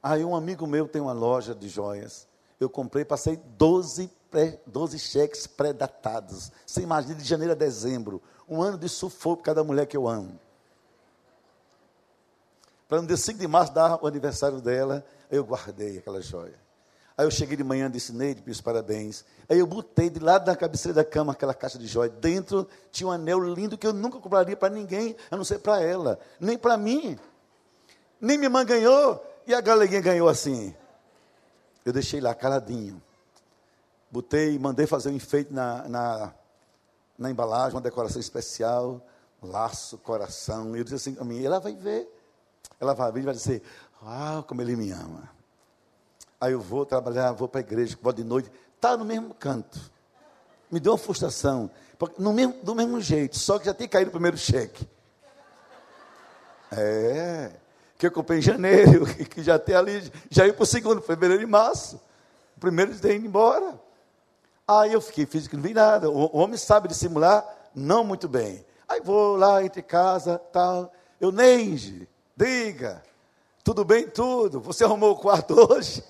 Aí 0.03 0.23
um 0.23 0.37
amigo 0.37 0.67
meu 0.67 0.87
tem 0.87 1.01
uma 1.01 1.15
loja 1.15 1.55
de 1.55 1.69
joias 1.69 2.29
eu 2.61 2.69
comprei, 2.69 3.05
passei 3.05 3.37
12, 3.37 4.11
pré, 4.31 4.61
12 4.67 4.99
cheques 4.99 5.47
pré-datados. 5.47 6.51
Você 6.67 6.81
imagina, 6.81 7.15
de 7.15 7.25
janeiro 7.25 7.53
a 7.53 7.57
dezembro. 7.57 8.21
Um 8.49 8.63
ano 8.63 8.79
de 8.79 8.89
sufoco 8.89 9.39
por 9.39 9.45
cada 9.45 9.63
mulher 9.63 9.87
que 9.87 9.97
eu 9.97 10.09
amo. 10.09 10.39
Para 12.89 13.01
no 13.01 13.07
dia 13.07 13.17
5 13.17 13.39
de 13.39 13.47
março 13.47 13.73
dar 13.73 14.03
o 14.03 14.07
aniversário 14.07 14.61
dela, 14.61 15.05
eu 15.31 15.45
guardei 15.45 15.99
aquela 15.99 16.21
joia. 16.21 16.59
Aí 17.19 17.27
eu 17.27 17.33
cheguei 17.33 17.57
de 17.57 17.65
manhã, 17.65 17.91
disse, 17.91 18.13
Neide, 18.13 18.41
meus 18.47 18.61
parabéns. 18.61 19.25
Aí 19.49 19.59
eu 19.59 19.67
botei 19.67 20.09
de 20.09 20.21
lado 20.21 20.45
da 20.45 20.55
cabeceira 20.55 20.95
da 20.95 21.05
cama 21.05 21.33
aquela 21.33 21.53
caixa 21.53 21.77
de 21.77 21.85
joia. 21.85 22.09
Dentro 22.09 22.69
tinha 22.93 23.09
um 23.09 23.11
anel 23.11 23.41
lindo 23.43 23.77
que 23.77 23.85
eu 23.85 23.93
nunca 23.93 24.21
compraria 24.21 24.57
para 24.57 24.73
ninguém, 24.73 25.17
a 25.29 25.37
não 25.37 25.43
ser 25.43 25.59
para 25.59 25.83
ela, 25.83 26.21
nem 26.39 26.57
para 26.57 26.77
mim. 26.77 27.19
Nem 28.21 28.39
minha 28.39 28.49
mãe 28.49 28.65
ganhou 28.65 29.21
e 29.49 29.53
a 29.53 29.61
galeguinha 29.61 30.01
ganhou 30.01 30.29
assim. 30.29 30.73
Eu 31.85 31.93
deixei 31.93 32.21
lá 32.21 32.33
caladinho. 32.37 33.03
Botei, 34.13 34.57
mandei 34.57 34.87
fazer 34.87 35.09
um 35.09 35.17
enfeite 35.17 35.53
na, 35.53 35.89
na, 35.89 36.35
na 37.19 37.31
embalagem, 37.33 37.75
uma 37.75 37.81
decoração 37.81 38.21
especial, 38.21 39.05
laço, 39.43 39.99
coração. 39.99 40.77
E 40.77 40.79
eu 40.79 40.85
disse 40.85 40.95
assim 40.95 41.17
a 41.21 41.25
mim, 41.25 41.45
ela 41.45 41.59
vai 41.59 41.75
ver. 41.75 42.09
Ela 42.79 42.95
vai 42.95 43.11
vir 43.11 43.23
e 43.23 43.25
vai 43.25 43.35
dizer, 43.35 43.61
uau, 44.01 44.45
como 44.45 44.63
ele 44.63 44.77
me 44.77 44.93
ama. 44.93 45.38
Aí 46.41 46.53
eu 46.53 46.61
vou 46.61 46.87
trabalhar, 46.87 47.33
vou 47.33 47.49
para 47.49 47.61
a 47.61 47.63
igreja, 47.63 47.97
vou 48.01 48.13
de 48.13 48.23
noite, 48.23 48.51
está 48.77 48.97
no 48.97 49.05
mesmo 49.05 49.35
canto. 49.35 49.79
Me 50.71 50.79
deu 50.79 50.93
uma 50.93 50.99
frustração. 50.99 51.71
No 52.17 52.33
mesmo, 52.33 52.55
do 52.63 52.75
mesmo 52.75 53.01
jeito, 53.01 53.37
só 53.37 53.59
que 53.59 53.67
já 53.67 53.75
tinha 53.75 53.89
caído 53.89 54.09
o 54.09 54.13
primeiro 54.13 54.37
cheque. 54.37 54.89
É, 56.71 57.51
que 57.97 58.07
eu 58.07 58.13
comprei 58.13 58.39
em 58.39 58.43
janeiro, 58.43 59.05
que 59.27 59.43
já 59.43 59.59
tem 59.59 59.75
ali, 59.75 60.13
já 60.31 60.47
ia 60.47 60.55
para 60.55 60.63
o 60.63 60.67
segundo, 60.67 61.03
fevereiro 61.03 61.43
e 61.43 61.47
março. 61.47 62.01
O 62.57 62.61
primeiro 62.61 62.97
tem 62.99 63.17
ido 63.17 63.27
embora. 63.27 63.81
Aí 64.67 64.93
eu 64.93 65.01
fiquei, 65.01 65.27
fiz 65.27 65.49
que 65.49 65.57
não 65.57 65.63
vi 65.63 65.75
nada. 65.75 66.09
O 66.11 66.37
homem 66.37 66.57
sabe 66.57 66.89
dissimular, 66.89 67.45
não 67.75 68.05
muito 68.05 68.29
bem. 68.29 68.65
Aí 68.87 69.01
vou 69.01 69.37
lá 69.37 69.65
entre 69.65 69.83
casa, 69.83 70.39
tal. 70.53 70.93
Eu, 71.21 71.33
Neide, 71.33 72.09
diga, 72.37 73.03
tudo 73.65 73.85
bem? 73.85 74.07
Tudo. 74.09 74.61
Você 74.61 74.85
arrumou 74.85 75.13
o 75.13 75.17
quarto 75.17 75.55
hoje? 75.73 76.05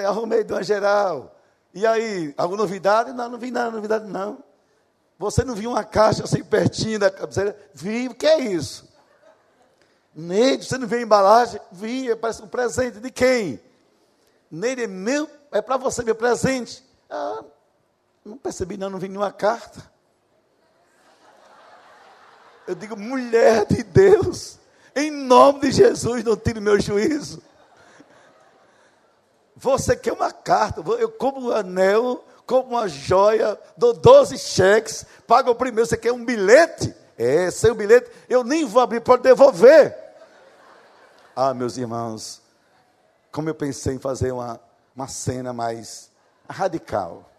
É, 0.00 0.04
arrumei 0.04 0.42
de 0.42 0.52
uma 0.52 0.62
geral. 0.62 1.36
E 1.72 1.86
aí, 1.86 2.34
alguma 2.36 2.62
novidade? 2.62 3.12
Não, 3.12 3.28
não 3.28 3.38
vi 3.38 3.50
nada, 3.50 3.70
novidade 3.70 4.08
não. 4.08 4.42
Você 5.18 5.44
não 5.44 5.54
viu 5.54 5.70
uma 5.70 5.84
caixa 5.84 6.24
assim 6.24 6.42
pertinho 6.42 6.98
da 6.98 7.10
cabeceira? 7.10 7.56
Vi, 7.74 8.08
o 8.08 8.14
que 8.14 8.26
é 8.26 8.40
isso? 8.40 8.88
Neide, 10.14 10.64
você 10.64 10.78
não 10.78 10.86
viu 10.86 10.98
a 10.98 11.02
embalagem? 11.02 11.60
Vi, 11.70 12.14
parece 12.16 12.42
um 12.42 12.48
presente. 12.48 12.98
De 12.98 13.10
quem? 13.10 13.60
Neide, 14.50 14.84
é 14.84 14.86
meu, 14.86 15.28
é 15.52 15.60
para 15.60 15.76
você, 15.76 16.02
meu 16.02 16.14
presente. 16.14 16.82
Ah, 17.08 17.44
não 18.24 18.36
percebi 18.36 18.76
não, 18.76 18.90
não 18.90 18.98
vi 18.98 19.08
nenhuma 19.08 19.32
carta. 19.32 19.90
Eu 22.66 22.74
digo, 22.74 22.96
mulher 22.96 23.66
de 23.66 23.82
Deus, 23.82 24.58
em 24.94 25.10
nome 25.10 25.60
de 25.60 25.72
Jesus, 25.72 26.24
não 26.24 26.36
tire 26.36 26.60
meu 26.60 26.80
juízo. 26.80 27.42
Você 29.60 29.94
quer 29.94 30.14
uma 30.14 30.32
carta, 30.32 30.82
eu 30.98 31.10
compro 31.10 31.42
um 31.42 31.50
anel, 31.50 32.24
compro 32.46 32.70
uma 32.70 32.88
joia, 32.88 33.58
dou 33.76 33.92
12 33.92 34.38
cheques, 34.38 35.04
pago 35.26 35.50
o 35.50 35.54
primeiro, 35.54 35.86
você 35.86 35.98
quer 35.98 36.12
um 36.12 36.24
bilhete? 36.24 36.94
É, 37.18 37.50
sem 37.50 37.70
o 37.70 37.74
bilhete, 37.74 38.10
eu 38.26 38.42
nem 38.42 38.64
vou 38.64 38.80
abrir 38.80 39.02
para 39.02 39.20
devolver. 39.20 39.94
Ah, 41.36 41.52
meus 41.52 41.76
irmãos, 41.76 42.40
como 43.30 43.50
eu 43.50 43.54
pensei 43.54 43.96
em 43.96 43.98
fazer 43.98 44.32
uma, 44.32 44.58
uma 44.96 45.06
cena 45.08 45.52
mais 45.52 46.10
radical. 46.48 47.30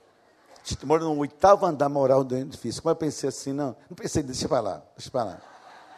Mora 0.84 1.03
no 1.03 1.17
oitavo 1.17 1.65
andar 1.65 1.89
moral 1.89 2.24
do 2.24 2.38
edifício. 2.38 2.84
Como 2.84 2.91
eu 2.91 2.95
pensei 2.95 3.30
assim, 3.30 3.51
não, 3.51 3.76
não 3.89 3.95
pensei, 3.95 4.22
deixa 4.22 4.47
para 4.47 4.61
lá, 4.61 4.84
deixa 4.95 5.09
para 5.09 5.24
lá. 5.24 5.41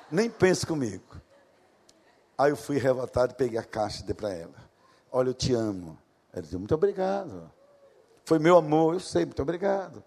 Nem 0.10 0.30
pense 0.30 0.66
comigo. 0.66 1.18
Aí 2.38 2.50
eu 2.50 2.56
fui 2.56 2.78
revoltado 2.78 3.34
e 3.34 3.36
peguei 3.36 3.60
a 3.60 3.64
caixa 3.64 4.02
e 4.02 4.06
dei 4.06 4.16
para 4.16 4.34
ela. 4.34 4.56
Olha, 5.12 5.30
eu 5.30 5.34
te 5.34 5.54
amo. 5.54 6.02
Ela 6.34 6.42
disse, 6.42 6.58
muito 6.58 6.74
obrigado. 6.74 7.52
Foi 8.26 8.40
meu 8.40 8.58
amor, 8.58 8.96
eu 8.96 9.00
sei, 9.00 9.26
muito 9.26 9.42
obrigado. 9.42 10.04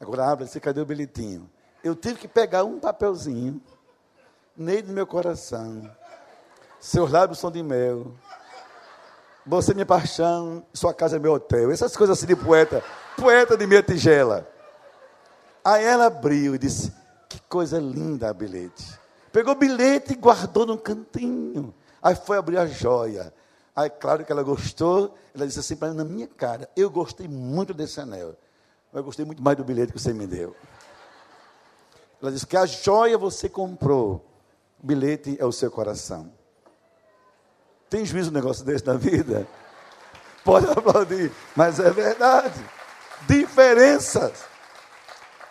Agora 0.00 0.30
abre, 0.30 0.46
você 0.46 0.60
cadê 0.60 0.80
o 0.80 0.86
bilhetinho? 0.86 1.50
Eu 1.82 1.96
tive 1.96 2.18
que 2.18 2.28
pegar 2.28 2.64
um 2.64 2.78
papelzinho, 2.78 3.60
nem 4.56 4.82
do 4.82 4.92
meu 4.92 5.06
coração. 5.06 5.90
Seus 6.78 7.10
lábios 7.10 7.38
são 7.38 7.50
de 7.50 7.62
mel. 7.62 8.12
Você 9.46 9.72
é 9.72 9.74
minha 9.74 9.86
paixão, 9.86 10.64
sua 10.72 10.94
casa 10.94 11.16
é 11.16 11.18
meu 11.18 11.32
hotel. 11.32 11.70
Essas 11.70 11.96
coisas 11.96 12.16
assim 12.16 12.26
de 12.26 12.36
poeta, 12.36 12.82
poeta 13.16 13.56
de 13.56 13.66
minha 13.66 13.82
tigela. 13.82 14.48
Aí 15.64 15.84
ela 15.84 16.06
abriu 16.06 16.54
e 16.54 16.58
disse: 16.58 16.92
Que 17.28 17.40
coisa 17.42 17.78
linda 17.78 18.30
a 18.30 18.34
bilhete. 18.34 18.98
Pegou 19.32 19.52
o 19.52 19.56
bilhete 19.56 20.12
e 20.12 20.16
guardou 20.16 20.64
num 20.64 20.76
cantinho. 20.76 21.74
Aí 22.02 22.14
foi 22.14 22.38
abrir 22.38 22.58
a 22.58 22.66
joia. 22.66 23.32
Aí, 23.74 23.90
claro 23.90 24.24
que 24.24 24.30
ela 24.30 24.42
gostou. 24.42 25.16
Ela 25.34 25.46
disse 25.46 25.58
assim 25.58 25.76
para 25.76 25.88
mim, 25.88 25.96
na 25.96 26.04
minha 26.04 26.28
cara: 26.28 26.70
Eu 26.76 26.90
gostei 26.90 27.26
muito 27.26 27.74
desse 27.74 28.00
anel. 28.00 28.36
Mas 28.92 29.00
eu 29.00 29.04
gostei 29.04 29.24
muito 29.24 29.42
mais 29.42 29.56
do 29.56 29.64
bilhete 29.64 29.92
que 29.92 29.98
você 29.98 30.12
me 30.12 30.26
deu. 30.26 30.54
Ela 32.22 32.30
disse 32.30 32.46
que 32.46 32.56
a 32.56 32.64
joia 32.64 33.18
você 33.18 33.48
comprou. 33.48 34.24
O 34.82 34.86
bilhete 34.86 35.36
é 35.38 35.44
o 35.44 35.52
seu 35.52 35.70
coração. 35.70 36.32
Tem 37.90 38.04
juízo 38.04 38.30
um 38.30 38.34
negócio 38.34 38.64
desse 38.64 38.86
na 38.86 38.94
vida? 38.94 39.46
Pode 40.44 40.66
aplaudir, 40.66 41.32
mas 41.54 41.78
é 41.80 41.90
verdade. 41.90 42.60
Diferenças. 43.28 44.44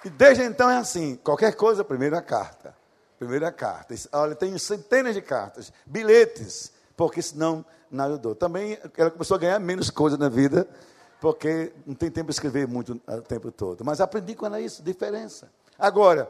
E 0.03 0.09
desde 0.09 0.43
então 0.43 0.69
é 0.69 0.77
assim: 0.77 1.15
qualquer 1.15 1.55
coisa, 1.55 1.83
primeiro 1.83 2.17
a 2.17 2.21
carta. 2.21 2.75
Primeiro 3.17 3.45
a 3.45 3.51
carta. 3.51 3.95
Olha, 4.11 4.35
tem 4.35 4.57
centenas 4.57 5.15
de 5.15 5.21
cartas, 5.21 5.71
bilhetes, 5.85 6.72
porque 6.95 7.21
senão 7.21 7.65
nada 7.89 8.13
eu 8.13 8.17
dou. 8.17 8.35
Também 8.35 8.77
ela 8.97 9.11
começou 9.11 9.35
a 9.35 9.39
ganhar 9.39 9.59
menos 9.59 9.89
coisa 9.89 10.17
na 10.17 10.29
vida, 10.29 10.67
porque 11.21 11.73
não 11.85 11.95
tem 11.95 12.11
tempo 12.11 12.27
de 12.27 12.33
escrever 12.33 12.67
muito 12.67 13.01
o 13.07 13.21
tempo 13.21 13.51
todo. 13.51 13.83
Mas 13.83 14.01
aprendi 14.01 14.35
com 14.35 14.45
ela 14.45 14.59
isso, 14.59 14.83
diferença. 14.83 15.49
Agora, 15.77 16.29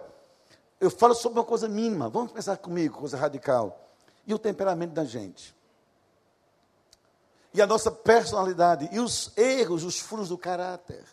eu 0.80 0.90
falo 0.90 1.14
sobre 1.14 1.40
uma 1.40 1.46
coisa 1.46 1.68
mínima, 1.68 2.10
vamos 2.10 2.32
pensar 2.32 2.58
comigo, 2.58 3.00
coisa 3.00 3.18
radical. 3.18 3.80
E 4.26 4.34
o 4.34 4.40
temperamento 4.40 4.94
da 4.94 5.04
gente 5.04 5.54
e 7.54 7.62
a 7.62 7.68
nossa 7.68 7.92
personalidade 7.92 8.90
e 8.92 9.00
os 9.00 9.32
erros, 9.38 9.84
os 9.84 10.00
furos 10.00 10.30
do 10.30 10.38
caráter. 10.38 11.04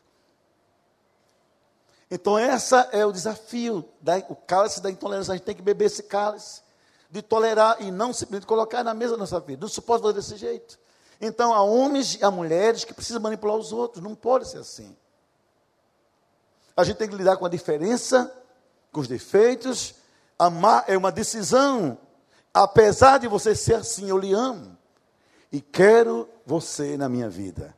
Então, 2.10 2.36
essa 2.36 2.88
é 2.92 3.04
o 3.04 3.12
desafio, 3.12 3.84
da, 4.00 4.16
o 4.28 4.34
cálice 4.34 4.80
da 4.80 4.90
intolerância. 4.90 5.32
A 5.32 5.36
gente 5.36 5.44
tem 5.44 5.54
que 5.54 5.62
beber 5.62 5.84
esse 5.84 6.02
cálice, 6.02 6.62
de 7.10 7.22
tolerar 7.22 7.76
e 7.80 7.90
não 7.90 8.12
simplesmente 8.12 8.46
colocar 8.46 8.84
na 8.84 8.94
mesa 8.94 9.12
da 9.12 9.18
nossa 9.18 9.40
vida. 9.40 9.66
Não 9.66 9.82
pode 9.82 10.02
fazer 10.02 10.14
desse 10.14 10.36
jeito. 10.36 10.78
Então, 11.20 11.52
há 11.52 11.62
homens 11.62 12.14
e 12.14 12.24
há 12.24 12.30
mulheres 12.30 12.84
que 12.84 12.94
precisam 12.94 13.20
manipular 13.20 13.56
os 13.56 13.72
outros. 13.72 14.02
Não 14.02 14.14
pode 14.14 14.48
ser 14.48 14.58
assim. 14.58 14.96
A 16.76 16.84
gente 16.84 16.96
tem 16.96 17.08
que 17.08 17.16
lidar 17.16 17.36
com 17.36 17.44
a 17.44 17.48
diferença, 17.48 18.32
com 18.92 19.00
os 19.00 19.08
defeitos. 19.08 19.94
Amar 20.38 20.84
é 20.86 20.96
uma 20.96 21.12
decisão. 21.12 21.98
Apesar 22.54 23.18
de 23.18 23.28
você 23.28 23.54
ser 23.54 23.74
assim, 23.74 24.08
eu 24.08 24.16
lhe 24.16 24.32
amo 24.32 24.76
e 25.52 25.60
quero 25.60 26.28
você 26.46 26.96
na 26.96 27.08
minha 27.08 27.28
vida. 27.28 27.76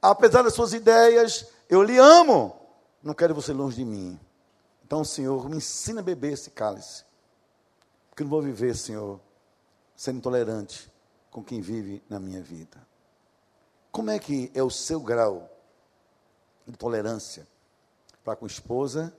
Apesar 0.00 0.42
das 0.42 0.54
suas 0.54 0.72
ideias, 0.72 1.46
eu 1.68 1.82
lhe 1.82 1.98
amo, 1.98 2.54
não 3.02 3.14
quero 3.14 3.34
você 3.34 3.52
longe 3.52 3.76
de 3.76 3.84
mim. 3.84 4.18
Então, 4.84 5.02
Senhor, 5.02 5.48
me 5.48 5.56
ensina 5.56 6.00
a 6.00 6.04
beber 6.04 6.34
esse 6.34 6.50
cálice, 6.50 7.04
eu 8.22 8.24
não 8.24 8.30
vou 8.30 8.42
viver, 8.42 8.74
Senhor, 8.74 9.20
sendo 9.94 10.18
intolerante 10.18 10.90
com 11.30 11.44
quem 11.44 11.60
vive 11.60 12.02
na 12.08 12.18
minha 12.18 12.42
vida. 12.42 12.86
Como 13.90 14.10
é 14.10 14.18
que 14.18 14.50
é 14.54 14.62
o 14.62 14.70
seu 14.70 15.00
grau 15.00 15.50
de 16.66 16.76
tolerância 16.76 17.46
para 18.24 18.36
com 18.36 18.44
a 18.44 18.48
esposa, 18.48 19.14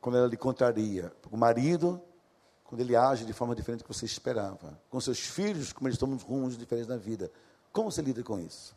quando 0.00 0.18
ela 0.18 0.28
lhe 0.28 0.36
contraria, 0.36 1.12
com 1.28 1.36
o 1.36 1.38
marido, 1.38 2.00
quando 2.64 2.80
ele 2.80 2.96
age 2.96 3.24
de 3.24 3.32
forma 3.32 3.54
diferente 3.54 3.80
do 3.80 3.84
que 3.84 3.92
você 3.92 4.06
esperava. 4.06 4.80
Com 4.88 5.00
seus 5.00 5.18
filhos, 5.18 5.72
como 5.72 5.88
eles 5.88 5.98
tomam 5.98 6.16
rumos 6.16 6.56
diferentes 6.56 6.88
na 6.88 6.96
vida. 6.96 7.30
Como 7.72 7.90
você 7.90 8.00
lida 8.00 8.22
com 8.22 8.38
isso? 8.38 8.76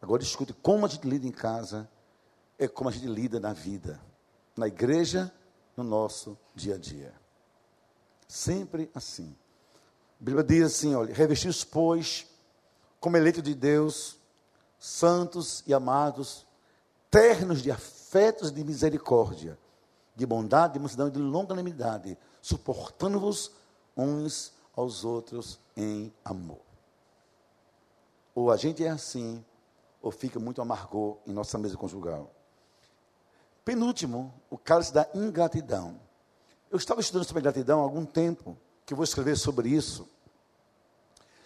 Agora 0.00 0.22
escute, 0.22 0.52
como 0.52 0.86
a 0.86 0.88
gente 0.88 1.08
lida 1.08 1.26
em 1.26 1.32
casa 1.32 1.88
é 2.58 2.68
como 2.68 2.88
a 2.88 2.92
gente 2.92 3.06
lida 3.06 3.40
na 3.40 3.52
vida, 3.52 4.00
na 4.56 4.68
igreja, 4.68 5.32
no 5.76 5.82
nosso 5.82 6.38
dia 6.54 6.76
a 6.76 6.78
dia. 6.78 7.12
Sempre 8.28 8.90
assim. 8.94 9.34
A 10.20 10.24
Bíblia 10.24 10.44
diz 10.44 10.64
assim, 10.64 10.94
olha, 10.94 11.12
revestir-os, 11.14 11.64
pois, 11.64 12.26
como 13.00 13.16
eleito 13.16 13.42
de 13.42 13.54
Deus, 13.54 14.16
santos 14.78 15.62
e 15.66 15.74
amados, 15.74 16.46
ternos 17.10 17.62
de 17.62 17.70
afetos 17.70 18.50
de 18.50 18.64
misericórdia, 18.64 19.58
de 20.16 20.26
bondade, 20.26 20.74
de 20.74 20.78
mansidão 20.78 21.08
e 21.08 21.10
de 21.10 21.18
longanimidade, 21.18 22.18
suportando-vos 22.40 23.52
uns 23.96 24.52
aos 24.76 25.04
outros 25.04 25.58
em 25.76 26.12
amor. 26.24 26.60
Ou 28.34 28.50
a 28.50 28.56
gente 28.56 28.84
é 28.84 28.88
assim, 28.88 29.44
ou 30.02 30.10
fica 30.10 30.38
muito 30.38 30.60
amargor 30.60 31.18
em 31.26 31.32
nossa 31.32 31.56
mesa 31.56 31.76
conjugal. 31.76 32.30
Penúltimo, 33.64 34.34
o 34.50 34.58
cálice 34.58 34.92
da 34.92 35.08
ingratidão. 35.14 35.98
Eu 36.74 36.78
estava 36.78 37.00
estudando 37.00 37.24
sobre 37.24 37.40
gratidão 37.40 37.78
há 37.78 37.82
algum 37.84 38.04
tempo, 38.04 38.58
que 38.84 38.94
eu 38.94 38.96
vou 38.96 39.04
escrever 39.04 39.36
sobre 39.36 39.68
isso. 39.68 40.08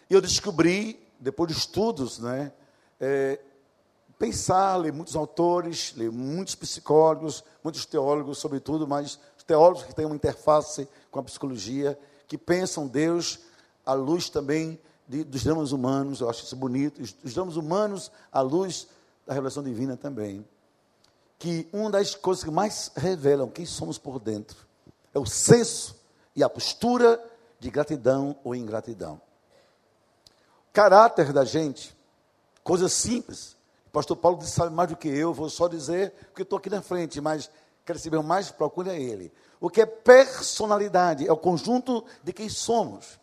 E 0.09 0.15
eu 0.15 0.23
descobri, 0.23 1.07
depois 1.21 1.53
de 1.53 1.59
estudos, 1.59 2.19
né, 2.19 2.51
é, 2.99 3.39
pensar, 4.19 4.77
ler 4.77 4.91
muitos 4.91 5.15
autores, 5.15 5.93
ler 5.95 6.11
muitos 6.11 6.55
psicólogos, 6.55 7.45
muitos 7.63 7.85
teólogos, 7.85 8.39
sobretudo, 8.39 8.89
mas 8.89 9.21
teólogos 9.47 9.83
que 9.83 9.95
têm 9.95 10.07
uma 10.07 10.17
interface 10.17 10.89
com 11.11 11.21
a 11.21 11.23
psicologia, 11.23 11.99
que 12.27 12.39
pensam 12.39 12.87
Deus 12.87 13.41
à 13.85 13.93
luz 13.93 14.31
também 14.31 14.81
de, 15.07 15.25
dos 15.25 15.45
dramas 15.45 15.73
humanos, 15.73 16.23
eu 16.23 16.31
acho 16.31 16.43
isso 16.43 16.57
bonito, 16.57 17.03
os 17.03 17.35
dramas 17.35 17.57
humanos 17.57 18.11
à 18.33 18.41
luz 18.41 18.89
da 19.27 19.35
revelação 19.35 19.63
divina 19.63 19.95
também. 19.95 20.43
Que 21.39 21.69
uma 21.71 21.91
das 21.91 22.15
coisas 22.15 22.43
que 22.43 22.51
mais 22.51 22.91
revelam 22.97 23.51
quem 23.51 23.67
somos 23.67 23.99
por 23.99 24.19
dentro 24.19 24.68
é 25.15 25.19
o 25.19 25.27
senso 25.27 25.97
e 26.35 26.43
a 26.43 26.49
postura 26.49 27.23
de 27.59 27.71
gratidão 27.71 28.39
ou 28.45 28.55
ingratidão. 28.55 29.21
Caráter 30.73 31.33
da 31.33 31.45
gente, 31.45 31.97
coisa 32.63 32.89
simples, 32.89 33.57
o 33.87 33.91
pastor 33.91 34.17
Paulo 34.17 34.41
sabe 34.43 34.75
mais 34.75 34.91
do 34.91 34.97
que 34.97 35.09
eu, 35.09 35.33
vou 35.33 35.49
só 35.49 35.67
dizer, 35.67 36.13
porque 36.27 36.43
estou 36.43 36.59
aqui 36.59 36.71
na 36.71 36.83
frente, 36.83 37.21
mas 37.21 37.51
quero 37.85 37.99
saber 37.99 38.23
mais, 38.23 38.51
procure 38.51 38.91
a 38.91 38.95
ele. 38.95 39.33
O 39.61 39.71
que 39.71 39.81
é 39.81 39.87
personalidade? 39.87 41.27
É 41.27 41.33
o 41.33 41.37
conjunto 41.37 42.05
de 42.23 42.33
quem 42.33 42.49
somos. 42.49 43.19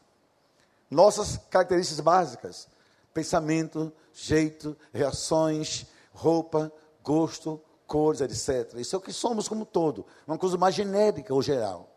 Nossas 0.90 1.38
características 1.50 2.00
básicas: 2.00 2.68
pensamento, 3.14 3.94
jeito, 4.12 4.76
reações, 4.92 5.86
roupa, 6.14 6.72
gosto, 7.04 7.62
cores, 7.88 8.22
etc. 8.22 8.74
Isso 8.80 8.96
é 8.96 9.00
o 9.00 9.02
que 9.02 9.14
somos 9.14 9.48
como 9.48 9.66
todo, 9.66 10.06
uma 10.28 10.38
coisa 10.38 10.58
mais 10.58 10.76
genérica 10.76 11.34
ou 11.34 11.42
geral. 11.42 11.90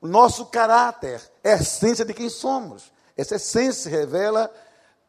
O 0.00 0.08
nosso 0.08 0.46
caráter 0.46 1.20
é 1.44 1.52
a 1.52 1.56
essência 1.56 2.04
de 2.04 2.12
quem 2.12 2.28
somos. 2.28 2.92
Essa 3.16 3.36
essência 3.36 3.84
se 3.84 3.88
revela 3.88 4.50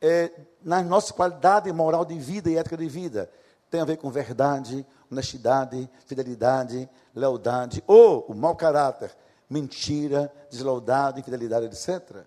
é, 0.01 0.31
na 0.63 0.83
nossa 0.83 1.13
qualidade 1.13 1.71
moral 1.71 2.05
de 2.05 2.17
vida 2.19 2.49
e 2.49 2.57
ética 2.57 2.77
de 2.77 2.87
vida. 2.87 3.29
Tem 3.71 3.81
a 3.81 3.85
ver 3.85 3.97
com 3.97 4.11
verdade, 4.11 4.85
honestidade, 5.09 5.89
fidelidade, 6.05 6.87
lealdade, 7.15 7.83
ou 7.87 8.25
o 8.27 8.35
mau 8.35 8.55
caráter, 8.55 9.15
mentira, 9.49 10.31
deslealdade, 10.49 11.21
infidelidade, 11.21 11.65
etc. 11.65 12.23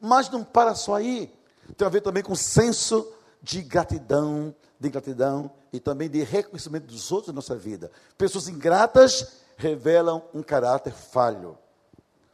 Mas 0.00 0.28
não 0.28 0.44
para 0.44 0.74
só 0.74 0.96
aí. 0.96 1.32
Tem 1.76 1.86
a 1.86 1.90
ver 1.90 2.02
também 2.02 2.22
com 2.22 2.34
senso 2.34 3.10
de 3.44 3.60
gratidão, 3.60 4.54
de 4.80 4.88
gratidão 4.88 5.50
e 5.70 5.78
também 5.78 6.08
de 6.08 6.22
reconhecimento 6.22 6.86
dos 6.86 7.12
outros 7.12 7.28
na 7.28 7.34
nossa 7.34 7.54
vida. 7.54 7.90
Pessoas 8.16 8.48
ingratas 8.48 9.42
revelam 9.58 10.24
um 10.32 10.42
caráter 10.42 10.94
falho, 10.94 11.58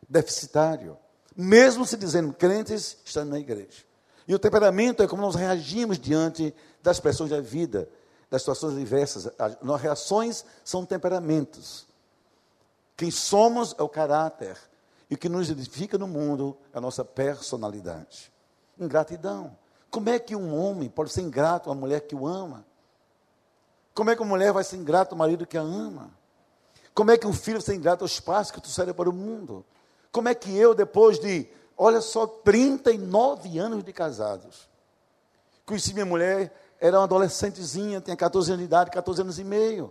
deficitário, 0.08 0.96
mesmo 1.36 1.84
se 1.84 1.96
dizendo 1.96 2.32
crentes, 2.32 2.96
estando 3.04 3.30
na 3.30 3.40
igreja. 3.40 3.82
E 4.26 4.34
o 4.34 4.38
temperamento 4.38 5.02
é 5.02 5.08
como 5.08 5.20
nós 5.20 5.34
reagimos 5.34 5.98
diante 5.98 6.54
das 6.80 7.00
pressões 7.00 7.30
da 7.30 7.40
vida, 7.40 7.88
das 8.30 8.42
situações 8.42 8.78
diversas. 8.78 9.28
As 9.36 9.80
reações 9.80 10.44
são 10.64 10.86
temperamentos. 10.86 11.88
Quem 12.96 13.10
somos 13.10 13.74
é 13.76 13.82
o 13.82 13.88
caráter. 13.88 14.56
E 15.10 15.14
o 15.14 15.18
que 15.18 15.28
nos 15.28 15.50
edifica 15.50 15.98
no 15.98 16.06
mundo 16.06 16.56
é 16.72 16.78
a 16.78 16.80
nossa 16.80 17.04
personalidade. 17.04 18.32
Ingratidão. 18.78 19.56
Como 19.90 20.08
é 20.08 20.18
que 20.18 20.36
um 20.36 20.56
homem 20.56 20.88
pode 20.88 21.12
ser 21.12 21.22
ingrato 21.22 21.68
a 21.68 21.72
uma 21.72 21.80
mulher 21.80 22.00
que 22.02 22.14
o 22.14 22.26
ama? 22.26 22.64
Como 23.94 24.10
é 24.10 24.16
que 24.16 24.22
uma 24.22 24.28
mulher 24.28 24.52
vai 24.52 24.64
ser 24.64 24.76
ingrata 24.76 25.14
ao 25.14 25.18
marido 25.18 25.46
que 25.46 25.58
a 25.58 25.62
ama? 25.62 26.10
Como 26.94 27.10
é 27.10 27.18
que 27.18 27.26
um 27.26 27.32
filho 27.32 27.58
vai 27.58 27.66
ser 27.66 27.74
ingrato 27.74 28.04
aos 28.04 28.20
pais 28.20 28.50
que 28.50 28.60
trouxeram 28.60 28.94
para 28.94 29.10
o 29.10 29.12
mundo? 29.12 29.64
Como 30.12 30.28
é 30.28 30.34
que 30.34 30.56
eu, 30.56 30.74
depois 30.74 31.18
de 31.18 31.48
Olha 31.82 32.02
só, 32.02 32.26
39 32.26 33.58
anos 33.58 33.82
de 33.82 33.90
casados. 33.90 34.68
Conheci 35.64 35.94
minha 35.94 36.04
mulher, 36.04 36.54
era 36.78 36.98
uma 36.98 37.04
adolescentezinha, 37.04 38.02
tinha 38.02 38.14
14 38.14 38.50
anos 38.50 38.58
de 38.58 38.66
idade, 38.66 38.90
14 38.90 39.22
anos 39.22 39.38
e 39.38 39.44
meio. 39.44 39.90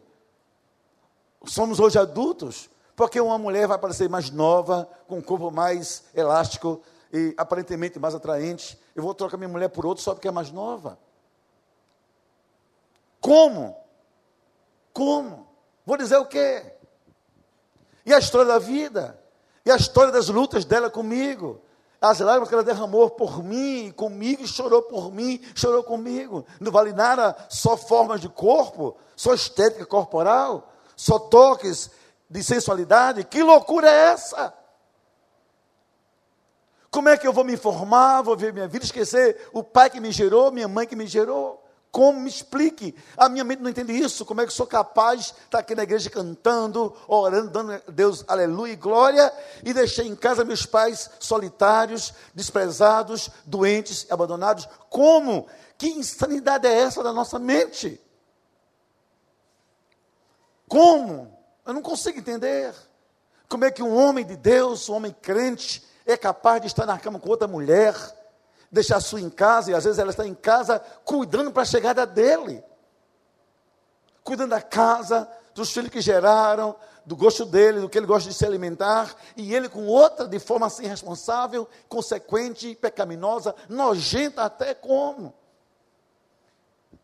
Somos 1.45 1.80
hoje 1.80 1.97
adultos, 1.97 2.70
porque 2.95 3.20
uma 3.20 3.39
mulher 3.39 3.68
vai 3.68 3.80
parecer 3.80 4.08
mais 4.08 4.30
nova, 4.30 4.88
com 5.08 5.18
um 5.18 5.22
corpo 5.22 5.50
mais 5.50 6.04
elástico 6.14 6.80
e 7.12 7.34
aparentemente 7.38 7.99
mais 7.99 8.16
atraente. 8.16 8.80
Eu 8.95 9.03
vou 9.03 9.14
trocar 9.14 9.38
minha 9.38 9.49
mulher 9.49 9.70
por 9.70 9.86
outra 9.86 10.03
só 10.03 10.14
porque 10.14 10.28
é 10.28 10.32
mais 10.32 10.51
nova. 10.51 10.99
Como? 13.20 13.78
Como? 14.93 15.47
Vou 15.86 15.97
dizer 15.97 16.18
o 16.18 16.26
quê? 16.26 16.74
E 18.05 18.14
a 18.14 18.20
história 18.20 18.47
da 18.47 18.60
vida? 18.60 19.20
E 19.66 19.72
a 19.72 19.76
história 19.76 20.12
das 20.12 20.30
lutas 20.30 20.66
dela 20.66 20.89
comigo? 20.89 21.62
As 22.01 22.20
lágrimas 22.20 22.47
que 22.47 22.55
ela 22.55 22.64
derramou 22.64 23.10
por 23.10 23.43
mim, 23.43 23.91
comigo, 23.91 24.47
chorou 24.47 24.82
por 24.84 25.12
mim, 25.12 25.41
chorou 25.53 25.84
comigo. 25.84 26.45
Não 26.60 26.72
vale 26.72 26.93
nada 26.93 27.36
só 27.49 27.76
formas 27.76 28.22
de 28.22 28.30
corpo, 28.30 28.95
só 29.16 29.34
estética 29.34 29.86
corporal, 29.86 30.72
só 30.95 31.20
toques 31.20 31.91
de 32.30 32.41
sensualidade. 32.41 33.26
Que 33.26 33.43
loucura 33.43 33.89
é 33.89 34.12
essa? 34.12 34.53
Como 36.92 37.08
é 37.08 37.18
que 37.18 37.28
eu 37.28 37.34
vou 37.34 37.44
me 37.44 37.54
informar, 37.54 38.22
vou 38.22 38.36
ver 38.36 38.52
minha 38.52 38.68
vida, 38.68 38.84
esquecer 38.84 39.50
o 39.54 39.64
pai 39.64 39.90
que 39.90 40.00
me 40.00 40.12
gerou, 40.12 40.52
minha 40.52 40.68
mãe 40.68 40.88
que 40.88 40.96
me 40.96 41.06
gerou? 41.06 41.64
Como 41.92 42.20
me 42.20 42.30
explique? 42.30 42.96
A 43.18 43.28
minha 43.28 43.44
mente 43.44 43.64
não 43.64 43.70
entende 43.70 43.94
isso. 43.94 44.24
Como 44.24 44.42
é 44.42 44.46
que 44.46 44.54
sou 44.54 44.68
capaz 44.68 45.26
de 45.26 45.32
estar 45.32 45.60
aqui 45.60 45.74
na 45.74 45.84
igreja 45.84 46.10
cantando, 46.10 46.96
orando, 47.08 47.50
dando 47.50 47.74
a 47.74 47.82
Deus 47.92 48.24
aleluia 48.28 48.74
e 48.74 48.76
glória, 48.76 49.34
e 49.64 49.74
deixei 49.74 50.08
em 50.08 50.16
casa 50.16 50.46
meus 50.46 50.66
pais 50.66 51.10
solitários, 51.20 52.14
desprezados, 52.34 53.30
doentes, 53.46 54.06
abandonados? 54.10 54.68
Como? 54.90 55.48
Que 55.78 55.88
insanidade 55.88 56.68
é 56.68 56.74
essa 56.74 57.02
da 57.02 57.12
nossa 57.12 57.40
mente? 57.40 58.00
Como? 60.68 61.36
Eu 61.66 61.74
não 61.74 61.82
consigo 61.82 62.20
entender. 62.20 62.74
Como 63.48 63.66
é 63.66 63.72
que 63.72 63.82
um 63.82 63.96
homem 63.96 64.24
de 64.24 64.36
Deus, 64.36 64.88
um 64.90 64.94
homem 64.94 65.16
crente, 65.20 65.84
é 66.12 66.18
capaz 66.18 66.62
de 66.62 66.68
estar 66.68 66.86
na 66.86 66.97
cama 66.97 67.20
com 67.20 67.30
outra 67.30 67.47
mulher? 67.47 67.95
deixar 68.72 68.99
sua 68.99 69.20
em 69.22 69.30
casa, 69.30 69.72
e 69.72 69.74
às 69.74 69.84
vezes 69.84 69.99
ela 69.99 70.12
está 70.12 70.26
em 70.26 70.36
casa 70.36 70.80
cuidando 71.03 71.51
para 71.51 71.64
a 71.64 71.66
chegada 71.66 72.05
dele. 72.05 72.64
Cuidando 74.24 74.51
da 74.51 74.62
casa, 74.62 75.28
dos 75.55 75.72
filhos 75.72 75.89
que 75.89 76.01
geraram, 76.01 76.76
do 77.05 77.16
gosto 77.16 77.45
dele, 77.45 77.82
do 77.82 77.89
que 77.89 77.97
ele 77.97 78.05
gosta 78.05 78.30
de 78.30 78.36
se 78.36 78.45
alimentar, 78.45 79.16
e 79.36 79.55
ele 79.55 79.68
com 79.68 79.88
outra 79.88 80.28
de 80.28 80.38
forma 80.38 80.68
assim 80.68 80.84
irresponsável, 80.84 81.68
consequente, 81.88 82.76
pecaminosa, 82.76 83.55
nojenta 83.68 84.43
até 84.43 84.74
como. 84.76 85.34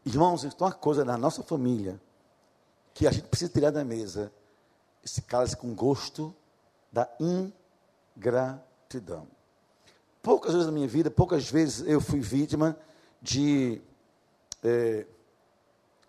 Irmãos, 0.06 0.44
então 0.44 0.68
uma 0.68 0.74
coisa 0.74 1.04
na 1.04 1.18
nossa 1.18 1.42
família 1.42 2.00
que 2.94 3.08
a 3.08 3.12
gente 3.12 3.28
precisa 3.28 3.52
tirar 3.52 3.72
da 3.72 3.84
mesa, 3.84 4.32
esse 5.04 5.22
cálice 5.24 5.58
com 5.58 5.74
gosto 5.74 6.34
da 6.92 7.10
ingratidão. 8.16 8.75
Poucas 10.22 10.54
vezes 10.54 10.66
na 10.66 10.72
minha 10.72 10.88
vida, 10.88 11.12
poucas 11.12 11.50
vezes 11.50 11.88
eu 11.88 12.02
fui 12.02 12.20
vítima 12.20 12.78
de 13.22 13.82
é, 14.64 15.06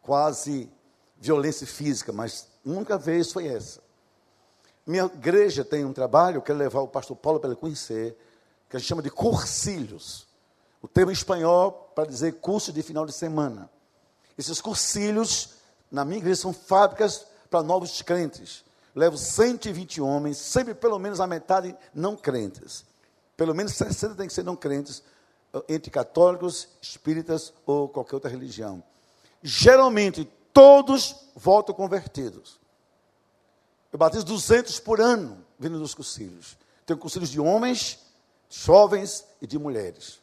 quase 0.01 0.71
violência 1.19 1.67
física, 1.67 2.13
mas 2.13 2.49
nunca 2.65 2.97
vez 2.97 3.33
foi 3.33 3.47
essa. 3.47 3.81
Minha 4.87 5.05
igreja 5.05 5.65
tem 5.65 5.85
um 5.85 5.93
trabalho, 5.93 6.37
eu 6.37 6.43
quero 6.43 6.59
levar 6.59 6.81
o 6.81 6.89
pastor 6.89 7.17
Paulo 7.17 7.41
para 7.41 7.51
ele 7.51 7.59
conhecer, 7.59 8.17
que 8.69 8.77
a 8.77 8.79
gente 8.79 8.89
chama 8.89 9.03
de 9.03 9.11
cursilhos. 9.11 10.27
O 10.81 10.87
termo 10.89 11.11
em 11.11 11.15
espanhol 11.15 11.91
para 11.95 12.09
dizer 12.09 12.35
curso 12.35 12.73
de 12.73 12.83
final 12.83 13.05
de 13.05 13.13
semana. 13.13 13.69
Esses 14.39 14.61
cursilhos, 14.61 15.55
na 15.91 16.05
minha 16.05 16.19
igreja, 16.19 16.43
são 16.43 16.53
fábricas 16.53 17.27
para 17.51 17.63
novos 17.63 18.01
crentes. 18.03 18.65
Levo 18.97 19.19
120 19.19 20.01
homens, 20.01 20.39
sempre 20.39 20.75
pelo 20.75 20.99
menos 20.99 21.21
a 21.21 21.27
metade 21.27 21.77
não 21.95 22.17
crentes. 22.17 22.83
Pelo 23.37 23.55
menos 23.55 23.75
60 23.75 24.15
tem 24.15 24.27
que 24.27 24.33
ser 24.33 24.43
não 24.43 24.57
crentes, 24.57 25.03
entre 25.69 25.91
católicos, 25.91 26.67
espíritas 26.81 27.53
ou 27.67 27.91
qualquer 27.91 28.15
outra 28.15 28.31
religião. 28.31 28.83
Geralmente, 29.43 30.25
todos 30.51 31.15
voltam 31.35 31.75
convertidos. 31.75 32.59
Eu 33.93 33.99
batizo 33.99 34.25
200 34.25 34.81
por 34.81 34.99
ano 34.99 35.45
vindo 35.59 35.79
dos 35.79 35.95
concílios. 35.95 36.57
Tenho 36.87 36.99
concílios 36.99 37.31
de 37.31 37.39
homens, 37.39 37.99
jovens 38.49 39.27
e 39.43 39.47
de 39.47 39.59
mulheres. 39.59 40.21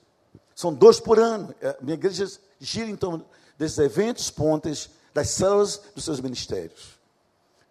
São 0.55 0.73
dois 0.73 0.99
por 0.99 1.19
ano. 1.19 1.53
Minha 1.79 1.93
igreja 1.93 2.27
gira 2.59 2.97
torno 2.97 3.23
desses 3.55 3.77
eventos, 3.77 4.31
pontes, 4.31 4.89
das 5.13 5.29
células 5.29 5.79
dos 5.93 6.03
seus 6.03 6.19
ministérios. 6.19 6.99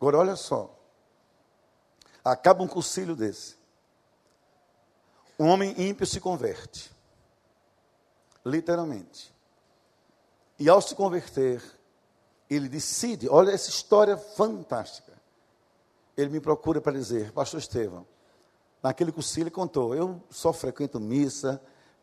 Agora, 0.00 0.18
olha 0.18 0.36
só. 0.36 0.78
Acaba 2.24 2.62
um 2.62 2.68
concílio 2.68 3.16
desse 3.16 3.62
um 5.42 5.48
homem 5.48 5.74
ímpio 5.76 6.06
se 6.06 6.20
converte. 6.20 6.90
Literalmente. 8.46 9.34
E 10.56 10.68
ao 10.68 10.80
se 10.80 10.94
converter, 10.94 11.60
ele 12.48 12.68
decide, 12.68 13.28
olha 13.28 13.50
essa 13.50 13.68
história 13.68 14.16
fantástica. 14.16 15.12
Ele 16.16 16.30
me 16.30 16.40
procura 16.40 16.80
para 16.80 16.92
dizer, 16.92 17.32
pastor 17.32 17.58
Estevão, 17.58 18.06
naquele 18.82 19.10
curso 19.10 19.40
ele 19.40 19.50
contou, 19.50 19.94
eu 19.94 20.22
só 20.30 20.52
frequento 20.52 21.00
missa, 21.00 21.60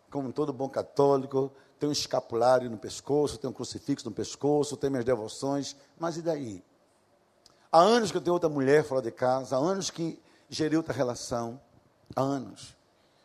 como 0.09 0.33
todo 0.33 0.51
bom 0.51 0.67
católico, 0.67 1.51
tenho 1.79 1.91
um 1.91 1.93
escapulário 1.93 2.69
no 2.69 2.77
pescoço, 2.77 3.37
tenho 3.37 3.51
um 3.51 3.53
crucifixo 3.53 4.09
no 4.09 4.11
pescoço, 4.13 4.75
tenho 4.75 4.91
minhas 4.91 5.05
devoções, 5.05 5.75
mas 5.97 6.17
e 6.17 6.21
daí? 6.21 6.63
Há 7.71 7.79
anos 7.79 8.11
que 8.11 8.17
eu 8.17 8.21
tenho 8.21 8.33
outra 8.33 8.49
mulher 8.49 8.83
fora 8.83 9.01
de 9.01 9.11
casa, 9.11 9.55
há 9.55 9.59
anos 9.59 9.89
que 9.89 10.19
geri 10.49 10.75
outra 10.75 10.93
relação, 10.93 11.59
há 12.15 12.21
anos. 12.21 12.75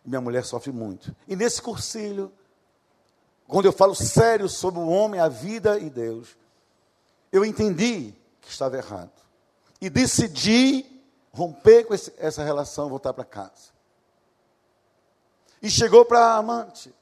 Minha 0.05 0.21
mulher 0.21 0.45
sofre 0.45 0.71
muito. 0.71 1.15
E 1.27 1.35
nesse 1.35 1.63
cursilho, 1.63 2.31
quando 3.49 3.67
eu 3.67 3.73
falo 3.73 3.95
sério 3.95 4.49
sobre 4.49 4.81
o 4.81 4.89
homem, 4.89 5.21
a 5.21 5.29
vida 5.29 5.79
e 5.79 5.89
Deus, 5.89 6.37
eu 7.33 7.45
entendi 7.45 8.15
que 8.41 8.51
estava 8.51 8.77
errado. 8.77 9.13
E 9.81 9.89
decidi 9.89 10.85
romper 11.33 11.85
com 11.85 11.95
esse, 11.95 12.13
essa 12.19 12.45
relação, 12.45 12.89
voltar 12.89 13.13
para 13.13 13.25
casa. 13.25 13.73
E 15.63 15.71
chegou 15.71 16.05
para 16.05 16.21
a 16.21 16.37
amante 16.37 16.95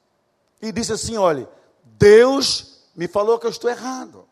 e 0.60 0.70
disse 0.70 0.92
assim: 0.92 1.16
olha, 1.16 1.48
Deus 1.84 2.88
me 2.94 3.08
falou 3.08 3.38
que 3.38 3.46
eu 3.46 3.50
estou 3.50 3.68
errado. 3.68 4.28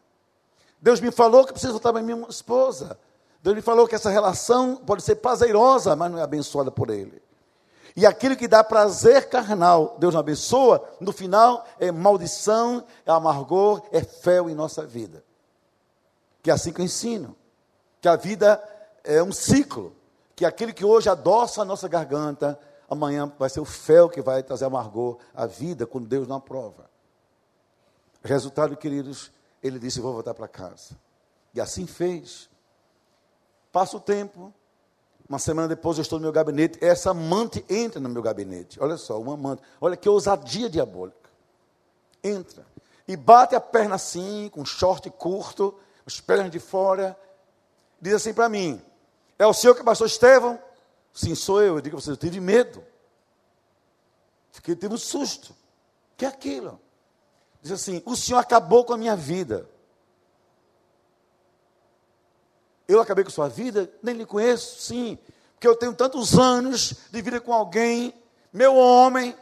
Deus 0.81 1.01
me 1.01 1.11
falou 1.11 1.45
que 1.45 1.53
preciso 1.53 1.74
voltar 1.74 1.93
para 1.93 2.03
minha 2.03 2.26
esposa. 2.28 2.99
Deus 3.43 3.57
me 3.57 3.62
falou 3.62 3.87
que 3.87 3.95
essa 3.95 4.11
relação 4.11 4.76
pode 4.76 5.03
ser 5.03 5.16
prazerosa, 5.16 5.97
mas 5.97 6.11
não 6.11 6.18
é 6.18 6.22
abençoada 6.22 6.70
por 6.70 6.91
Ele. 6.91 7.22
E 7.97 8.07
aquilo 8.07 8.37
que 8.37 8.47
dá 8.47 8.62
prazer 8.62 9.28
carnal, 9.28 9.97
Deus 9.99 10.14
não 10.14 10.20
abençoa, 10.20 10.89
no 11.01 11.12
final 11.12 11.66
é 11.78 11.91
maldição, 11.91 12.85
é 13.05 13.11
amargor, 13.11 13.83
é 13.91 14.03
fel 14.03 14.49
em 14.49 14.55
nossa 14.55 14.87
vida. 14.87 15.24
Que 16.43 16.51
é 16.51 16.55
assim 16.55 16.72
que 16.72 16.81
eu 16.81 16.85
ensino. 16.85 17.37
Que 18.01 18.09
a 18.09 18.16
vida 18.16 18.62
é 19.05 19.22
um 19.22 19.33
ciclo. 19.33 19.95
Que 20.37 20.45
aquele 20.45 20.72
que 20.72 20.85
hoje 20.85 21.09
adoça 21.09 21.62
a 21.62 21.64
nossa 21.64 21.89
garganta, 21.89 22.59
amanhã 22.89 23.31
vai 23.39 23.51
ser 23.51 23.61
o 23.61 23.64
fel 23.64 24.09
que 24.09 24.22
vai 24.22 24.43
trazer 24.43 24.64
amargor 24.66 25.18
à 25.35 25.47
vida, 25.47 25.87
quando 25.87 26.07
Deus 26.07 26.26
não 26.26 26.37
aprova. 26.37 26.89
Resultado, 28.22 28.76
queridos, 28.76 29.31
ele 29.63 29.79
disse: 29.79 30.01
Vou 30.01 30.13
voltar 30.13 30.35
para 30.35 30.49
casa. 30.49 30.97
E 31.55 31.61
assim 31.61 31.87
fez. 31.87 32.49
Passa 33.73 33.97
o 33.97 34.01
tempo, 34.01 34.53
uma 35.29 35.39
semana 35.39 35.69
depois 35.69 35.97
eu 35.97 36.03
estou 36.03 36.19
no 36.19 36.25
meu 36.25 36.33
gabinete, 36.33 36.85
essa 36.85 37.11
amante 37.11 37.65
entra 37.69 38.01
no 38.01 38.09
meu 38.09 38.21
gabinete. 38.21 38.83
Olha 38.83 38.97
só, 38.97 39.21
uma 39.21 39.35
amante. 39.35 39.63
Olha 39.81 39.97
que 39.97 40.09
ousadia 40.09 40.69
diabólica. 40.69 41.31
Entra. 42.23 42.67
E 43.07 43.17
bate 43.17 43.55
a 43.55 43.61
perna 43.61 43.95
assim, 43.95 44.51
com 44.53 44.65
short 44.65 45.09
curto, 45.11 45.79
as 46.05 46.21
pernas 46.21 46.51
de 46.51 46.59
fora. 46.59 47.17
Diz 48.01 48.15
assim 48.15 48.35
para 48.35 48.49
mim: 48.49 48.83
É 49.39 49.47
o 49.47 49.53
senhor 49.53 49.75
que 49.75 49.83
é 49.83 49.85
pastor 49.85 50.09
Estevão? 50.09 50.61
Sim, 51.13 51.37
sou 51.37 51.63
eu. 51.63 51.77
Eu 51.77 51.81
digo 51.81 51.97
a 51.97 52.01
você, 52.01 52.11
eu 52.11 52.17
tive 52.17 52.41
medo. 52.41 52.85
Fiquei, 54.51 54.75
tive 54.75 54.95
um 54.95 54.99
susto. 54.99 55.53
O 55.53 56.17
que 56.17 56.25
é 56.25 56.29
aquilo? 56.29 56.81
Diz 57.63 57.73
assim: 57.73 58.03
O 58.05 58.17
senhor 58.17 58.39
acabou 58.39 58.85
com 58.85 58.93
a 58.93 58.97
minha 58.97 59.17
vida. 59.17 59.69
Eu 62.87 63.01
acabei 63.01 63.23
com 63.23 63.31
sua 63.31 63.49
vida? 63.49 63.91
Nem 64.03 64.17
lhe 64.17 64.27
conheço, 64.27 64.83
sim. 64.83 65.19
Porque 65.55 65.69
eu 65.69 65.77
tenho 65.77 65.95
tantos 65.95 66.39
anos 66.39 66.95
de 67.11 67.23
vida 67.23 67.41
com 67.41 67.53
alguém, 67.53 68.15
meu 68.53 68.75
homem, 68.75 69.37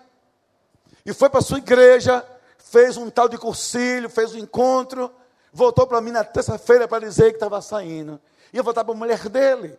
e 1.08 1.14
foi 1.14 1.30
para 1.30 1.40
sua 1.40 1.56
igreja, 1.56 2.22
fez 2.58 2.98
um 2.98 3.08
tal 3.08 3.28
de 3.28 3.38
cursilho, 3.38 4.10
fez 4.10 4.34
um 4.34 4.38
encontro, 4.38 5.10
voltou 5.52 5.86
para 5.86 6.02
mim 6.02 6.10
na 6.10 6.22
terça-feira 6.22 6.86
para 6.86 7.06
dizer 7.06 7.30
que 7.30 7.36
estava 7.36 7.62
saindo. 7.62 8.20
Ia 8.52 8.62
voltar 8.62 8.84
para 8.84 8.92
a 8.92 8.96
mulher 8.96 9.28
dele. 9.28 9.78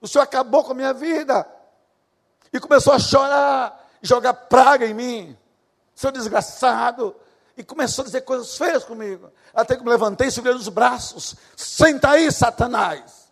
O 0.00 0.06
senhor 0.06 0.24
acabou 0.24 0.62
com 0.62 0.72
a 0.72 0.74
minha 0.74 0.92
vida. 0.92 1.46
E 2.52 2.60
começou 2.60 2.92
a 2.92 2.98
chorar, 2.98 3.88
jogar 4.02 4.34
praga 4.34 4.84
em 4.84 4.92
mim. 4.92 5.38
Seu 5.94 6.10
desgraçado, 6.10 7.16
e 7.58 7.64
começou 7.64 8.02
a 8.02 8.06
dizer 8.06 8.20
coisas 8.20 8.56
feias 8.56 8.84
comigo. 8.84 9.32
Até 9.52 9.76
que 9.76 9.82
me 9.82 9.90
levantei 9.90 10.28
e 10.28 10.30
segurei 10.30 10.54
nos 10.54 10.68
braços. 10.68 11.34
Senta 11.56 12.10
aí, 12.10 12.30
Satanás. 12.30 13.28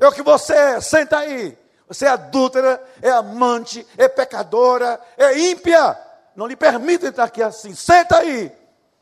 É 0.00 0.08
o 0.08 0.12
que 0.12 0.20
você 0.20 0.52
é, 0.52 0.80
senta 0.80 1.18
aí. 1.18 1.56
Você 1.86 2.06
é 2.06 2.08
adúltera, 2.08 2.82
é 3.00 3.10
amante, 3.10 3.86
é 3.96 4.08
pecadora, 4.08 5.00
é 5.16 5.38
ímpia. 5.38 5.96
Não 6.34 6.48
lhe 6.48 6.56
permito 6.56 7.06
entrar 7.06 7.24
aqui 7.24 7.40
assim. 7.40 7.72
Senta 7.72 8.18
aí. 8.18 8.50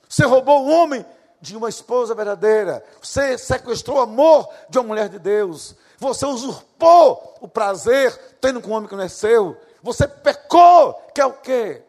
Você 0.06 0.26
roubou 0.26 0.66
o 0.66 0.68
homem 0.68 1.04
de 1.40 1.56
uma 1.56 1.70
esposa 1.70 2.14
verdadeira. 2.14 2.84
Você 3.00 3.38
sequestrou 3.38 3.96
o 3.96 4.02
amor 4.02 4.46
de 4.68 4.78
uma 4.78 4.88
mulher 4.88 5.08
de 5.08 5.18
Deus. 5.18 5.74
Você 5.96 6.26
usurpou 6.26 7.34
o 7.40 7.48
prazer 7.48 8.14
tendo 8.42 8.60
com 8.60 8.70
um 8.70 8.74
homem 8.74 8.88
que 8.90 8.94
não 8.94 9.04
é 9.04 9.08
seu. 9.08 9.56
Você 9.82 10.06
pecou, 10.06 10.92
que 11.14 11.20
é 11.20 11.24
o 11.24 11.32
quê? 11.32 11.82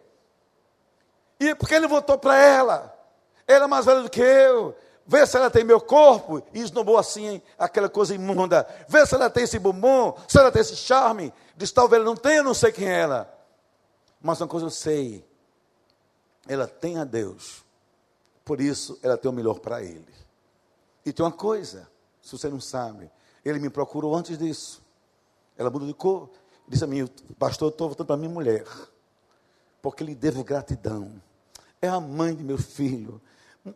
E 1.39 1.55
porque 1.55 1.73
ele 1.73 1.87
voltou 1.87 2.17
para 2.17 2.37
ela? 2.37 2.95
Ela 3.47 3.65
é 3.65 3.67
mais 3.67 3.85
velha 3.85 4.01
do 4.01 4.09
que 4.09 4.21
eu. 4.21 4.75
Vê 5.07 5.25
se 5.25 5.37
ela 5.37 5.49
tem 5.49 5.63
meu 5.63 5.79
corpo. 5.81 6.43
E 6.53 6.59
esnobou 6.59 6.97
assim 6.97 7.41
aquela 7.57 7.89
coisa 7.89 8.13
imunda. 8.13 8.67
Vê 8.87 9.05
se 9.07 9.15
ela 9.15 9.29
tem 9.29 9.43
esse 9.43 9.57
bumbum, 9.57 10.13
se 10.27 10.37
ela 10.37 10.51
tem 10.51 10.61
esse 10.61 10.75
charme. 10.75 11.33
Diz, 11.55 11.71
talvez 11.71 12.01
ela 12.01 12.09
não 12.09 12.15
tenha, 12.15 12.43
não 12.43 12.53
sei 12.53 12.71
quem 12.71 12.87
é 12.87 13.01
ela. 13.01 13.39
Mas 14.21 14.39
uma 14.41 14.47
coisa 14.47 14.65
eu 14.65 14.69
sei. 14.69 15.25
Ela 16.47 16.67
tem 16.67 16.99
a 16.99 17.03
Deus. 17.03 17.63
Por 18.43 18.59
isso, 18.59 18.99
ela 19.01 19.17
tem 19.17 19.31
o 19.31 19.33
melhor 19.33 19.59
para 19.59 19.81
ele. 19.81 20.13
E 21.05 21.13
tem 21.13 21.25
uma 21.25 21.31
coisa, 21.31 21.89
se 22.21 22.31
você 22.31 22.49
não 22.49 22.59
sabe. 22.59 23.09
Ele 23.43 23.59
me 23.59 23.69
procurou 23.69 24.15
antes 24.15 24.37
disso. 24.37 24.79
Ela 25.57 25.69
mudou 25.69 25.87
de 25.87 25.93
cor. 25.93 26.29
Disse 26.67 26.83
a 26.83 26.87
mim, 26.87 27.07
pastor, 27.39 27.69
eu 27.69 27.71
estou 27.71 27.87
voltando 27.87 28.07
para 28.07 28.17
minha 28.17 28.29
mulher. 28.29 28.65
Porque 29.81 30.03
lhe 30.03 30.13
devo 30.13 30.43
gratidão 30.43 31.19
é 31.81 31.87
a 31.87 31.99
mãe 31.99 32.35
de 32.35 32.43
meu 32.43 32.57
filho, 32.57 33.21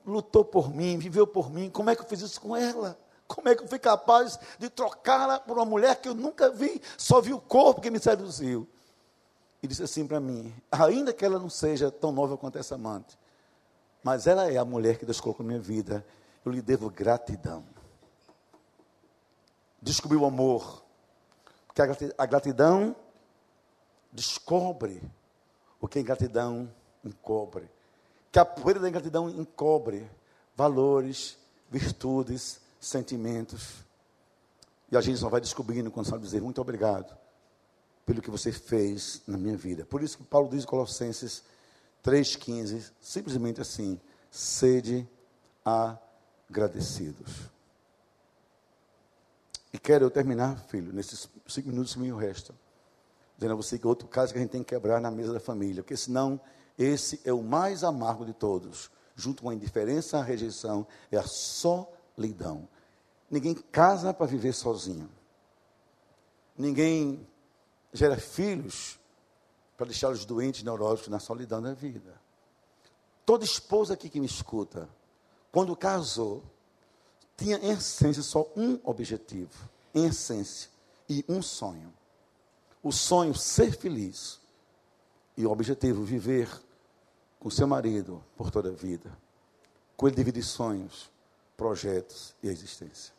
lutou 0.06 0.44
por 0.44 0.74
mim, 0.74 0.98
viveu 0.98 1.26
por 1.26 1.50
mim. 1.52 1.70
Como 1.70 1.90
é 1.90 1.96
que 1.96 2.02
eu 2.02 2.08
fiz 2.08 2.22
isso 2.22 2.40
com 2.40 2.56
ela? 2.56 3.00
Como 3.28 3.48
é 3.50 3.56
que 3.56 3.64
eu 3.64 3.68
fui 3.68 3.80
capaz 3.80 4.40
de 4.60 4.70
trocá-la 4.70 5.40
por 5.40 5.58
uma 5.58 5.66
mulher 5.66 6.00
que 6.00 6.08
eu 6.08 6.14
nunca 6.14 6.50
vi, 6.50 6.82
só 6.98 7.22
vi 7.22 7.34
o 7.34 7.40
corpo 7.40 7.82
que 7.82 7.90
me 7.90 8.00
seduziu? 8.00 8.68
E 9.62 9.68
disse 9.68 9.84
assim 9.84 10.06
para 10.06 10.20
mim: 10.20 10.54
ainda 10.72 11.14
que 11.14 11.24
ela 11.24 11.40
não 11.40 11.50
seja 11.50 11.90
tão 11.90 12.12
nova 12.12 12.38
quanto 12.38 12.58
essa 12.58 12.76
amante, 12.76 13.18
mas 14.04 14.28
ela 14.28 14.52
é 14.52 14.58
a 14.58 14.66
mulher 14.66 14.98
que 14.98 15.06
Deus 15.06 15.22
colocou 15.22 15.46
na 15.46 15.54
minha 15.54 15.62
vida, 15.62 16.06
eu 16.46 16.52
lhe 16.52 16.62
devo 16.62 16.90
gratidão. 16.90 17.64
Descobri 19.82 20.18
o 20.18 20.26
amor, 20.26 20.84
porque 21.66 21.82
a 22.18 22.26
gratidão 22.26 22.96
descobre 24.12 25.02
o 25.80 25.88
que 25.88 25.98
a 25.98 26.02
ingratidão 26.02 26.70
encobre 27.04 27.70
que 28.34 28.40
a 28.40 28.44
poeira 28.44 28.80
da 28.80 28.90
ingratidão 28.90 29.30
encobre 29.30 30.10
valores, 30.56 31.38
virtudes, 31.70 32.60
sentimentos. 32.80 33.86
E 34.92 34.98
a 34.98 35.02
gente 35.02 35.20
só 35.20 35.30
vai 35.30 35.40
descobrindo 35.40 35.92
quando 35.92 36.08
sabe 36.08 36.24
dizer 36.24 36.42
muito 36.42 36.60
obrigado 36.60 37.16
pelo 38.04 38.24
que 38.24 38.32
você 38.32 38.52
fez 38.52 39.22
na 39.28 39.38
minha 39.38 39.56
vida. 39.56 39.86
Por 39.86 40.02
isso 40.02 40.18
que 40.18 40.24
Paulo 40.24 40.50
diz 40.50 40.64
em 40.64 40.66
Colossenses 40.66 41.44
3,15, 42.04 42.92
simplesmente 43.00 43.62
assim: 43.62 44.02
sede 44.32 45.08
agradecidos. 46.50 47.52
E 49.72 49.78
quero 49.78 50.06
eu 50.06 50.10
terminar, 50.10 50.58
filho, 50.70 50.92
nesses 50.92 51.30
cinco 51.48 51.70
minutos 51.70 51.94
que 51.94 52.00
me 52.00 52.12
restam, 52.12 52.56
dizendo 53.38 53.54
a 53.54 53.56
você 53.56 53.78
que 53.78 53.86
outro 53.86 54.08
caso 54.08 54.34
que 54.34 54.40
a 54.40 54.42
gente 54.42 54.50
tem 54.50 54.64
que 54.64 54.74
quebrar 54.74 55.00
na 55.00 55.12
mesa 55.12 55.32
da 55.32 55.40
família, 55.40 55.84
porque 55.84 55.96
senão 55.96 56.42
esse 56.78 57.20
é 57.24 57.32
o 57.32 57.44
mais 57.44 57.84
amargo 57.84 58.26
de 58.26 58.34
todos. 58.34 58.90
Junto 59.16 59.44
com 59.44 59.50
a 59.50 59.54
indiferença, 59.54 60.18
a 60.18 60.24
rejeição, 60.24 60.88
é 61.12 61.18
a 61.18 61.28
solidão. 61.28 62.68
Ninguém 63.30 63.54
casa 63.54 64.14
para 64.14 64.26
viver 64.26 64.54
sozinho. 64.54 65.10
Ninguém 66.58 67.28
gera 67.92 68.18
filhos 68.18 69.00
para 69.78 69.88
deixá-los 69.88 70.26
doentes, 70.26 70.64
neuróticos 70.64 71.10
na 71.10 71.20
solidão 71.20 71.62
da 71.62 71.74
vida. 71.74 72.22
Toda 73.26 73.46
esposa 73.46 73.94
aqui 73.94 74.10
que 74.10 74.20
me 74.20 74.26
escuta, 74.26 74.90
quando 75.52 75.76
casou, 75.76 76.44
tinha 77.38 77.58
em 77.58 77.72
essência 77.72 78.22
só 78.22 78.48
um 78.56 78.80
objetivo, 78.84 79.70
em 79.94 80.06
essência, 80.06 80.70
e 81.10 81.24
um 81.28 81.42
sonho. 81.42 81.94
O 82.82 82.92
sonho 82.92 83.34
ser 83.36 83.78
feliz 83.78 84.40
e 85.36 85.46
o 85.46 85.52
objetivo, 85.52 86.04
viver 86.04 86.50
com 87.40 87.50
seu 87.50 87.68
marido 87.68 88.24
por 88.36 88.52
toda 88.52 88.70
a 88.70 88.74
vida. 88.74 89.18
Com 89.98 90.08
ele 90.08 90.16
dividir 90.16 90.44
sonhos, 90.44 91.12
projetos 91.58 92.36
e 92.42 92.48
existência. 92.48 93.14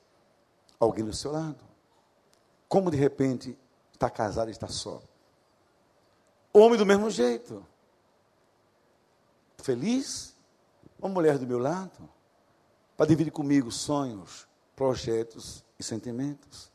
Alguém 0.78 1.04
do 1.04 1.12
seu 1.12 1.32
lado. 1.32 1.62
Como 2.68 2.90
de 2.90 2.96
repente 2.96 3.56
está 3.92 4.08
casado 4.10 4.48
e 4.48 4.52
está 4.52 4.68
só. 4.68 5.02
Homem 6.52 6.78
do 6.78 6.86
mesmo 6.86 7.10
jeito. 7.10 7.64
Feliz? 9.58 10.34
Uma 10.98 11.08
mulher 11.08 11.38
do 11.38 11.46
meu 11.46 11.58
lado. 11.58 12.08
Para 12.96 13.06
dividir 13.06 13.30
comigo 13.30 13.70
sonhos, 13.70 14.46
projetos 14.76 15.64
e 15.78 15.82
sentimentos. 15.82 16.70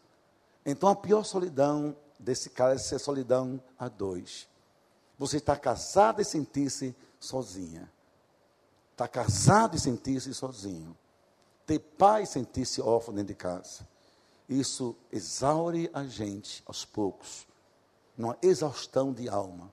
Então 0.65 0.89
a 0.89 0.95
pior 0.95 1.23
solidão 1.23 1.95
desse 2.19 2.49
cara 2.49 2.73
é 2.73 2.77
ser 2.77 2.99
solidão 2.99 3.61
a 3.77 3.87
dois. 3.87 4.47
Você 5.19 5.35
está 5.35 5.57
casado 5.57 6.21
e 6.21 6.25
sentir-se 6.25 6.95
sozinha. 7.19 7.91
Está 8.93 9.05
casado 9.05 9.75
e 9.75 9.79
sentir-se 9.79 10.33
sozinho. 10.33 10.97
Ter 11.65 11.77
pai 11.77 12.23
e 12.23 12.25
sentir-se 12.25 12.81
órfão 12.81 13.13
dentro 13.13 13.27
de 13.27 13.35
casa. 13.35 13.85
Isso 14.47 14.95
exaure 15.11 15.89
a 15.93 16.05
gente 16.05 16.63
aos 16.65 16.85
poucos. 16.85 17.45
Numa 18.17 18.37
exaustão 18.41 19.11
de 19.11 19.27
alma. 19.27 19.71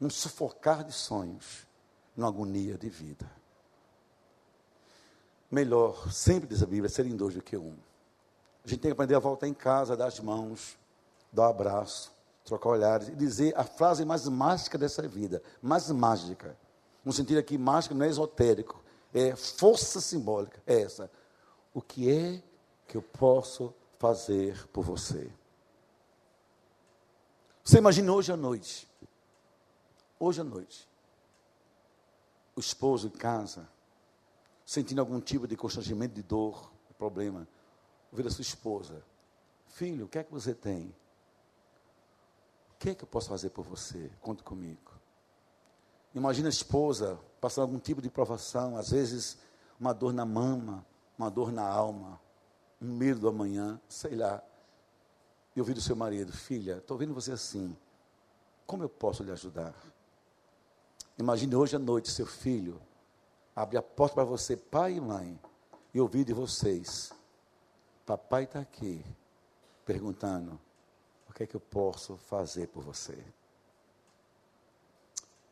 Num 0.00 0.08
sufocar 0.08 0.84
de 0.84 0.92
sonhos. 0.92 1.66
Numa 2.16 2.28
agonia 2.28 2.78
de 2.78 2.88
vida. 2.88 3.30
Melhor, 5.50 6.10
sempre 6.10 6.48
diz 6.48 6.62
a 6.62 6.66
Bíblia, 6.66 6.88
serem 6.88 7.14
dois 7.14 7.34
do 7.34 7.42
que 7.42 7.58
um. 7.58 7.76
A 8.64 8.68
gente 8.68 8.80
tem 8.80 8.88
que 8.88 8.92
aprender 8.92 9.16
a 9.16 9.18
voltar 9.18 9.48
em 9.48 9.54
casa, 9.54 9.96
dar 9.96 10.06
as 10.06 10.20
mãos, 10.20 10.78
dar 11.32 11.42
um 11.42 11.50
abraço, 11.50 12.12
trocar 12.44 12.70
olhares 12.70 13.08
e 13.08 13.14
dizer 13.14 13.56
a 13.56 13.64
frase 13.64 14.04
mais 14.04 14.26
mágica 14.28 14.78
dessa 14.78 15.06
vida, 15.06 15.42
mais 15.62 15.90
mágica. 15.90 16.56
No 17.04 17.12
sentido 17.12 17.38
aqui, 17.38 17.56
mágica 17.56 17.94
não 17.94 18.04
é 18.04 18.08
esotérico, 18.08 18.82
é 19.12 19.34
força 19.34 20.00
simbólica, 20.00 20.62
é 20.66 20.82
essa. 20.82 21.10
O 21.72 21.80
que 21.80 22.10
é 22.10 22.42
que 22.86 22.96
eu 22.96 23.02
posso 23.02 23.72
fazer 23.98 24.66
por 24.68 24.84
você? 24.84 25.30
Você 27.62 27.78
imagina 27.78 28.12
hoje 28.12 28.32
à 28.32 28.36
noite, 28.36 28.88
hoje 30.18 30.40
à 30.40 30.44
noite, 30.44 30.88
o 32.56 32.60
esposo 32.60 33.06
em 33.06 33.10
casa, 33.10 33.68
sentindo 34.66 35.00
algum 35.00 35.20
tipo 35.20 35.46
de 35.46 35.56
constrangimento, 35.56 36.14
de 36.14 36.22
dor, 36.22 36.72
de 36.88 36.94
problema, 36.94 37.46
ouvir 38.10 38.26
a 38.26 38.30
sua 38.30 38.42
esposa, 38.42 39.04
filho, 39.68 40.06
o 40.06 40.08
que 40.08 40.18
é 40.18 40.24
que 40.24 40.32
você 40.32 40.54
tem? 40.54 40.94
Que 42.80 42.88
é 42.90 42.94
que 42.94 43.04
eu 43.04 43.06
posso 43.06 43.28
fazer 43.28 43.50
por 43.50 43.62
você? 43.62 44.10
Conte 44.22 44.42
comigo. 44.42 44.90
Imagina 46.14 46.48
a 46.48 46.50
esposa 46.50 47.20
passando 47.38 47.64
algum 47.64 47.78
tipo 47.78 48.00
de 48.00 48.08
provação, 48.08 48.74
às 48.74 48.90
vezes 48.90 49.36
uma 49.78 49.92
dor 49.92 50.14
na 50.14 50.24
mama, 50.24 50.84
uma 51.18 51.30
dor 51.30 51.52
na 51.52 51.62
alma, 51.62 52.18
um 52.80 52.90
medo 52.96 53.20
do 53.20 53.28
amanhã, 53.28 53.78
sei 53.86 54.16
lá. 54.16 54.42
E 55.54 55.60
ouvir 55.60 55.74
do 55.74 55.80
seu 55.82 55.94
marido, 55.94 56.32
filha, 56.32 56.78
estou 56.78 56.96
vendo 56.96 57.12
você 57.12 57.32
assim, 57.32 57.76
como 58.66 58.82
eu 58.82 58.88
posso 58.88 59.22
lhe 59.22 59.30
ajudar? 59.30 59.74
Imagine 61.18 61.54
hoje 61.54 61.76
à 61.76 61.78
noite 61.78 62.10
seu 62.10 62.24
filho 62.24 62.80
abre 63.54 63.76
a 63.76 63.82
porta 63.82 64.14
para 64.14 64.24
você, 64.24 64.56
pai 64.56 64.94
e 64.94 65.00
mãe, 65.02 65.38
e 65.92 66.00
ouvir 66.00 66.24
de 66.24 66.32
vocês. 66.32 67.12
Papai 68.06 68.44
está 68.44 68.60
aqui, 68.60 69.04
perguntando: 69.84 70.58
que 71.40 71.44
é 71.44 71.46
que 71.46 71.56
eu 71.56 71.60
posso 71.60 72.18
fazer 72.18 72.68
por 72.68 72.82
você? 72.84 73.16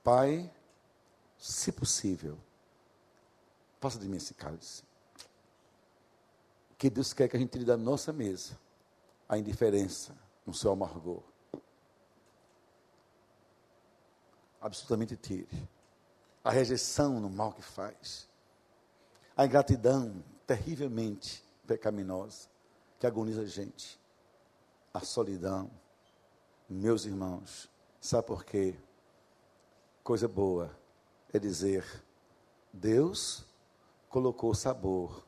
Pai, 0.04 0.52
se 1.38 1.72
possível, 1.72 2.38
passa 3.80 3.98
de 3.98 4.06
mim 4.06 4.18
esse 4.18 4.34
cálice. 4.34 4.82
Que 6.76 6.90
Deus 6.90 7.14
quer 7.14 7.26
que 7.26 7.38
a 7.38 7.40
gente 7.40 7.52
tire 7.52 7.64
da 7.64 7.78
nossa 7.78 8.12
mesa 8.12 8.60
a 9.26 9.38
indiferença 9.38 10.14
no 10.44 10.52
seu 10.52 10.72
amargor. 10.72 11.22
Absolutamente 14.60 15.16
tire. 15.16 15.68
A 16.44 16.50
rejeição 16.50 17.18
no 17.18 17.30
mal 17.30 17.54
que 17.54 17.62
faz. 17.62 18.28
A 19.34 19.46
ingratidão 19.46 20.22
terrivelmente 20.46 21.42
pecaminosa 21.66 22.46
que 22.98 23.06
agoniza 23.06 23.40
a 23.40 23.46
gente. 23.46 23.98
A 24.92 25.00
solidão. 25.00 25.70
Meus 26.68 27.04
irmãos, 27.04 27.68
sabe 28.00 28.26
por 28.26 28.44
quê? 28.44 28.74
Coisa 30.02 30.28
boa 30.28 30.70
é 31.32 31.38
dizer: 31.38 31.84
Deus 32.72 33.44
colocou 34.08 34.54
sabor 34.54 35.24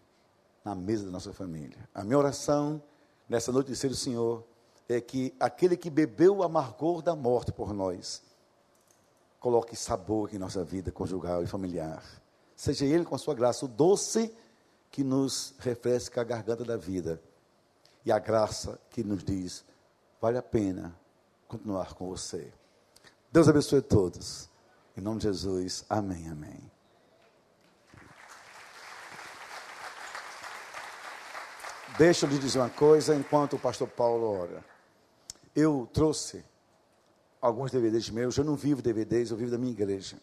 na 0.65 0.75
mesa 0.75 1.05
da 1.07 1.11
nossa 1.11 1.33
família. 1.33 1.89
A 1.95 2.05
minha 2.05 2.19
oração 2.19 2.83
nessa 3.29 3.53
noite 3.53 3.69
de 3.69 3.77
ser 3.77 3.91
o 3.91 3.97
Senhor 3.97 4.45
é 4.89 5.01
que 5.01 5.35
aquele 5.39 5.77
que 5.77 5.89
bebeu 5.89 6.39
o 6.39 6.43
amargor 6.43 7.01
da 7.01 7.15
morte 7.15 7.53
por 7.53 7.73
nós, 7.73 8.23
coloque 9.39 9.77
sabor 9.77 10.35
em 10.35 10.39
nossa 10.39 10.65
vida 10.65 10.91
conjugal 10.91 11.43
e 11.43 11.47
familiar. 11.47 12.03
Seja 12.57 12.85
Ele, 12.85 13.05
com 13.05 13.15
a 13.15 13.19
sua 13.19 13.35
graça, 13.35 13.65
o 13.65 13.69
doce 13.69 14.35
que 14.91 15.05
nos 15.05 15.55
refresca 15.59 16.21
a 16.21 16.25
garganta 16.25 16.65
da 16.65 16.77
vida 16.77 17.23
e 18.05 18.13
a 18.13 18.19
graça 18.19 18.79
que 18.91 19.03
nos 19.03 19.23
diz: 19.23 19.65
vale 20.21 20.39
a 20.39 20.43
pena 20.43 20.95
continuar 21.49 21.95
com 21.95 22.09
você. 22.09 22.53
Deus 23.33 23.49
abençoe 23.49 23.81
todos. 23.81 24.49
Em 24.97 25.01
nome 25.01 25.19
de 25.19 25.25
Jesus, 25.25 25.85
amém, 25.89 26.29
amém. 26.29 26.71
Deixa 31.97 32.27
eu 32.27 32.31
lhe 32.31 32.39
dizer 32.39 32.59
uma 32.59 32.71
coisa 32.71 33.15
enquanto 33.15 33.55
o 33.55 33.59
pastor 33.59 33.87
Paulo 33.87 34.27
ora. 34.27 34.65
Eu 35.55 35.89
trouxe 35.93 36.45
alguns 37.41 37.71
DVDs 37.71 38.11
meus, 38.11 38.37
eu 38.37 38.45
não 38.45 38.57
vivo 38.57 38.83
DVDs, 38.83 39.31
eu 39.31 39.37
vivo 39.37 39.51
da 39.51 39.59
minha 39.59 39.73
igreja. 39.73 40.17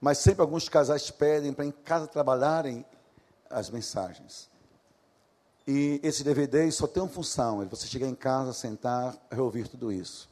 Mas 0.00 0.18
sempre 0.18 0.42
alguns 0.42 0.68
casais 0.68 1.10
pedem 1.10 1.52
para 1.52 1.64
em 1.64 1.70
casa 1.70 2.06
trabalharem 2.06 2.84
as 3.48 3.70
mensagens. 3.70 4.49
E 5.72 6.00
esse 6.02 6.24
DVD 6.24 6.68
só 6.72 6.88
tem 6.88 7.00
uma 7.00 7.08
função, 7.08 7.62
é 7.62 7.64
você 7.64 7.86
chegar 7.86 8.08
em 8.08 8.14
casa, 8.16 8.52
sentar, 8.52 9.16
reouvir 9.30 9.68
tudo 9.68 9.92
isso. 9.92 10.28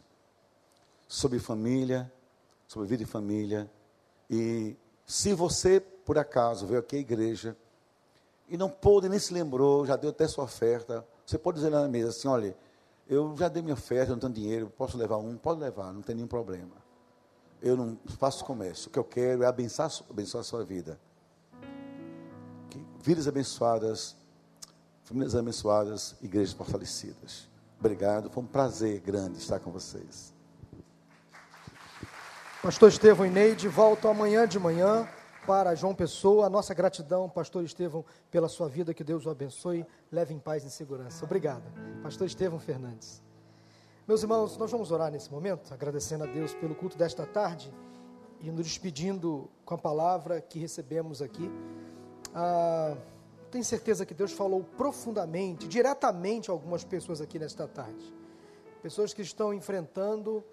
Sobre 1.06 1.38
família, 1.38 2.12
sobre 2.66 2.88
vida 2.88 3.04
e 3.04 3.06
família. 3.06 3.70
E 4.28 4.76
se 5.06 5.32
você, 5.34 5.78
por 5.78 6.18
acaso, 6.18 6.66
veio 6.66 6.80
aqui 6.80 6.96
à 6.96 6.98
igreja 6.98 7.56
e 8.48 8.56
não 8.56 8.68
pôde, 8.68 9.08
nem 9.08 9.20
se 9.20 9.32
lembrou, 9.32 9.86
já 9.86 9.94
deu 9.94 10.10
até 10.10 10.26
sua 10.26 10.42
oferta, 10.42 11.06
você 11.24 11.38
pode 11.38 11.58
dizer 11.58 11.70
lá 11.70 11.82
na 11.82 11.88
mesa 11.88 12.08
assim, 12.08 12.26
olha, 12.26 12.56
eu 13.08 13.36
já 13.36 13.46
dei 13.46 13.62
minha 13.62 13.74
oferta, 13.74 14.10
não 14.10 14.18
tenho 14.18 14.32
dinheiro, 14.32 14.72
posso 14.76 14.98
levar 14.98 15.18
um? 15.18 15.36
Pode 15.36 15.60
levar, 15.60 15.92
não 15.92 16.02
tem 16.02 16.16
nenhum 16.16 16.26
problema. 16.26 16.74
Eu 17.62 17.76
não 17.76 17.96
faço 18.18 18.44
comércio, 18.44 18.88
o 18.88 18.90
que 18.90 18.98
eu 18.98 19.04
quero 19.04 19.44
é 19.44 19.46
abençoar, 19.46 19.88
abençoar 20.10 20.40
a 20.40 20.44
sua 20.44 20.64
vida. 20.64 20.98
Vidas 23.00 23.28
abençoadas, 23.28 24.16
famílias 25.08 25.34
abençoadas, 25.34 26.14
igrejas 26.20 26.52
fortalecidas. 26.52 27.48
Obrigado, 27.80 28.28
foi 28.28 28.42
um 28.42 28.46
prazer 28.46 29.00
grande 29.00 29.38
estar 29.38 29.58
com 29.58 29.70
vocês. 29.70 30.34
Pastor 32.62 32.90
Estevão 32.90 33.24
e 33.24 33.30
Neide 33.30 33.68
voltam 33.68 34.10
amanhã 34.10 34.46
de 34.46 34.58
manhã 34.58 35.08
para 35.46 35.74
João 35.74 35.94
Pessoa. 35.94 36.44
A 36.44 36.50
nossa 36.50 36.74
gratidão, 36.74 37.26
Pastor 37.26 37.64
Estevão, 37.64 38.04
pela 38.30 38.48
sua 38.48 38.68
vida. 38.68 38.92
Que 38.92 39.02
Deus 39.02 39.24
o 39.24 39.30
abençoe. 39.30 39.86
Leve 40.12 40.34
em 40.34 40.38
paz 40.38 40.62
e 40.62 40.66
em 40.66 40.70
segurança. 40.70 41.24
Obrigado. 41.24 41.62
Pastor 42.02 42.26
Estevão 42.26 42.58
Fernandes. 42.58 43.22
Meus 44.06 44.22
irmãos, 44.22 44.58
nós 44.58 44.70
vamos 44.70 44.90
orar 44.90 45.10
nesse 45.10 45.30
momento, 45.30 45.72
agradecendo 45.72 46.24
a 46.24 46.26
Deus 46.26 46.52
pelo 46.52 46.74
culto 46.74 46.98
desta 46.98 47.24
tarde 47.24 47.72
e 48.40 48.50
nos 48.50 48.66
despedindo 48.66 49.48
com 49.64 49.74
a 49.74 49.78
palavra 49.78 50.38
que 50.38 50.58
recebemos 50.58 51.22
aqui. 51.22 51.50
Ah, 52.34 52.94
tenho 53.50 53.64
certeza 53.64 54.06
que 54.06 54.14
Deus 54.14 54.32
falou 54.32 54.62
profundamente, 54.76 55.66
diretamente 55.66 56.50
a 56.50 56.52
algumas 56.52 56.84
pessoas 56.84 57.20
aqui 57.20 57.38
nesta 57.38 57.66
tarde. 57.66 58.14
Pessoas 58.82 59.12
que 59.12 59.22
estão 59.22 59.52
enfrentando 59.52 60.44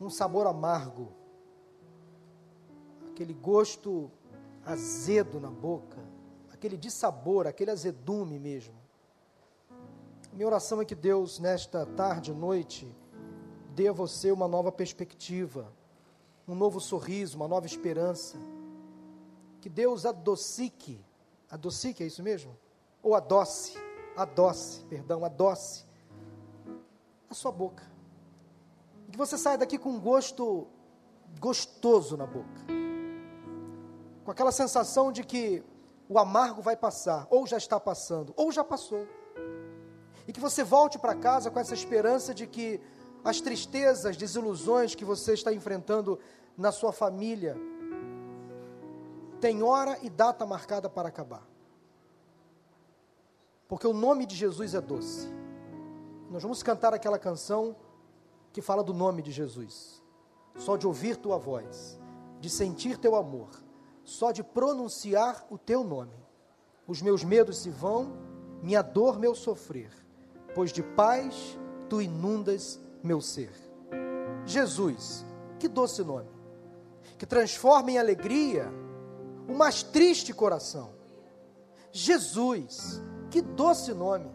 um 0.00 0.08
sabor 0.08 0.46
amargo 0.46 1.12
aquele 3.12 3.34
gosto 3.34 4.10
azedo 4.64 5.38
na 5.38 5.50
boca, 5.50 5.98
aquele 6.52 6.76
dissabor, 6.76 7.46
aquele 7.46 7.70
azedume 7.70 8.38
mesmo. 8.38 8.74
Minha 10.32 10.46
oração 10.46 10.80
é 10.80 10.84
que 10.84 10.94
Deus, 10.94 11.38
nesta 11.38 11.84
tarde, 11.84 12.32
noite, 12.32 12.90
dê 13.74 13.88
a 13.88 13.92
você 13.92 14.32
uma 14.32 14.48
nova 14.48 14.72
perspectiva, 14.72 15.70
um 16.48 16.54
novo 16.54 16.80
sorriso, 16.80 17.36
uma 17.36 17.46
nova 17.46 17.66
esperança. 17.66 18.38
Que 19.60 19.68
Deus 19.68 20.06
adocique, 20.06 21.04
adocique, 21.52 22.02
é 22.02 22.06
isso 22.06 22.22
mesmo? 22.22 22.58
Ou 23.00 23.14
adoce, 23.14 23.78
adoce, 24.16 24.84
perdão, 24.86 25.24
adoce 25.24 25.84
a 27.30 27.34
sua 27.34 27.52
boca. 27.52 27.84
Que 29.12 29.16
você 29.16 29.38
saia 29.38 29.58
daqui 29.58 29.78
com 29.78 29.90
um 29.90 30.00
gosto 30.00 30.66
gostoso 31.38 32.16
na 32.16 32.26
boca 32.26 32.82
com 34.24 34.30
aquela 34.30 34.52
sensação 34.52 35.10
de 35.10 35.24
que 35.24 35.62
o 36.08 36.18
amargo 36.18 36.62
vai 36.62 36.76
passar, 36.76 37.26
ou 37.30 37.46
já 37.46 37.56
está 37.56 37.80
passando, 37.80 38.32
ou 38.36 38.52
já 38.52 38.62
passou. 38.62 39.06
E 40.26 40.32
que 40.32 40.40
você 40.40 40.62
volte 40.62 40.98
para 40.98 41.14
casa 41.14 41.50
com 41.50 41.58
essa 41.58 41.74
esperança 41.74 42.34
de 42.34 42.46
que 42.46 42.80
as 43.24 43.40
tristezas, 43.40 44.16
desilusões 44.16 44.94
que 44.94 45.04
você 45.04 45.34
está 45.34 45.52
enfrentando 45.52 46.18
na 46.56 46.70
sua 46.70 46.92
família 46.92 47.56
tem 49.42 49.60
hora 49.60 49.98
e 50.02 50.08
data 50.08 50.46
marcada 50.46 50.88
para 50.88 51.08
acabar. 51.08 51.42
Porque 53.66 53.88
o 53.88 53.92
nome 53.92 54.24
de 54.24 54.36
Jesus 54.36 54.72
é 54.72 54.80
doce. 54.80 55.26
Nós 56.30 56.44
vamos 56.44 56.62
cantar 56.62 56.94
aquela 56.94 57.18
canção 57.18 57.74
que 58.52 58.62
fala 58.62 58.84
do 58.84 58.94
nome 58.94 59.20
de 59.20 59.32
Jesus. 59.32 60.00
só 60.54 60.76
de 60.76 60.86
ouvir 60.86 61.16
tua 61.16 61.38
voz, 61.38 61.98
de 62.38 62.50
sentir 62.50 62.98
teu 62.98 63.16
amor, 63.16 63.48
só 64.04 64.30
de 64.30 64.44
pronunciar 64.44 65.46
o 65.50 65.56
teu 65.56 65.82
nome. 65.82 66.14
Os 66.86 67.00
meus 67.00 67.24
medos 67.24 67.56
se 67.58 67.70
vão, 67.70 68.12
minha 68.62 68.82
dor, 68.82 69.18
meu 69.18 69.34
sofrer, 69.34 69.90
pois 70.54 70.70
de 70.70 70.82
paz 70.82 71.58
tu 71.88 72.02
inundas 72.02 72.78
meu 73.02 73.20
ser. 73.22 73.50
Jesus, 74.44 75.24
que 75.58 75.68
doce 75.68 76.04
nome, 76.04 76.28
que 77.16 77.24
transforma 77.24 77.90
em 77.90 77.98
alegria 77.98 78.70
o 79.48 79.52
mais 79.52 79.82
triste 79.82 80.32
coração. 80.32 80.90
Jesus, 81.90 83.02
que 83.30 83.40
doce 83.40 83.92
nome, 83.92 84.30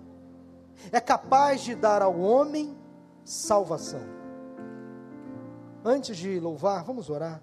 é 0.91 0.99
capaz 0.99 1.62
de 1.62 1.76
dar 1.76 2.01
ao 2.01 2.20
homem 2.20 2.78
salvação. 3.24 4.01
Antes 5.84 6.18
de 6.18 6.39
louvar, 6.39 6.84
vamos 6.84 7.10
orar. 7.10 7.41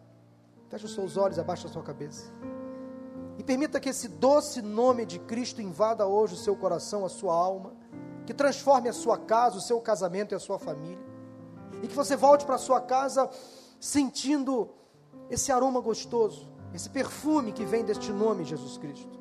Feche 0.68 0.86
os 0.86 0.94
seus 0.94 1.16
olhos, 1.16 1.38
abaixa 1.38 1.66
a 1.66 1.70
sua 1.70 1.82
cabeça. 1.82 2.32
E 3.38 3.42
permita 3.42 3.80
que 3.80 3.88
esse 3.88 4.08
doce 4.08 4.62
nome 4.62 5.04
de 5.04 5.18
Cristo 5.18 5.60
invada 5.60 6.06
hoje 6.06 6.34
o 6.34 6.38
seu 6.38 6.54
coração, 6.54 7.04
a 7.04 7.08
sua 7.08 7.34
alma, 7.34 7.72
que 8.26 8.32
transforme 8.32 8.88
a 8.88 8.92
sua 8.92 9.18
casa, 9.18 9.56
o 9.56 9.60
seu 9.60 9.80
casamento 9.80 10.32
e 10.32 10.36
a 10.36 10.38
sua 10.38 10.58
família. 10.58 11.04
E 11.82 11.88
que 11.88 11.94
você 11.94 12.16
volte 12.16 12.44
para 12.44 12.54
a 12.54 12.58
sua 12.58 12.80
casa 12.80 13.28
sentindo 13.80 14.70
esse 15.28 15.52
aroma 15.52 15.80
gostoso, 15.80 16.48
esse 16.74 16.90
perfume 16.90 17.52
que 17.52 17.64
vem 17.64 17.84
deste 17.84 18.12
nome, 18.12 18.44
Jesus 18.44 18.76
Cristo. 18.76 19.16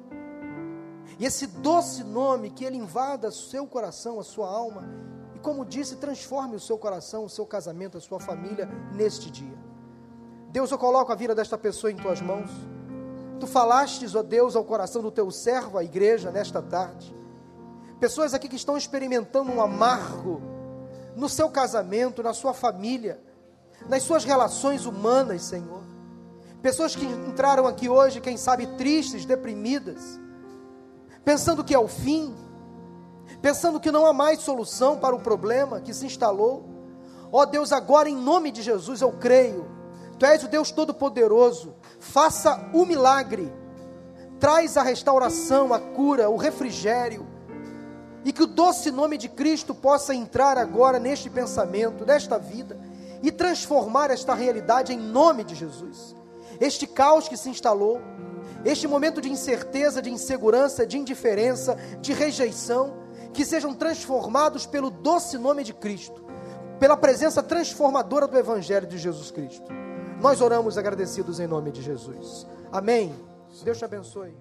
E 1.19 1.25
esse 1.25 1.45
doce 1.45 2.03
nome 2.03 2.49
que 2.49 2.65
ele 2.65 2.77
invada 2.77 3.27
o 3.27 3.31
seu 3.31 3.67
coração, 3.67 4.19
a 4.19 4.23
sua 4.23 4.49
alma, 4.49 4.83
e 5.35 5.39
como 5.39 5.63
disse, 5.63 5.97
transforme 5.97 6.55
o 6.55 6.59
seu 6.59 6.77
coração, 6.79 7.25
o 7.25 7.29
seu 7.29 7.45
casamento, 7.45 7.97
a 7.97 8.01
sua 8.01 8.19
família 8.19 8.65
neste 8.91 9.29
dia. 9.29 9.55
Deus, 10.49 10.71
eu 10.71 10.79
coloco 10.79 11.11
a 11.11 11.15
vida 11.15 11.35
desta 11.35 11.57
pessoa 11.57 11.91
em 11.91 11.95
tuas 11.95 12.21
mãos. 12.21 12.49
Tu 13.39 13.45
falastes, 13.45 14.15
ó 14.15 14.23
Deus, 14.23 14.55
ao 14.55 14.63
coração 14.63 15.03
do 15.03 15.11
teu 15.11 15.29
servo, 15.29 15.77
a 15.77 15.83
igreja, 15.83 16.31
nesta 16.31 16.61
tarde. 16.61 17.15
Pessoas 17.99 18.33
aqui 18.33 18.47
que 18.47 18.55
estão 18.55 18.75
experimentando 18.75 19.51
um 19.51 19.61
amargo 19.61 20.41
no 21.15 21.29
seu 21.29 21.49
casamento, 21.49 22.23
na 22.23 22.33
sua 22.33 22.53
família, 22.53 23.21
nas 23.87 24.01
suas 24.01 24.23
relações 24.23 24.85
humanas, 24.87 25.43
Senhor. 25.43 25.82
Pessoas 26.64 26.95
que 26.95 27.03
entraram 27.03 27.68
aqui 27.68 27.89
hoje, 27.89 28.22
quem 28.22 28.38
sabe, 28.38 28.66
tristes, 28.78 29.26
deprimidas, 29.26 30.18
pensando 31.26 31.61
que 31.61 31.76
é 31.76 31.78
o 31.78 31.89
fim, 31.89 32.34
pensando 33.41 33.82
que 33.82 33.91
não 33.91 34.05
há 34.05 34.14
mais 34.14 34.39
solução 34.39 34.97
para 34.97 35.14
o 35.14 35.20
problema 35.20 35.82
que 35.82 35.93
se 35.93 36.05
instalou. 36.05 36.64
Ó 37.34 37.41
oh 37.41 37.45
Deus, 37.45 37.74
agora 37.74 38.07
em 38.09 38.16
nome 38.16 38.49
de 38.49 38.61
Jesus 38.61 39.01
eu 39.01 39.11
creio, 39.11 39.70
Tu 40.18 40.26
és 40.26 40.41
o 40.41 40.47
Deus 40.47 40.72
Todo-Poderoso, 40.72 41.76
faça 41.99 42.70
o 42.74 42.86
milagre, 42.86 43.51
traz 44.39 44.78
a 44.78 44.84
restauração, 44.84 45.74
a 45.74 45.80
cura, 45.80 46.30
o 46.30 46.38
refrigério, 46.38 47.28
e 48.24 48.32
que 48.32 48.43
o 48.43 48.47
doce 48.47 48.89
nome 48.89 49.18
de 49.18 49.28
Cristo 49.28 49.76
possa 49.76 50.16
entrar 50.16 50.57
agora 50.57 50.97
neste 50.97 51.30
pensamento, 51.30 52.05
nesta 52.05 52.39
vida, 52.39 52.80
e 53.22 53.34
transformar 53.34 54.11
esta 54.11 54.34
realidade 54.34 54.93
em 54.93 54.97
nome 54.97 55.43
de 55.43 55.55
Jesus. 55.55 56.22
Este 56.64 56.88
caos 56.88 57.28
que 57.28 57.36
se 57.36 57.49
instalou, 57.49 58.01
este 58.64 58.88
momento 58.88 59.20
de 59.20 59.30
incerteza, 59.30 60.01
de 60.01 60.09
insegurança, 60.09 60.88
de 60.88 60.97
indiferença, 60.97 61.76
de 61.99 62.14
rejeição, 62.14 62.93
que 63.34 63.43
sejam 63.43 63.74
transformados 63.74 64.66
pelo 64.66 64.89
doce 64.89 65.38
nome 65.38 65.66
de 65.66 65.74
Cristo, 65.74 66.24
pela 66.80 66.95
presença 66.95 67.43
transformadora 67.43 68.28
do 68.28 68.38
Evangelho 68.38 68.88
de 68.88 68.97
Jesus 68.97 69.30
Cristo. 69.30 69.70
Nós 70.22 70.39
oramos 70.39 70.78
agradecidos 70.78 71.38
em 71.41 71.47
nome 71.47 71.70
de 71.70 71.82
Jesus. 71.82 72.47
Amém. 72.72 73.14
Deus 73.66 73.78
te 73.78 73.84
abençoe. 73.84 74.34